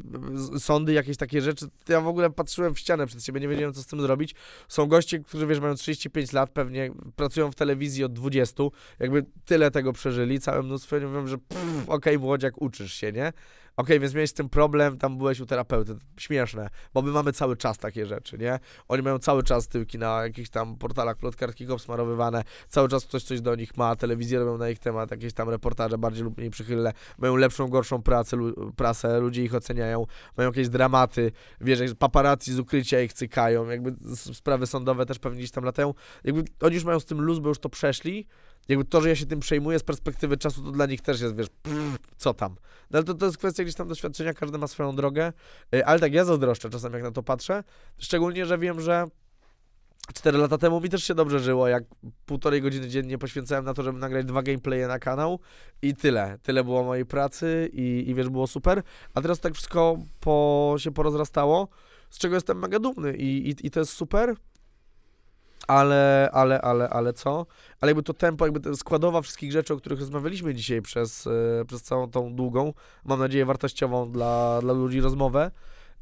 [0.60, 3.74] sądy, jakieś takie rzeczy, to ja w ogóle patrzyłem w ścianę przed siebie, nie wiedziałem,
[3.74, 4.36] co z tym zrobić.
[4.68, 8.64] Są goście, którzy, wiesz, mają 35 lat, pewnie pracują w telewizji od 20,
[9.00, 11.38] jakby tyle tego przeżyli, całe mnóstwo, nie wiem, że
[11.88, 13.34] okej, młodziak, uczysz się, nie?
[13.78, 15.96] Okej, więc miałeś z tym problem, tam byłeś u terapeuty.
[16.20, 18.60] Śmieszne, bo my mamy cały czas takie rzeczy, nie?
[18.88, 23.42] Oni mają cały czas tyłki na jakichś tam portalach plotkarskich obsmarowywane, cały czas ktoś coś
[23.42, 26.94] do nich ma, telewizje robią na ich temat, jakieś tam reportaże bardziej lub mniej przychylne,
[27.18, 30.06] mają lepszą, gorszą pracę, lu- prasę, ludzie ich oceniają,
[30.38, 35.52] mają jakieś dramaty, wiesz, paparazzi z ukrycia ich cykają, jakby sprawy sądowe też pewnie gdzieś
[35.52, 38.28] tam latają, jakby oni już mają z tym luz, bo już to przeszli,
[38.68, 41.36] jakby to, że ja się tym przejmuję z perspektywy czasu, to dla nich też jest,
[41.36, 42.56] wiesz, pff, co tam.
[42.92, 45.34] No ale to, to jest kwestia gdzieś tam doświadczenia, każdy ma swoją drogę,
[45.76, 47.64] Y, ale tak, ja zazdroszczę czasem, jak na to patrzę,
[47.98, 49.08] szczególnie, że wiem, że
[50.14, 51.84] Cztery lata temu mi też się dobrze żyło, jak
[52.26, 55.40] półtorej godziny dziennie poświęcałem na to, żeby nagrać dwa gameplaye na kanał
[55.82, 56.38] i tyle.
[56.44, 58.84] Tyle było mojej pracy i, i wiesz, było super.
[59.14, 61.68] A teraz tak wszystko po, się porozrastało,
[62.10, 64.36] z czego jestem mega dumny i, i, i to jest super.
[65.68, 67.46] Ale, ale, ale, ale co?
[67.82, 71.66] Ale jakby to tempo, jakby ta składowa wszystkich rzeczy, o których rozmawialiśmy dzisiaj przez, e,
[71.68, 72.74] przez całą tą długą,
[73.06, 75.52] mam nadzieję wartościową dla, dla ludzi rozmowę,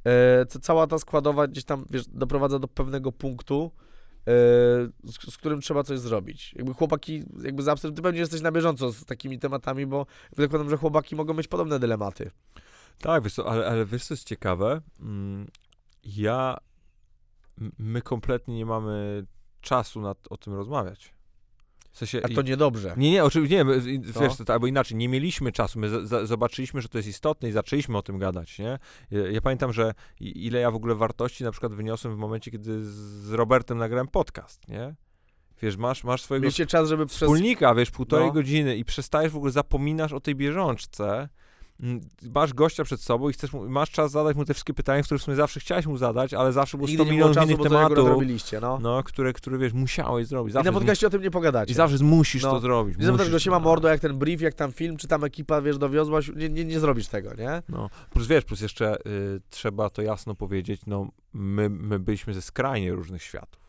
[0.03, 3.72] e, ca- cała ta składowa gdzieś tam, wiesz, doprowadza do pewnego punktu,
[4.20, 4.22] e,
[5.03, 6.53] z, z którym trzeba coś zrobić.
[6.53, 10.05] Jakby chłopaki, jakby za ty pewnie jesteś na bieżąco z takimi tematami, bo
[10.38, 12.32] zakładam, że chłopaki mogą mieć podobne dylematy.
[12.99, 14.82] Tak, wiesz co, ale, ale wiesz co jest ciekawe?
[14.99, 15.47] Mm,
[16.03, 16.57] Ja,
[17.78, 19.26] my kompletnie nie mamy
[19.66, 21.16] czasu na o tym rozmawiać.
[21.91, 22.93] W sensie, A to niedobrze.
[22.97, 23.66] Nie, nie, oczywiście, nie,
[24.22, 27.49] wiesz, to, albo inaczej, nie mieliśmy czasu, my za, za, zobaczyliśmy, że to jest istotne
[27.49, 28.80] i zaczęliśmy o tym gadać, nie?
[29.11, 32.84] Ja, ja pamiętam, że ile ja w ogóle wartości na przykład wyniosłem w momencie, kiedy
[32.84, 34.95] z Robertem nagrałem podcast, nie?
[35.61, 37.18] Wiesz, masz, masz swojego Mieliście czas, żeby przez...
[37.18, 38.34] wspólnika, wiesz, półtorej No.
[38.34, 41.30] godziny i przestajesz w ogóle, zapominasz o tej bieżączce,
[42.34, 45.19] masz gościa przed sobą i chcesz mu, masz czas zadać mu te wszystkie pytania, które
[45.19, 47.47] w sumie zawsze chciałeś mu zadać, ale zawsze było 100 Nigdy nie było milionów czasu,
[47.47, 48.80] innych tematów, robiliście, no.
[48.82, 50.51] no, które, które, wiesz, musiałeś zrobić.
[50.51, 51.71] I Zawsze na podcaście o tym nie pogadacie.
[51.71, 52.51] i zawsze musisz No.
[52.51, 52.97] to zrobić.
[52.99, 55.61] I zapytasz go, się ma mordo, jak ten brief, jak tam film, czy tam ekipa,
[55.61, 57.63] wiesz, dowiozła, się- nie, nie, nie zrobisz tego, nie?
[57.69, 62.41] No, plus wiesz, plus jeszcze y, trzeba to jasno powiedzieć, no my, my byliśmy ze
[62.41, 63.64] skrajnie różnych światów.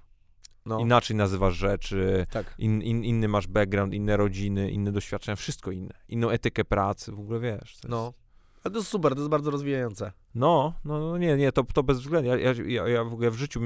[0.66, 2.54] No, Inaczej nazywasz rzeczy, tak.
[2.58, 5.94] in, in, inny masz background, inne rodziny, inne doświadczenia, wszystko inne.
[6.08, 7.58] Inną etykę pracy, w ogóle wiesz.
[7.60, 8.12] To jest, No.
[8.64, 10.12] Ale to jest super, to jest bardzo rozwijające.
[10.34, 12.30] No, no, no nie, nie, to, to bezwzględnie.
[12.30, 13.60] Ja, ja, ja, ja w ogóle w życiu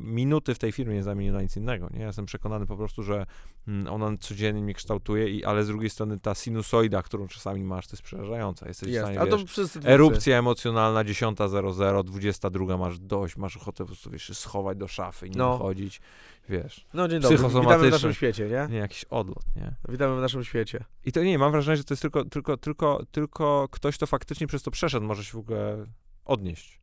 [0.00, 1.88] minuty w tej firmie nie zamienię na nic innego.
[1.92, 2.00] Nie?
[2.00, 3.26] Ja jestem przekonany po prostu, że
[3.68, 7.86] mm, ona codziennie mnie kształtuje, i, ale z drugiej strony ta sinusoida, którą czasami masz,
[7.86, 8.68] to jest przerażająca.
[8.68, 9.04] Jesteś w Jest.
[9.04, 9.80] stanie, Ale wiesz, to wszyscy.
[9.84, 15.30] Erupcja emocjonalna 10.00, 22 masz dość, masz ochotę po prostu wiesz, schować do szafy i
[15.30, 15.52] nie No.
[15.58, 16.00] wychodzić,
[16.48, 16.86] wiesz.
[16.94, 18.66] No dzień dobry, witamy w naszym świecie, nie?
[18.70, 19.74] Nie, jakiś odlot, nie?
[19.88, 20.84] Witamy w naszym świecie.
[21.04, 24.46] I to nie, mam wrażenie, że to jest tylko, tylko, tylko, tylko ktoś, kto faktycznie
[24.46, 25.86] przez to przeszedł, może się w ogóle
[26.24, 26.80] odnieść.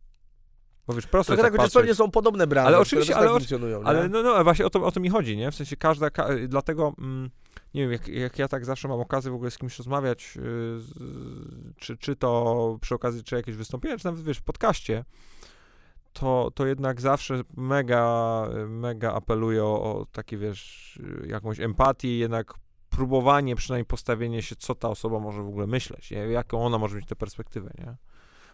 [0.88, 3.38] Bo wiesz, prosto Trochę tak, tak pewnie są podobne branże, Ale oczywiście, też ale tak
[3.38, 5.52] funkcjonują, ale no, no właśnie o to, o to mi chodzi, nie?
[5.52, 7.30] W sensie każda, ka, dlatego, mm,
[7.74, 10.44] nie wiem, jak, jak ja tak zawsze mam okazję w ogóle z kimś rozmawiać, yy,
[10.80, 10.94] z,
[11.78, 15.04] czy, czy to przy okazji, czy jakieś wystąpienie, czy nawet, wiesz, w podcaście,
[16.14, 22.54] to, to jednak zawsze mega, mega apeluję o, o takie, wiesz, jakąś empatię, jednak
[22.90, 26.18] próbowanie, przynajmniej postawienie się, co ta osoba może w ogóle myśleć, nie?
[26.18, 27.96] jaką ona może mieć tę perspektywę, nie?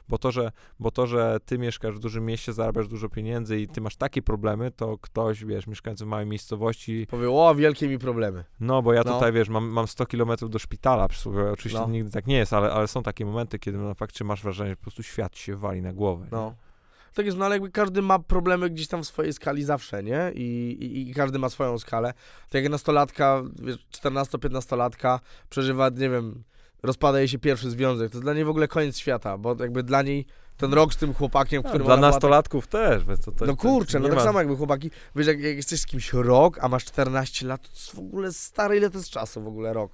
[0.09, 3.67] Bo to, że, bo to, że ty mieszkasz w dużym mieście, zarabiasz dużo pieniędzy i
[3.67, 7.99] ty masz takie problemy, to ktoś, wiesz, mieszkający w małej miejscowości, Powie, o, wielkie mi
[7.99, 8.43] problemy.
[8.59, 9.13] no bo ja No.
[9.13, 11.51] tutaj, wiesz, mam, mam 100 kilometrów do szpitala, przysłowiowo.
[11.51, 11.88] oczywiście No.
[11.88, 14.75] nigdy tak nie jest, ale, ale są takie momenty, kiedy na fakcie masz wrażenie, że
[14.75, 16.27] po prostu świat się wali na głowę.
[16.47, 16.68] nie?
[17.14, 20.31] Tak jest, no ale jakby każdy ma problemy gdzieś tam w swojej skali zawsze, nie?
[20.36, 20.41] I,
[20.81, 22.14] i, i każdy ma swoją skalę.
[22.49, 25.19] Tak jak nastolatka, wiesz, 14-15-latka
[25.49, 26.44] przeżywa, nie wiem,
[26.84, 29.84] rozpada jej się pierwszy związek, to jest dla niej w ogóle koniec świata, bo jakby
[29.84, 30.26] dla niej
[30.57, 33.06] ten rok z tym chłopakiem, No, którym dla była nastolatków też.
[33.06, 35.81] Więc to, to, no kurczę, no tak ma- samo jakby chłopaki, wiesz, jak, jak jesteś
[35.81, 39.10] z kimś rok, a masz 14 lat, to jest w ogóle stary, ile to jest
[39.10, 39.91] czasu w ogóle rok?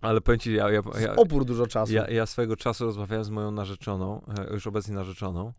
[0.00, 1.92] Ale powiem ci, ja, ja, ja, opór dużo czasu.
[1.92, 5.52] ja, ja swego czasu rozmawiałem z moją narzeczoną, e, już obecnie narzeczoną.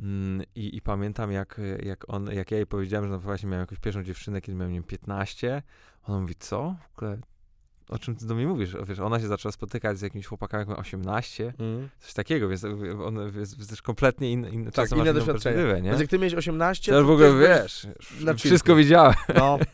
[0.00, 3.60] Mm, I, I pamiętam, jak, jak, on, jak ja jej powiedziałem, że no właśnie miałem
[3.62, 5.62] jakąś pierwszą dziewczynę, kiedy miałem nie wiem, 15.
[6.04, 6.76] Ona mówi, co?
[6.92, 7.18] W ogóle,
[7.88, 8.76] o czym ty do mnie mówisz?
[8.88, 11.52] Wiesz, ona się zaczęła spotykać z jakimś chłopakiem, jak miał 18.
[11.58, 11.88] Mm.
[11.98, 12.64] Coś takiego, więc
[13.04, 15.82] on jest, też kompletnie inny, inny, Tak, czasem inne doświadczenie.
[15.82, 15.88] nie?
[15.90, 17.86] Więc jak ty miałeś 18, To już w ogóle, wiesz,
[18.36, 18.76] wszystko chillku.
[18.76, 19.14] widziałem.
[19.34, 19.58] No.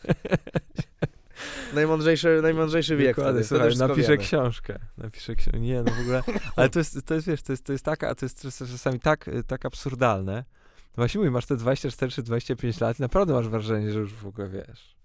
[1.74, 4.18] najmądrzejszy, najmądrzejszy wiek Dokładnie, słuchaj, napiszę wiemy.
[4.18, 4.78] książkę.
[4.98, 5.60] Napiszę książkę.
[5.60, 6.22] Nie, no w ogóle.
[6.56, 9.30] Ale to jest, to jest wiesz, to jest, to jest taka, to jest czasami tak,
[9.46, 10.44] tak absurdalne.
[10.90, 14.14] No właśnie mówię, masz te 24 czy 25 lat i naprawdę masz wrażenie, że już
[14.14, 14.96] w ogóle wiesz.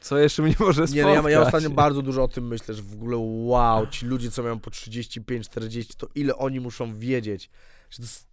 [0.00, 0.94] Co jeszcze mnie może spotkać?
[0.96, 4.06] Nie, no ja, ja ostatnio bardzo dużo o tym myślę, że w ogóle wow, ci
[4.06, 7.50] ludzie, co mają po 35, 40, to ile oni muszą wiedzieć.
[7.98, 8.26] Jest,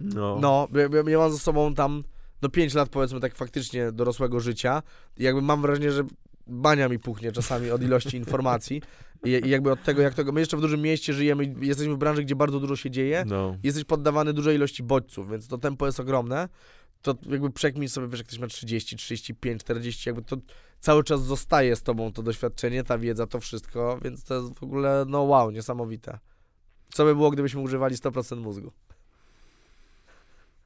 [0.00, 0.38] No.
[0.40, 2.04] no, ja, ja- mam za sobą tam
[2.42, 4.82] no 5 lat powiedzmy tak faktycznie dorosłego życia
[5.16, 6.02] i jakby mam wrażenie, że
[6.46, 8.82] bania mi puchnie czasami od ilości informacji
[9.24, 11.98] I, i jakby od tego, jak tego, my jeszcze w dużym mieście żyjemy, jesteśmy w
[11.98, 13.56] branży, gdzie bardzo dużo się dzieje, no.
[13.62, 16.48] jesteś poddawany dużej ilości bodźców, więc to tempo jest ogromne,
[17.02, 20.36] to jakby przekmij sobie, wiesz, jak ktoś ma 30, 35, 40, jakby to
[20.80, 24.62] cały czas zostaje z tobą to doświadczenie, ta wiedza, to wszystko, więc to jest w
[24.62, 26.18] ogóle, no wow, niesamowite.
[26.92, 28.72] Co by było, gdybyśmy używali 100% mózgu?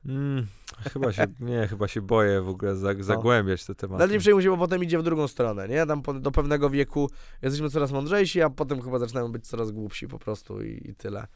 [0.08, 0.46] Mm,
[0.92, 4.02] chyba się, nie, chyba się boję w ogóle za, zagłębiać te tematy.
[4.02, 5.86] Ale nie przejmuj się, bo potem idzie w drugą stronę, nie?
[5.86, 7.10] Tam po, do pewnego wieku
[7.42, 11.26] jesteśmy coraz mądrzejsi, a potem chyba zaczynają być coraz głupsi po prostu i, i tyle.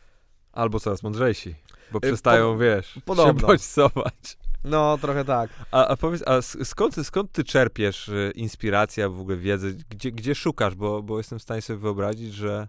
[0.53, 1.55] Albo coraz mądrzejsi,
[1.93, 3.41] bo Y, przestają, po- wiesz, podobno.
[3.41, 4.39] się bodźcować.
[4.65, 5.51] No, trochę tak.
[5.71, 9.69] A, a powiedz, a skąd, ty- skąd ty czerpiesz y, inspirację, w ogóle wiedzę?
[9.91, 10.75] Gdzie, gdzie szukasz?
[10.75, 12.67] Bo, bo jestem w stanie sobie wyobrazić, że,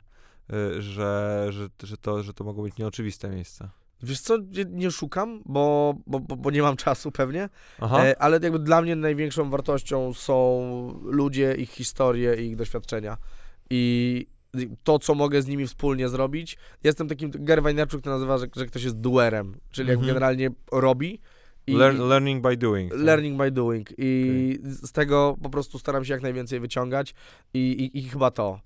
[0.54, 3.70] y, że, że, że, to, że to mogą być nieoczywiste miejsca.
[4.04, 4.38] Wiesz co,
[4.70, 7.50] nie, szukam, bo, bo, bo, nie mam czasu pewnie,
[8.04, 13.18] e, ale jakby dla mnie największą wartością są ludzie, ich historie i ich doświadczenia.
[13.70, 14.28] I
[14.84, 16.58] to, co mogę z nimi wspólnie zrobić.
[16.84, 20.08] Jestem takim, Gary Vaynerchuk to nazywa, że, że ktoś jest doerem, czyli jak Mhm.
[20.14, 21.20] generalnie robi
[21.68, 22.92] i Learn, learning by doing.
[22.92, 23.00] tak?
[23.02, 27.14] learning by doing i z tego po prostu staram się jak najwięcej wyciągać
[27.54, 27.60] i,
[27.94, 28.60] i, i chyba to.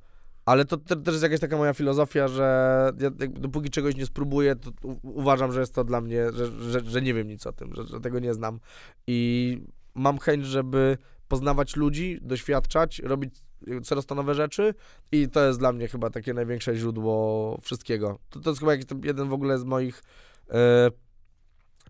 [0.46, 4.56] Ale to te, też jest jakaś taka moja filozofia, że ja, dopóki czegoś nie spróbuję,
[4.56, 4.72] to
[5.04, 7.86] uważam, że jest to dla mnie, że, że, że nie wiem nic o tym, że,
[7.86, 8.60] że tego nie znam.
[9.08, 9.62] I
[9.96, 10.98] mam chęć, żeby
[11.28, 13.36] poznawać ludzi, doświadczać, robić
[13.84, 14.74] coraz to nowe rzeczy
[15.12, 18.20] i to jest dla mnie chyba takie największe źródło wszystkiego.
[18.30, 18.74] To, to jest chyba
[19.04, 20.04] jeden w ogóle z moich
[20.50, 20.90] e,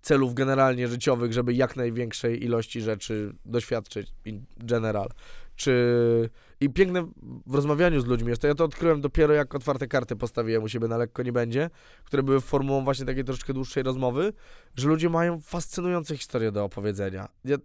[0.01, 5.09] celów generalnie życiowych, żeby jak największej ilości rzeczy doświadczyć in general.
[5.55, 6.29] Czy...
[6.59, 7.07] I piękne
[7.45, 10.67] w rozmawianiu z ludźmi jest to, ja to odkryłem dopiero jak otwarte karty postawiłem u
[10.69, 11.69] siebie na lekko nie będzie,
[12.03, 14.33] które były formułą właśnie takiej troszeczkę dłuższej rozmowy,
[14.75, 17.27] że ludzie mają fascynujące historie do opowiedzenia.
[17.45, 17.57] Ja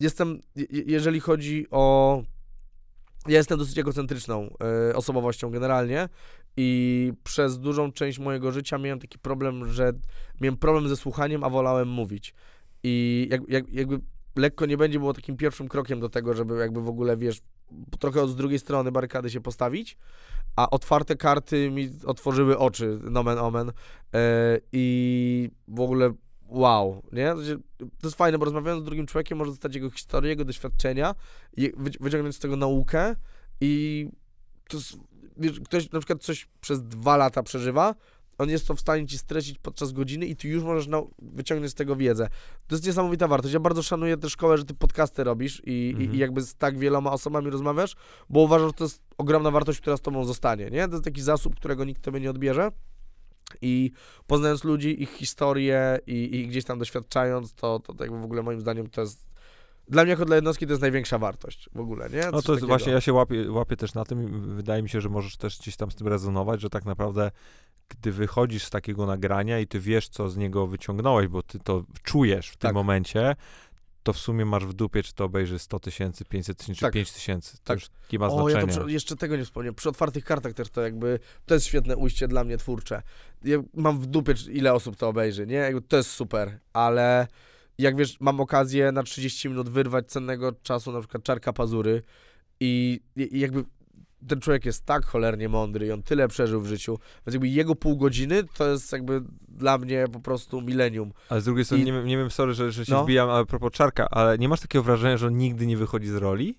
[0.00, 2.22] jestem, je- jeżeli chodzi o...
[3.28, 4.54] Ja jestem dosyć egocentryczną
[4.90, 6.08] e, osobowością generalnie
[6.56, 9.92] i przez dużą część mojego życia miałem taki problem, że
[10.40, 12.34] miałem problem ze słuchaniem, a wolałem mówić.
[12.82, 14.00] I jak, jak, jakby
[14.38, 17.40] lekko nie będzie było takim pierwszym krokiem do tego, żeby jakby w ogóle, wiesz,
[17.98, 19.98] trochę z drugiej strony barykady się postawić,
[20.56, 23.72] a otwarte karty mi otworzyły oczy, nomen omen,
[24.14, 26.14] e, i w ogóle
[26.48, 27.34] wow, nie?
[27.78, 31.14] To jest fajne, bo rozmawiając z drugim człowiekiem może zostać jego historię, jego doświadczenia,
[32.00, 33.16] wyciągnąć z tego naukę
[33.60, 34.06] i
[34.68, 34.96] to jest,
[35.36, 37.94] wiesz, ktoś na przykład coś przez dwa lata przeżywa,
[38.38, 41.72] on jest to w stanie ci streścić podczas godziny i ty już możesz nau- wyciągnąć
[41.72, 42.28] z tego wiedzę.
[42.66, 43.54] To jest niesamowita wartość.
[43.54, 46.14] Ja bardzo szanuję tę szkołę, że ty podcasty robisz i, i, Mhm.
[46.14, 47.96] i jakby z tak wieloma osobami rozmawiasz,
[48.30, 50.86] bo uważam, że to jest ogromna wartość, która z tobą zostanie, nie?
[50.88, 52.72] To jest taki zasób, którego nikt tobie nie odbierze.
[53.62, 53.90] I
[54.26, 58.42] poznając ludzi, ich historię i, i gdzieś tam doświadczając, to, to, to jakby w ogóle
[58.42, 59.28] moim zdaniem to jest
[59.88, 62.20] dla mnie jako dla jednostki to jest największa wartość w ogóle, nie?
[62.32, 64.88] No Coś to jest właśnie, ja się łapię, łapię też na tym i wydaje mi
[64.88, 67.30] się, że możesz też gdzieś tam z tym rezonować, że tak naprawdę
[67.88, 71.84] gdy wychodzisz z takiego nagrania i ty wiesz, co z niego wyciągnąłeś, bo ty to
[72.02, 72.74] czujesz w tym Tak.
[72.74, 73.36] momencie,
[74.02, 76.92] to w sumie masz w dupie, czy to obejrzy 100 tysięcy, 500 tysięcy, czy Tak.
[76.92, 77.56] 5 tysięcy.
[77.56, 77.78] To Tak.
[77.78, 78.84] już nie ma O, ja to znaczenia.
[78.84, 79.74] przy, jeszcze tego nie wspomniałem.
[79.74, 83.02] Przy otwartych kartach też to jakby, to jest świetne ujście dla mnie twórcze.
[83.44, 85.54] Ja mam w dupie, czy- ile osób to obejrzy, nie?
[85.56, 87.26] Jakby to jest super, ale
[87.78, 92.02] jak wiesz, mam okazję na 30 minut wyrwać cennego czasu, na przykład czarka pazury
[92.60, 93.64] i, i jakby
[94.28, 97.74] ten człowiek jest tak cholernie mądry i on tyle przeżył w życiu, więc jakby jego
[97.74, 101.12] pół godziny to jest jakby dla mnie po prostu milenium.
[101.28, 103.04] Ale z drugiej strony, I- nie, wiem- nie wiem, sorry, że, że się No.
[103.04, 106.06] wbijam, ale a propos Czarka, ale nie masz takiego wrażenia, że on nigdy nie wychodzi
[106.08, 106.58] z roli?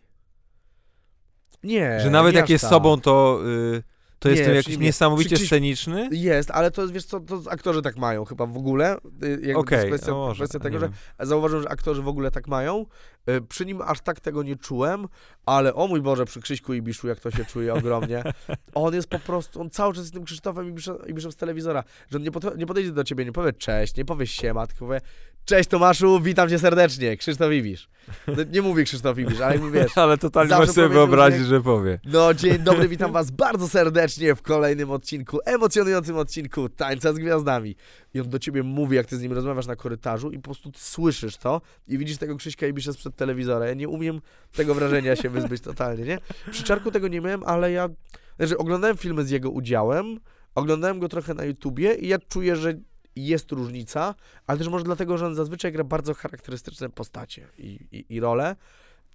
[1.63, 1.99] Nie.
[2.03, 2.69] że nawet nie jak jest tak.
[2.69, 3.39] sobą, to,
[3.75, 3.83] y,
[4.19, 4.85] to jest Nie, jakiś nie.
[4.85, 6.09] niesamowicie Przy- przy- sceniczny?
[6.11, 8.97] Jest, ale to wiesz co, to aktorzy tak mają chyba w ogóle.
[9.23, 10.89] Y, Jakby to jest kwestia, no może, kwestia tego, nie
[11.19, 12.85] że zauważyłem, że aktorzy w ogóle tak mają.
[13.29, 15.07] Y, Przy nim aż tak tego nie czułem,
[15.45, 18.23] ale o mój Boże, przy Krzyśku Ibiszu, jak to się czuje ogromnie.
[18.73, 22.17] On jest po prostu, on cały czas jest tym Krzysztofem Ibiszem, Ibiszem z telewizora, że
[22.17, 25.01] on nie, pod, nie podejdzie do ciebie, nie powie cześć, nie powie siema, tylko powie
[25.45, 27.89] cześć Tomaszu, witam cię serdecznie, Krzysztof Ibisz.
[28.27, 31.61] No, nie mówię Krzysztof Ibisz, ale jakby wiesz, Ale totalnie możesz sobie że wyobrazić, że
[31.61, 31.99] powie.
[32.05, 37.76] no, dzień dobry, witam was bardzo serdecznie w kolejnym odcinku, emocjonującym odcinku Tańca z Gwiazdami.
[38.14, 40.72] I on do ciebie mówi, jak ty z nim rozmawiasz na korytarzu i po prostu
[40.76, 43.68] słyszysz to i widzisz tego Krzyśka i Bisza sprzed telewizora.
[43.68, 44.22] Ja nie umiem
[44.52, 46.18] tego wrażenia się wyzbyć totalnie, nie?
[46.52, 47.90] Przy Czarku tego nie miałem, ale ja,
[48.38, 50.19] znaczy oglądałem filmy z jego udziałem,
[50.56, 52.73] oglądałem go trochę na YouTubie i ja czuję, że
[53.15, 54.15] jest różnica,
[54.48, 58.56] ale też może dlatego, że on zazwyczaj gra bardzo charakterystyczne postacie i, i, i role,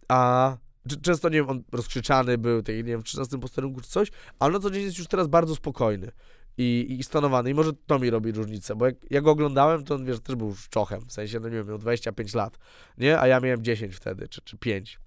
[0.09, 0.57] a
[1.02, 4.09] często, nie wiem, on rozkrzyczany był, tej, nie wiem, w 13 posterunku czy coś,
[4.39, 6.12] ale na co dzień jest już teraz bardzo spokojny
[6.59, 9.94] i, i stonowany i może to mi robi różnicę, bo jak ja go oglądałem, to
[9.94, 12.59] on, wiesz, też był szczochem, w sensie, no nie wiem, miał 25 lat,
[12.98, 13.20] nie?
[13.20, 15.01] A ja miałem 10 wtedy, czy, czy 5.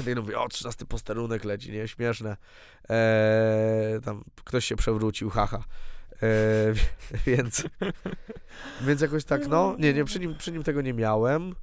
[0.00, 1.88] I tak mówię, o, 13 posterunek leci, nie?
[1.88, 2.36] Śmieszne.
[2.88, 5.64] Eee, tam ktoś się przewrócił, haha.
[6.22, 6.74] Eee,
[7.26, 7.64] więc,
[8.80, 11.54] więc jakoś tak, no, nie, nie, przy nim, przy nim tego nie miałem.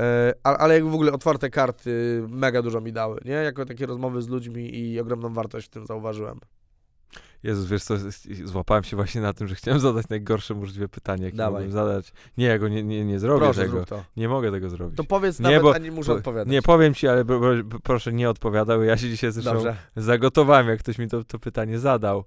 [0.00, 3.32] E, ale jak w ogóle otwarte karty mega dużo mi dały, nie?
[3.32, 6.40] Jako takie rozmowy z ludźmi i ogromną wartość w tym zauważyłem.
[7.42, 7.94] Jezus, wiesz co,
[8.44, 11.52] złapałem się właśnie na tym, że chciałem zadać najgorsze możliwe pytanie, jakie Dawaj.
[11.52, 12.12] mogłem zadać.
[12.38, 13.84] Nie, ja go nie, nie, nie zrobię Proszę, tego.
[14.16, 14.96] Nie mogę tego zrobić.
[14.96, 16.52] To powiedz Nie, nawet, bo- a nie muszę bo- odpowiadać.
[16.52, 18.82] Nie, powiem ci, ale bro, bro, proszę nie odpowiadał.
[18.82, 19.76] Ja się dzisiaj zresztą Dobrze.
[19.96, 22.24] zagotowałem, jak ktoś mi to, to pytanie zadał.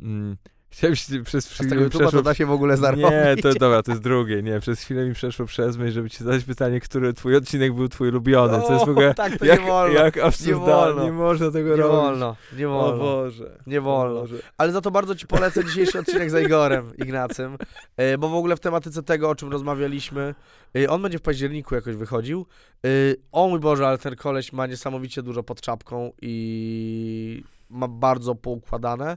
[0.00, 0.36] Mm,
[0.70, 2.10] chciałem się przez A z chwilę tego przeszło...
[2.10, 3.06] to da się w ogóle zarobić.
[3.10, 4.42] Nie, to dobra, to jest drugie.
[4.42, 7.88] Nie, przez chwilę mi przeszło przez myśl, żeby ci zadać pytanie, który twój odcinek był
[7.88, 8.58] twój ulubiony.
[8.66, 9.10] To jest w ogóle...
[9.10, 9.94] O, tak, to Jak, nie wolno.
[10.00, 11.04] jak absurdalnie, wolno.
[11.04, 11.96] nie można tego nie robić.
[11.96, 12.98] wolno, nie O wolno.
[13.04, 13.58] Boże.
[13.66, 14.20] Nie O wolno.
[14.20, 14.36] Boże.
[14.58, 17.58] Ale za to bardzo Ci polecę dzisiejszy odcinek z Igorem Ignacym,
[17.96, 20.34] e, bo w ogóle w tematyce tego, o czym rozmawialiśmy,
[20.76, 22.46] e, on będzie w październiku jakoś wychodził.
[22.84, 22.88] E,
[23.32, 29.16] O mój Boże, ale ten koleś ma niesamowicie dużo pod czapką i ma bardzo poukładane.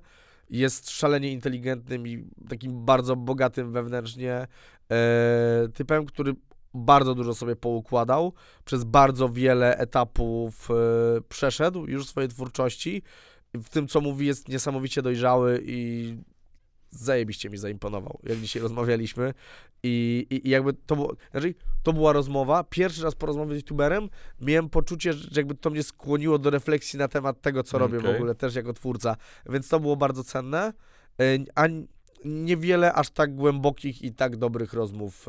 [0.51, 4.47] Jest szalenie inteligentnym i takim bardzo bogatym wewnętrznie
[4.91, 6.35] e, typem, który
[6.73, 8.33] bardzo dużo sobie poukładał,
[8.65, 10.73] przez bardzo wiele etapów e,
[11.29, 13.03] przeszedł już swojej twórczości.
[13.53, 16.17] W tym, co mówi, jest niesamowicie dojrzały i
[16.91, 19.34] zajebiście mi zaimponował, jak dzisiaj rozmawialiśmy.
[19.84, 21.53] I, i, i jakby to było, znaczy,
[21.84, 22.63] to była rozmowa.
[22.63, 24.09] Pierwszy raz po rozmowie z youtuberem
[24.41, 28.01] miałem poczucie, że jakby to mnie skłoniło do refleksji na temat tego, co robię w
[28.01, 28.15] Okej.
[28.15, 29.15] ogóle też jako twórca.
[29.49, 30.73] Więc to było bardzo cenne.
[31.19, 31.23] E,
[31.55, 31.68] A
[32.26, 35.27] niewiele aż tak głębokich i tak dobrych rozmów.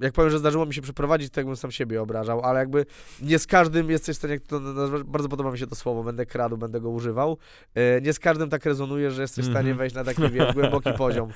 [0.00, 2.86] Jak powiem, że zdarzyło mi się przeprowadzić, to jakbym sam siebie obrażał, ale jakby
[3.22, 4.60] nie z każdym jesteś w stanie, to
[5.04, 7.38] bardzo podoba mi się to słowo, będę kradł, będę go używał.
[7.74, 9.76] E, Nie z każdym tak rezonuje, że jesteś w stanie Mhm.
[9.78, 11.30] wejść na taki wiesz, głęboki poziom.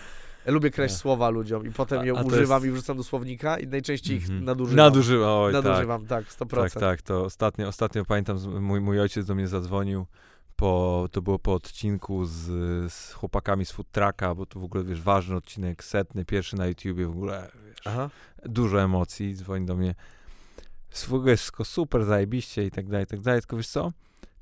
[0.47, 1.01] Lubię kraść Tak.
[1.03, 4.45] słowa ludziom i potem je używam jest- i wrzucam do słownika i najczęściej ich Mhm.
[4.45, 4.77] nadużywam.
[4.87, 5.65] Nadużywa, oj tak.
[5.65, 6.73] nadużywam, tak, 100%.
[6.75, 10.07] Tak, tak, to ostatnio, ostatnio pamiętam, mój, mój ojciec do mnie zadzwonił,
[10.57, 12.33] po, to było po odcinku z,
[12.93, 16.67] z chłopakami z Food Trucka, bo to w ogóle, wiesz, ważny odcinek, setny, pierwszy na
[16.67, 17.51] YouTubie, w ogóle,
[17.85, 18.11] Aha.
[18.45, 19.95] dużo emocji, dzwoni do mnie,
[21.13, 23.93] ogóle jest wszystko super, zajebiście i tak dalej, i tak dalej, tylko wiesz co,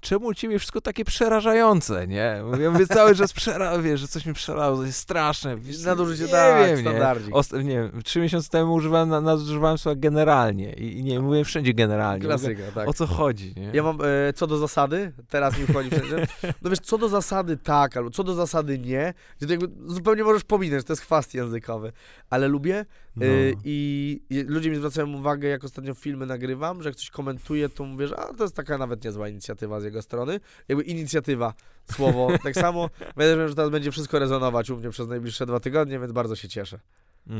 [0.00, 2.42] czemu u ciebie wszystko takie przerażające, nie?
[2.60, 5.56] Ja mówię cały czas przera, wiesz, że coś mi przerażało, to jest straszne.
[5.56, 6.82] Wiesz, Nadużycie, nie tak, wiem, nie?
[6.90, 7.34] standardzik.
[7.64, 11.74] Nie wiem, trzy miesiące temu używałem, na- nadużywałem słowa generalnie i, i nie mówię wszędzie
[11.74, 12.24] generalnie.
[12.26, 12.88] Klasyka, tak.
[12.88, 13.70] O co chodzi, nie?
[13.72, 13.98] Ja mam
[14.28, 16.26] e, co do zasady, teraz mi wchodzi wszędzie.
[16.62, 20.24] No wiesz, co do zasady tak, albo co do zasady nie, gdzie to jakby zupełnie
[20.24, 21.92] możesz pominąć, to jest chwast językowy.
[22.30, 22.84] Ale lubię
[23.16, 23.26] No.
[23.26, 23.28] e,
[23.64, 28.06] i, ludzie mi zwracają uwagę, jak ostatnio filmy nagrywam, że jak ktoś komentuje, to mówię,
[28.08, 30.40] że a, to jest taka nawet niezła inicjatywa z jego strony.
[30.68, 31.54] Jakby inicjatywa,
[31.92, 32.28] słowo.
[32.44, 36.12] Tak samo, wiem, że teraz będzie wszystko rezonować u mnie przez najbliższe dwa tygodnie, więc
[36.12, 36.78] bardzo się cieszę.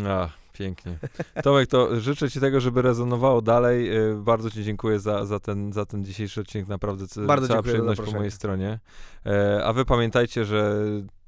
[0.07, 0.99] A, pięknie.
[1.43, 3.97] Tomek, to życzę Ci tego, żeby rezonowało dalej.
[4.11, 6.69] Y, Bardzo Ci dziękuję za, za, ten, za ten dzisiejszy odcinek.
[6.69, 8.79] Naprawdę c- Bardzo cała dziękuję za przyjemność po mojej stronie.
[9.27, 10.77] E, A Wy pamiętajcie, że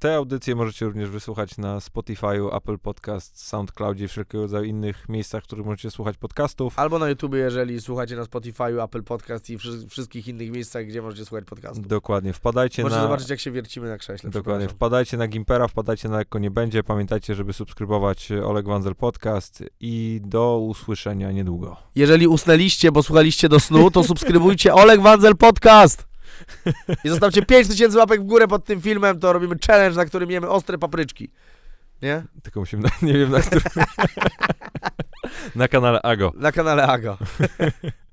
[0.04, 5.42] te audycje możecie również wysłuchać na Spotify'u, Apple Podcast, SoundCloudzie i wszelkiego rodzaju innych miejscach,
[5.42, 6.78] w których możecie słuchać podcastów.
[6.78, 11.02] Albo na YouTubie, jeżeli słuchacie na Spotify'u, Apple Podcast i wszy- wszystkich innych miejscach, gdzie
[11.02, 11.86] możecie słuchać podcastów.
[11.88, 12.32] Dokładnie.
[12.32, 13.02] Wpadajcie Możecie na...
[13.02, 14.30] zobaczyć, jak się wiercimy na krześle.
[14.30, 14.68] Dokładnie.
[14.68, 16.82] Wpadajcie na Gimpera, wpadajcie na Lekko Nie Będzie.
[16.82, 21.76] Pamiętajcie, żeby subskrybować e, Oleg Wanzel Podcast i do usłyszenia niedługo.
[21.94, 26.13] Jeżeli usnęliście, bo słuchaliście do snu, to subskrybujcie Oleg Wanzel Podcast.
[27.04, 30.48] I zostawcie 5000 łapek w górę pod tym filmem, to robimy challenge, na którym jemy
[30.48, 31.30] ostre papryczki.
[32.02, 32.22] Nie?
[32.42, 33.64] Tylko musimy, na, nie wiem na którym.
[35.56, 36.32] na kanale Ago.
[36.36, 37.18] Na kanale Ago.